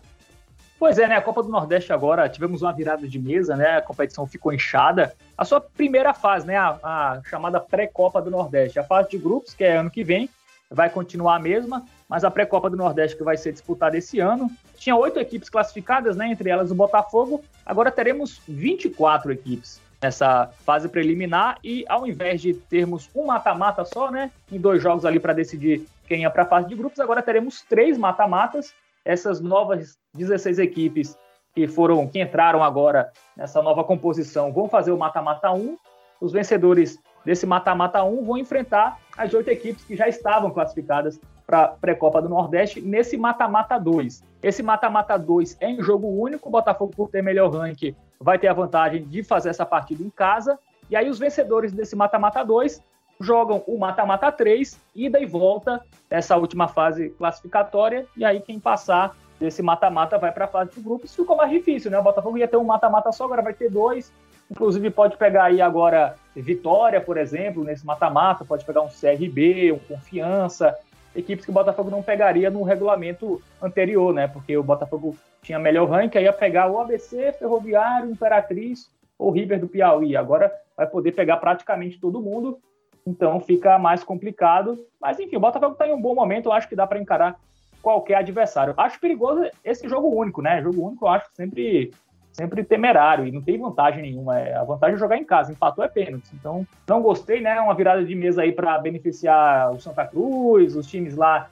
Pois 0.81 0.97
é, 0.97 1.07
né? 1.07 1.15
A 1.15 1.21
Copa 1.21 1.43
do 1.43 1.49
Nordeste 1.49 1.93
agora 1.93 2.27
tivemos 2.27 2.63
uma 2.63 2.73
virada 2.73 3.07
de 3.07 3.19
mesa, 3.19 3.55
né? 3.55 3.77
A 3.77 3.81
competição 3.83 4.25
ficou 4.25 4.51
inchada. 4.51 5.13
A 5.37 5.45
sua 5.45 5.61
primeira 5.61 6.11
fase, 6.11 6.47
né? 6.47 6.57
A, 6.57 6.79
a 6.81 7.21
chamada 7.29 7.59
pré-Copa 7.59 8.19
do 8.19 8.31
Nordeste. 8.31 8.79
A 8.79 8.83
fase 8.83 9.11
de 9.11 9.19
grupos, 9.19 9.53
que 9.53 9.63
é 9.63 9.77
ano 9.77 9.91
que 9.91 10.03
vem, 10.03 10.27
vai 10.71 10.89
continuar 10.89 11.35
a 11.35 11.39
mesma, 11.39 11.85
mas 12.09 12.23
a 12.23 12.31
pré-Copa 12.31 12.67
do 12.67 12.75
Nordeste 12.75 13.15
que 13.15 13.23
vai 13.23 13.37
ser 13.37 13.51
disputada 13.51 13.95
esse 13.95 14.19
ano. 14.19 14.49
Tinha 14.75 14.95
oito 14.95 15.19
equipes 15.19 15.51
classificadas, 15.51 16.17
né? 16.17 16.29
Entre 16.29 16.49
elas 16.49 16.71
o 16.71 16.75
Botafogo. 16.75 17.43
Agora 17.63 17.91
teremos 17.91 18.41
24 18.47 19.31
equipes 19.31 19.79
nessa 20.01 20.49
fase 20.65 20.89
preliminar 20.89 21.59
e 21.63 21.85
ao 21.87 22.07
invés 22.07 22.41
de 22.41 22.55
termos 22.55 23.07
um 23.13 23.27
mata-mata 23.27 23.85
só, 23.85 24.09
né? 24.09 24.31
Em 24.51 24.59
dois 24.59 24.81
jogos 24.81 25.05
ali 25.05 25.19
para 25.19 25.33
decidir 25.33 25.85
quem 26.07 26.23
ia 26.23 26.29
para 26.31 26.41
a 26.41 26.47
fase 26.47 26.67
de 26.67 26.73
grupos, 26.73 26.99
agora 26.99 27.21
teremos 27.21 27.61
três 27.61 27.99
mata-matas 27.99 28.73
essas 29.05 29.41
novas 29.41 29.97
16 30.13 30.59
equipes 30.59 31.17
que 31.53 31.67
foram 31.67 32.07
que 32.07 32.21
entraram 32.21 32.63
agora 32.63 33.11
nessa 33.35 33.61
nova 33.61 33.83
composição 33.83 34.53
vão 34.53 34.69
fazer 34.69 34.91
o 34.91 34.97
mata-mata 34.97 35.51
1. 35.51 35.77
Os 36.21 36.31
vencedores 36.31 36.97
desse 37.25 37.45
mata-mata 37.45 38.03
1 38.03 38.23
vão 38.23 38.37
enfrentar 38.37 38.99
as 39.17 39.33
oito 39.33 39.49
equipes 39.49 39.83
que 39.83 39.95
já 39.95 40.07
estavam 40.07 40.51
classificadas 40.51 41.19
para 41.45 41.63
a 41.63 41.67
pré-copa 41.67 42.21
do 42.21 42.29
Nordeste 42.29 42.79
nesse 42.79 43.17
mata-mata 43.17 43.77
2. 43.77 44.23
Esse 44.41 44.63
mata-mata 44.63 45.17
2 45.17 45.57
é 45.59 45.69
em 45.69 45.81
jogo 45.81 46.07
único, 46.07 46.47
o 46.47 46.51
Botafogo 46.51 46.93
por 46.95 47.09
ter 47.09 47.21
melhor 47.21 47.49
ranking 47.51 47.95
vai 48.19 48.37
ter 48.37 48.47
a 48.47 48.53
vantagem 48.53 49.03
de 49.03 49.23
fazer 49.23 49.49
essa 49.49 49.65
partida 49.65 50.03
em 50.03 50.09
casa. 50.09 50.57
E 50.89 50.95
aí 50.95 51.09
os 51.09 51.19
vencedores 51.19 51.71
desse 51.71 51.95
mata-mata 51.95 52.43
2 52.43 52.81
jogam 53.21 53.63
o 53.67 53.77
mata-mata 53.77 54.31
3, 54.31 54.79
ida 54.95 55.19
e 55.19 55.25
volta 55.25 55.81
essa 56.09 56.35
última 56.37 56.67
fase 56.67 57.09
classificatória, 57.11 58.05
e 58.15 58.25
aí 58.25 58.39
quem 58.39 58.59
passar 58.59 59.15
desse 59.39 59.61
mata-mata 59.61 60.17
vai 60.17 60.31
para 60.31 60.45
a 60.45 60.47
fase 60.47 60.71
de 60.71 60.81
grupos. 60.81 61.15
Ficou 61.15 61.35
mais 61.35 61.49
difícil, 61.49 61.89
né? 61.89 61.97
O 61.97 62.03
Botafogo 62.03 62.37
ia 62.37 62.47
ter 62.47 62.57
um 62.57 62.63
mata-mata 62.63 63.11
só, 63.11 63.25
agora 63.25 63.41
vai 63.41 63.53
ter 63.53 63.69
dois. 63.69 64.13
Inclusive 64.49 64.89
pode 64.89 65.17
pegar 65.17 65.45
aí 65.45 65.61
agora 65.61 66.15
Vitória, 66.35 67.01
por 67.01 67.17
exemplo, 67.17 67.63
nesse 67.63 67.85
mata-mata, 67.85 68.45
pode 68.45 68.65
pegar 68.65 68.81
um 68.81 68.89
CRB, 68.89 69.71
um 69.71 69.79
Confiança, 69.79 70.77
equipes 71.15 71.45
que 71.45 71.51
o 71.51 71.53
Botafogo 71.53 71.89
não 71.89 72.03
pegaria 72.03 72.49
no 72.49 72.63
regulamento 72.63 73.41
anterior, 73.61 74.13
né? 74.13 74.27
Porque 74.27 74.55
o 74.55 74.63
Botafogo 74.63 75.15
tinha 75.41 75.57
melhor 75.57 75.89
ranking, 75.89 76.19
ia 76.19 76.33
pegar 76.33 76.69
o 76.69 76.79
ABC, 76.79 77.33
Ferroviário, 77.33 78.11
Imperatriz 78.11 78.91
ou 79.17 79.31
River 79.31 79.59
do 79.59 79.67
Piauí. 79.67 80.15
Agora 80.15 80.51
vai 80.75 80.87
poder 80.87 81.11
pegar 81.13 81.37
praticamente 81.37 81.99
todo 81.99 82.21
mundo, 82.21 82.59
então 83.05 83.39
fica 83.39 83.77
mais 83.77 84.03
complicado. 84.03 84.77
Mas 84.99 85.19
enfim, 85.19 85.35
o 85.35 85.39
Botafogo 85.39 85.73
está 85.73 85.87
em 85.87 85.93
um 85.93 86.01
bom 86.01 86.15
momento, 86.15 86.47
eu 86.47 86.53
acho 86.53 86.67
que 86.67 86.75
dá 86.75 86.85
para 86.85 86.99
encarar 86.99 87.39
qualquer 87.81 88.15
adversário. 88.15 88.73
Acho 88.77 88.99
perigoso 88.99 89.49
esse 89.63 89.87
jogo 89.87 90.07
único, 90.07 90.41
né? 90.41 90.61
Jogo 90.61 90.87
único 90.87 91.05
eu 91.05 91.09
acho 91.09 91.27
sempre 91.33 91.91
sempre 92.31 92.63
temerário 92.63 93.27
e 93.27 93.31
não 93.31 93.41
tem 93.41 93.59
vantagem 93.59 94.01
nenhuma. 94.01 94.39
É, 94.39 94.55
a 94.55 94.63
vantagem 94.63 94.95
é 94.95 94.99
jogar 94.99 95.17
em 95.17 95.23
casa, 95.23 95.51
empatou 95.51 95.83
é 95.83 95.87
pênalti. 95.87 96.29
Então, 96.33 96.65
não 96.87 97.01
gostei, 97.01 97.41
né? 97.41 97.59
Uma 97.59 97.75
virada 97.75 98.03
de 98.03 98.15
mesa 98.15 98.43
aí 98.43 98.51
para 98.51 98.77
beneficiar 98.77 99.71
o 99.71 99.79
Santa 99.79 100.05
Cruz, 100.05 100.75
os 100.75 100.87
times 100.87 101.15
lá 101.15 101.49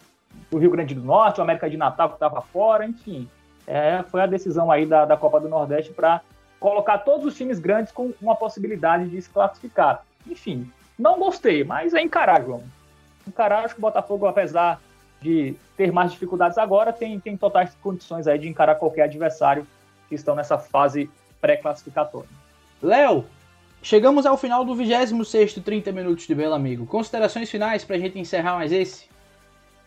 do 0.50 0.58
Rio 0.58 0.72
Grande 0.72 0.96
do 0.96 1.02
Norte, 1.02 1.40
o 1.40 1.44
América 1.44 1.70
de 1.70 1.78
Natal 1.78 2.10
que 2.10 2.16
estava 2.16 2.42
fora, 2.42 2.86
enfim. 2.86 3.28
É, 3.68 4.04
foi 4.04 4.22
a 4.22 4.26
decisão 4.26 4.72
aí 4.72 4.86
da, 4.86 5.06
da 5.06 5.18
Copa 5.18 5.40
do 5.40 5.50
Nordeste 5.50 5.94
para 5.94 6.22
colocar 6.60 7.00
todos 7.00 7.26
os 7.26 7.36
times 7.36 7.60
grandes 7.60 7.92
com 7.92 8.12
uma 8.22 8.36
possibilidade 8.36 9.10
de 9.10 9.22
se 9.22 9.30
classificar. 9.30 10.04
Enfim, 10.28 10.70
não 11.00 11.18
gostei, 11.18 11.64
mas 11.64 11.94
é 11.94 12.02
encarar, 12.02 12.44
João. 12.44 12.62
Encarar, 13.26 13.64
acho 13.64 13.74
que 13.74 13.80
o 13.80 13.82
Botafogo, 13.82 14.26
apesar 14.28 14.82
de 15.22 15.56
ter 15.78 15.94
mais 15.94 16.12
dificuldades 16.12 16.58
agora, 16.58 16.92
tem, 16.92 17.18
tem 17.20 17.38
totais 17.38 17.74
condições 17.82 18.28
aí 18.28 18.38
de 18.38 18.50
encarar 18.50 18.76
qualquer 18.76 19.04
adversário 19.04 19.66
que 20.10 20.16
estão 20.16 20.36
nessa 20.36 20.58
fase 20.58 21.10
pré-classificatória. 21.40 22.30
Léo, 22.82 23.26
chegamos 23.82 24.26
ao 24.26 24.38
final 24.38 24.66
do 24.66 24.76
26 24.76 25.54
30 25.54 25.92
Minutos 25.94 26.28
de 26.28 26.36
Belo 26.36 26.54
Amigo. 26.54 26.86
Considerações 26.86 27.50
finais 27.50 27.86
para 27.86 27.96
a 27.96 28.00
gente 28.00 28.20
encerrar 28.20 28.56
mais 28.56 28.72
esse? 28.74 29.08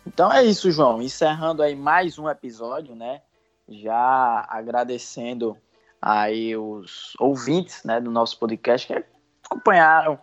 Então 0.07 0.33
é 0.33 0.42
isso, 0.42 0.70
João. 0.70 1.03
Encerrando 1.03 1.62
aí 1.62 1.77
mais 1.77 2.18
um 2.18 2.29
episódio, 2.29 2.94
né? 2.94 3.20
Já 3.68 4.46
agradecendo 4.48 5.57
aí 6.01 6.57
os 6.57 7.14
ouvintes 7.18 7.85
né, 7.85 8.01
do 8.01 8.11
nosso 8.11 8.38
podcast 8.38 8.87
que 8.87 9.05
acompanharam 9.44 10.18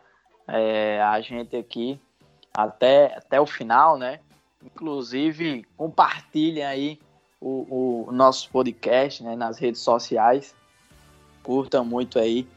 é, 0.51 1.01
a 1.01 1.19
gente 1.21 1.55
aqui 1.55 1.99
até, 2.53 3.15
até 3.17 3.39
o 3.39 3.45
final, 3.45 3.97
né? 3.97 4.19
Inclusive, 4.63 5.65
compartilhem 5.77 6.65
aí 6.65 6.99
o, 7.39 8.05
o 8.07 8.11
nosso 8.11 8.49
podcast 8.49 9.23
né, 9.23 9.35
nas 9.35 9.57
redes 9.57 9.81
sociais. 9.81 10.55
Curtam 11.43 11.85
muito 11.85 12.19
aí. 12.19 12.47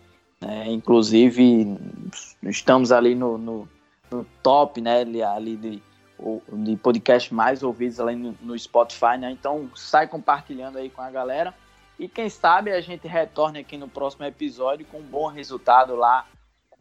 Né? 0.41 0.67
Inclusive, 0.69 1.79
estamos 2.43 2.91
ali 2.91 3.15
no, 3.15 3.39
no, 3.39 3.69
no 4.11 4.27
top 4.43 4.81
né, 4.81 5.03
ali 5.23 5.57
de, 5.57 5.83
de 6.53 6.77
podcast 6.77 7.33
mais 7.33 7.63
ouvidos 7.63 8.01
ali 8.01 8.17
no, 8.17 8.35
no 8.41 8.59
Spotify. 8.59 9.17
Né? 9.19 9.31
Então, 9.31 9.71
sai 9.77 10.09
compartilhando 10.09 10.79
aí 10.79 10.91
com 10.91 11.03
a 11.03 11.11
galera. 11.11 11.55
E 11.99 12.09
quem 12.09 12.29
sabe 12.29 12.73
a 12.73 12.81
gente 12.81 13.07
retorne 13.07 13.61
aqui 13.61 13.77
no 13.77 13.87
próximo 13.87 14.25
episódio 14.25 14.85
com 14.87 14.99
um 14.99 15.03
bom 15.03 15.29
resultado 15.29 15.95
lá 15.95 16.27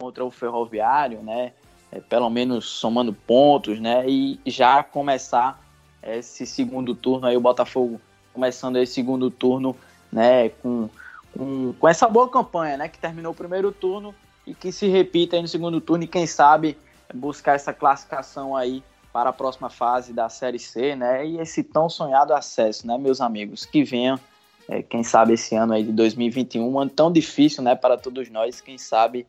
contra 0.02 0.24
o 0.24 0.32
Ferroviário, 0.32 1.22
né? 1.22 1.52
É, 1.92 2.00
pelo 2.00 2.28
menos 2.28 2.68
somando 2.68 3.12
pontos, 3.12 3.78
né? 3.78 4.04
E 4.08 4.40
já 4.44 4.82
começar 4.82 5.62
esse 6.02 6.44
segundo 6.44 6.92
turno 6.92 7.28
aí, 7.28 7.36
o 7.36 7.40
Botafogo 7.40 8.00
começando 8.34 8.78
esse 8.78 8.94
segundo 8.94 9.30
turno, 9.30 9.76
né, 10.10 10.48
com, 10.48 10.88
com, 11.36 11.72
com 11.78 11.88
essa 11.88 12.08
boa 12.08 12.28
campanha, 12.28 12.76
né, 12.78 12.88
que 12.88 12.98
terminou 12.98 13.30
o 13.32 13.36
primeiro 13.36 13.70
turno 13.70 14.12
e 14.44 14.54
que 14.54 14.72
se 14.72 14.88
repita 14.88 15.36
aí 15.36 15.42
no 15.42 15.46
segundo 15.46 15.80
turno 15.80 16.02
e 16.02 16.08
quem 16.08 16.26
sabe 16.26 16.76
buscar 17.14 17.54
essa 17.54 17.72
classificação 17.72 18.56
aí 18.56 18.82
para 19.12 19.30
a 19.30 19.32
próxima 19.32 19.68
fase 19.68 20.12
da 20.12 20.28
Série 20.30 20.58
C, 20.58 20.96
né, 20.96 21.24
e 21.26 21.38
esse 21.38 21.62
tão 21.62 21.88
sonhado 21.88 22.34
acesso, 22.34 22.86
né, 22.86 22.96
meus 22.98 23.20
amigos, 23.20 23.64
que 23.64 23.84
venham, 23.84 24.18
é, 24.66 24.82
quem 24.82 25.04
sabe 25.04 25.34
esse 25.34 25.54
ano 25.54 25.74
aí 25.74 25.84
de 25.84 25.92
2021, 25.92 26.66
um 26.66 26.80
ano 26.80 26.90
tão 26.90 27.12
difícil, 27.12 27.62
né, 27.62 27.76
para 27.76 27.98
todos 27.98 28.30
nós, 28.30 28.60
quem 28.60 28.78
sabe 28.78 29.26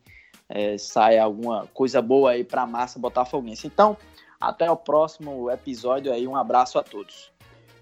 é, 0.48 0.76
sai 0.78 1.18
alguma 1.18 1.66
coisa 1.72 2.00
boa 2.02 2.32
aí 2.32 2.44
para 2.44 2.62
a 2.62 2.66
massa 2.66 2.98
botafoguense. 2.98 3.66
Então, 3.66 3.96
até 4.40 4.70
o 4.70 4.76
próximo 4.76 5.50
episódio 5.50 6.12
aí. 6.12 6.26
Um 6.26 6.36
abraço 6.36 6.78
a 6.78 6.82
todos. 6.82 7.32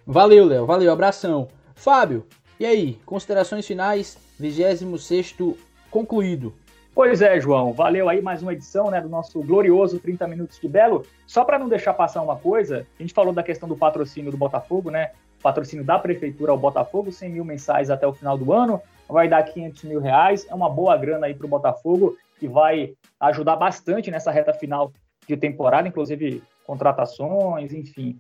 Valeu, 0.07 0.45
Léo. 0.45 0.67
Valeu, 0.67 0.93
abração. 0.93 1.49
Fábio, 1.75 2.27
e 2.59 2.67
aí? 2.67 2.95
Considerações 3.05 3.67
finais, 3.67 4.17
26 4.39 5.37
concluído. 5.91 6.55
Pois 6.95 7.23
é, 7.23 7.41
João. 7.41 7.73
Valeu 7.73 8.09
aí 8.09 8.21
mais 8.21 8.43
uma 8.43 8.53
edição 8.53 8.91
né, 8.91 9.01
do 9.01 9.09
nosso 9.09 9.43
glorioso 9.43 9.99
30 9.99 10.29
Minutos 10.29 10.61
de 10.61 10.69
Belo. 10.69 11.05
Só 11.27 11.45
para 11.45 11.59
não 11.59 11.69
deixar 11.69 11.95
passar 11.95 12.23
uma 12.23 12.37
coisa, 12.37 12.87
a 12.99 13.03
gente 13.03 13.15
falou 13.15 13.33
da 13.33 13.43
questão 13.43 13.69
do 13.69 13.77
patrocínio 13.77 14.31
do 14.31 14.37
Botafogo, 14.37 14.91
né? 14.91 15.11
patrocínio 15.43 15.85
da 15.85 15.99
Prefeitura 15.99 16.53
ao 16.53 16.59
Botafogo, 16.59 17.11
100 17.11 17.31
mil 17.31 17.45
mensais 17.45 17.91
até 17.91 18.07
o 18.07 18.13
final 18.13 18.39
do 18.39 18.53
ano, 18.53 18.81
vai 19.09 19.29
dar 19.29 19.43
500 19.43 19.83
mil 19.85 20.01
reais. 20.01 20.47
É 20.49 20.55
uma 20.55 20.71
boa 20.71 20.97
grana 20.97 21.27
aí 21.27 21.35
para 21.35 21.47
o 21.47 21.51
Botafogo, 21.51 22.17
que 22.43 22.49
vai 22.49 22.95
ajudar 23.21 23.55
bastante 23.55 24.11
nessa 24.11 24.33
reta 24.33 24.53
final 24.53 24.93
de 25.29 25.37
temporada, 25.37 25.87
inclusive 25.87 26.43
contratações, 26.67 27.73
enfim. 27.73 28.19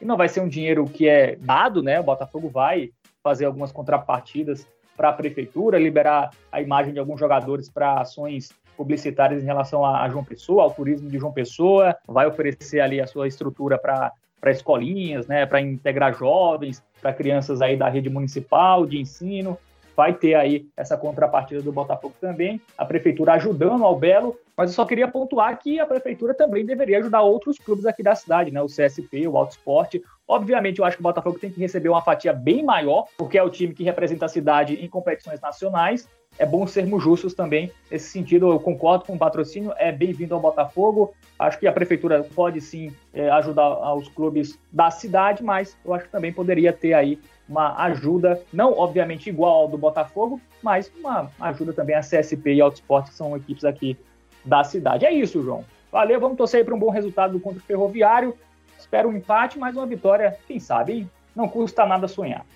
E 0.00 0.04
não 0.04 0.16
vai 0.16 0.28
ser 0.28 0.40
um 0.40 0.48
dinheiro 0.48 0.86
que 0.86 1.08
é 1.08 1.36
dado, 1.36 1.80
né? 1.80 2.00
O 2.00 2.02
Botafogo 2.02 2.48
vai 2.48 2.90
fazer 3.22 3.44
algumas 3.44 3.70
contrapartidas 3.70 4.66
para 4.96 5.10
a 5.10 5.12
prefeitura, 5.12 5.78
liberar 5.78 6.30
a 6.50 6.60
imagem 6.60 6.92
de 6.92 6.98
alguns 6.98 7.20
jogadores 7.20 7.70
para 7.70 8.00
ações 8.00 8.50
publicitárias 8.76 9.40
em 9.40 9.46
relação 9.46 9.84
a, 9.84 10.08
João 10.08 10.24
Pessoa, 10.24 10.64
ao 10.64 10.72
turismo 10.72 11.08
de 11.08 11.16
João 11.16 11.32
Pessoa, 11.32 11.96
vai 12.08 12.26
oferecer 12.26 12.80
ali 12.80 13.00
a 13.00 13.06
sua 13.06 13.28
estrutura 13.28 13.78
para 13.78 14.12
para 14.40 14.50
escolinhas, 14.50 15.26
né, 15.26 15.44
para 15.44 15.60
integrar 15.60 16.14
jovens, 16.14 16.82
para 16.98 17.12
crianças 17.12 17.60
aí 17.60 17.76
da 17.76 17.90
rede 17.90 18.08
municipal 18.08 18.86
de 18.86 18.98
ensino, 18.98 19.58
vai 20.00 20.14
ter 20.14 20.34
aí 20.34 20.66
essa 20.74 20.96
contrapartida 20.96 21.60
do 21.60 21.70
Botafogo 21.70 22.14
também, 22.18 22.58
a 22.78 22.86
prefeitura 22.86 23.34
ajudando 23.34 23.84
ao 23.84 23.94
Belo, 23.94 24.34
mas 24.56 24.70
eu 24.70 24.74
só 24.74 24.86
queria 24.86 25.06
pontuar 25.06 25.58
que 25.58 25.78
a 25.78 25.84
prefeitura 25.84 26.32
também 26.32 26.64
deveria 26.64 27.00
ajudar 27.00 27.20
outros 27.20 27.58
clubes 27.58 27.84
aqui 27.84 28.02
da 28.02 28.14
cidade, 28.14 28.50
né? 28.50 28.62
O 28.62 28.66
CSP, 28.66 29.28
o 29.28 29.36
Alto 29.36 29.50
Esporte. 29.50 30.02
Obviamente, 30.26 30.78
eu 30.78 30.86
acho 30.86 30.96
que 30.96 31.02
o 31.02 31.04
Botafogo 31.04 31.38
tem 31.38 31.50
que 31.50 31.60
receber 31.60 31.90
uma 31.90 32.00
fatia 32.00 32.32
bem 32.32 32.62
maior, 32.62 33.08
porque 33.18 33.36
é 33.36 33.42
o 33.42 33.50
time 33.50 33.74
que 33.74 33.84
representa 33.84 34.24
a 34.24 34.28
cidade 34.28 34.82
em 34.82 34.88
competições 34.88 35.38
nacionais. 35.38 36.08
É 36.38 36.46
bom 36.46 36.66
sermos 36.66 37.02
justos 37.02 37.34
também 37.34 37.70
nesse 37.90 38.08
sentido. 38.08 38.50
Eu 38.50 38.58
concordo 38.58 39.04
com 39.04 39.16
o 39.16 39.18
patrocínio, 39.18 39.74
é 39.76 39.92
bem-vindo 39.92 40.34
ao 40.34 40.40
Botafogo. 40.40 41.12
Acho 41.38 41.58
que 41.58 41.66
a 41.66 41.72
prefeitura 41.72 42.26
pode 42.34 42.58
sim 42.62 42.90
é, 43.12 43.28
ajudar 43.28 43.94
os 43.94 44.08
clubes 44.08 44.58
da 44.72 44.90
cidade, 44.90 45.42
mas 45.42 45.76
eu 45.84 45.92
acho 45.92 46.06
que 46.06 46.10
também 46.10 46.32
poderia 46.32 46.72
ter 46.72 46.94
aí 46.94 47.18
uma 47.50 47.74
ajuda, 47.82 48.40
não 48.52 48.78
obviamente 48.78 49.28
igual 49.28 49.62
ao 49.62 49.68
do 49.68 49.76
Botafogo, 49.76 50.40
mas 50.62 50.90
uma 50.96 51.28
ajuda 51.40 51.72
também 51.72 51.96
a 51.96 52.00
CSP 52.00 52.54
e 52.54 52.60
Autosport, 52.60 53.08
que 53.08 53.14
são 53.14 53.36
equipes 53.36 53.64
aqui 53.64 53.98
da 54.44 54.62
cidade. 54.62 55.04
É 55.04 55.12
isso, 55.12 55.42
João. 55.42 55.64
Valeu, 55.90 56.20
vamos 56.20 56.38
torcer 56.38 56.64
para 56.64 56.74
um 56.74 56.78
bom 56.78 56.90
resultado 56.90 57.40
contra 57.40 57.58
o 57.58 57.62
Ferroviário. 57.62 58.36
Espero 58.78 59.08
um 59.08 59.16
empate, 59.16 59.58
mas 59.58 59.76
uma 59.76 59.84
vitória, 59.84 60.38
quem 60.46 60.60
sabe, 60.60 61.08
não 61.34 61.48
custa 61.48 61.84
nada 61.84 62.06
sonhar. 62.06 62.46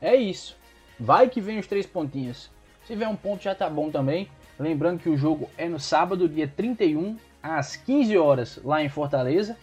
É 0.00 0.14
isso. 0.14 0.54
Vai 1.00 1.30
que 1.30 1.40
vem 1.40 1.58
os 1.58 1.66
três 1.66 1.86
pontinhos. 1.86 2.50
Se 2.84 2.94
vier 2.94 3.08
um 3.08 3.16
ponto 3.16 3.42
já 3.42 3.54
tá 3.54 3.70
bom 3.70 3.90
também. 3.90 4.28
Lembrando 4.58 5.00
que 5.00 5.08
o 5.08 5.16
jogo 5.16 5.48
é 5.56 5.66
no 5.66 5.80
sábado, 5.80 6.28
dia 6.28 6.46
31, 6.46 7.16
às 7.42 7.74
15 7.74 8.18
horas, 8.18 8.60
lá 8.62 8.82
em 8.82 8.88
Fortaleza. 8.90 9.56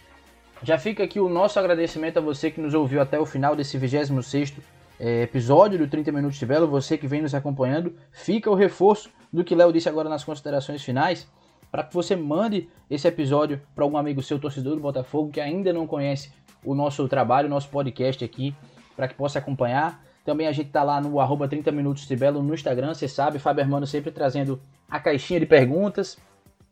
Já 0.64 0.76
fica 0.76 1.04
aqui 1.04 1.20
o 1.20 1.28
nosso 1.28 1.58
agradecimento 1.60 2.18
a 2.18 2.20
você 2.20 2.50
que 2.50 2.60
nos 2.60 2.74
ouviu 2.74 3.00
até 3.00 3.18
o 3.18 3.24
final 3.24 3.54
desse 3.54 3.78
26º 3.78 4.60
é, 5.00 5.22
episódio 5.22 5.78
do 5.78 5.88
30 5.88 6.12
Minutos 6.12 6.38
de 6.38 6.44
você 6.44 6.98
que 6.98 7.06
vem 7.06 7.22
nos 7.22 7.34
acompanhando, 7.34 7.96
fica 8.12 8.50
o 8.50 8.54
reforço 8.54 9.08
do 9.32 9.42
que 9.42 9.54
Léo 9.54 9.72
disse 9.72 9.88
agora 9.88 10.10
nas 10.10 10.22
considerações 10.22 10.84
finais, 10.84 11.26
para 11.72 11.82
que 11.82 11.94
você 11.94 12.14
mande 12.14 12.68
esse 12.90 13.08
episódio 13.08 13.62
para 13.74 13.82
algum 13.82 13.96
amigo 13.96 14.22
seu, 14.22 14.38
torcedor 14.38 14.74
do 14.74 14.82
Botafogo, 14.82 15.30
que 15.30 15.40
ainda 15.40 15.72
não 15.72 15.86
conhece 15.86 16.30
o 16.62 16.74
nosso 16.74 17.08
trabalho, 17.08 17.46
o 17.46 17.50
nosso 17.50 17.70
podcast 17.70 18.22
aqui, 18.22 18.54
para 18.94 19.08
que 19.08 19.14
possa 19.14 19.38
acompanhar. 19.38 20.04
Também 20.22 20.46
a 20.46 20.52
gente 20.52 20.66
está 20.66 20.82
lá 20.82 21.00
no 21.00 21.18
arroba 21.18 21.48
30 21.48 21.72
Minutos 21.72 22.06
de 22.06 22.14
Belo 22.14 22.42
no 22.42 22.52
Instagram, 22.52 22.92
você 22.92 23.08
sabe, 23.08 23.38
Fábio 23.38 23.62
Hermano 23.62 23.86
sempre 23.86 24.10
trazendo 24.10 24.60
a 24.90 25.00
caixinha 25.00 25.40
de 25.40 25.46
perguntas, 25.46 26.18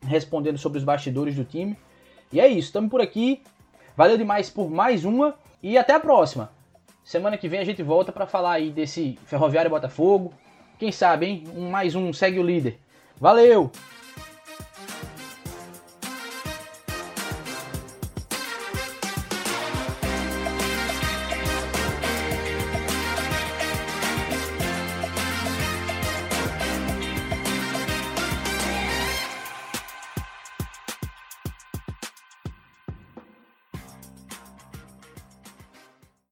respondendo 0.02 0.58
sobre 0.58 0.76
os 0.76 0.84
bastidores 0.84 1.34
do 1.34 1.44
time. 1.44 1.78
E 2.30 2.40
é 2.40 2.46
isso, 2.46 2.66
estamos 2.68 2.90
por 2.90 3.00
aqui. 3.00 3.42
Valeu 3.96 4.18
demais 4.18 4.50
por 4.50 4.70
mais 4.70 5.06
uma 5.06 5.34
e 5.62 5.78
até 5.78 5.94
a 5.94 6.00
próxima. 6.00 6.57
Semana 7.08 7.38
que 7.38 7.48
vem 7.48 7.58
a 7.58 7.64
gente 7.64 7.82
volta 7.82 8.12
para 8.12 8.26
falar 8.26 8.52
aí 8.52 8.68
desse 8.68 9.18
Ferroviário 9.24 9.70
Botafogo. 9.70 10.30
Quem 10.78 10.92
sabe, 10.92 11.24
hein? 11.24 11.44
Um, 11.56 11.70
mais 11.70 11.94
um 11.94 12.12
segue 12.12 12.38
o 12.38 12.42
líder. 12.42 12.78
Valeu! 13.18 13.72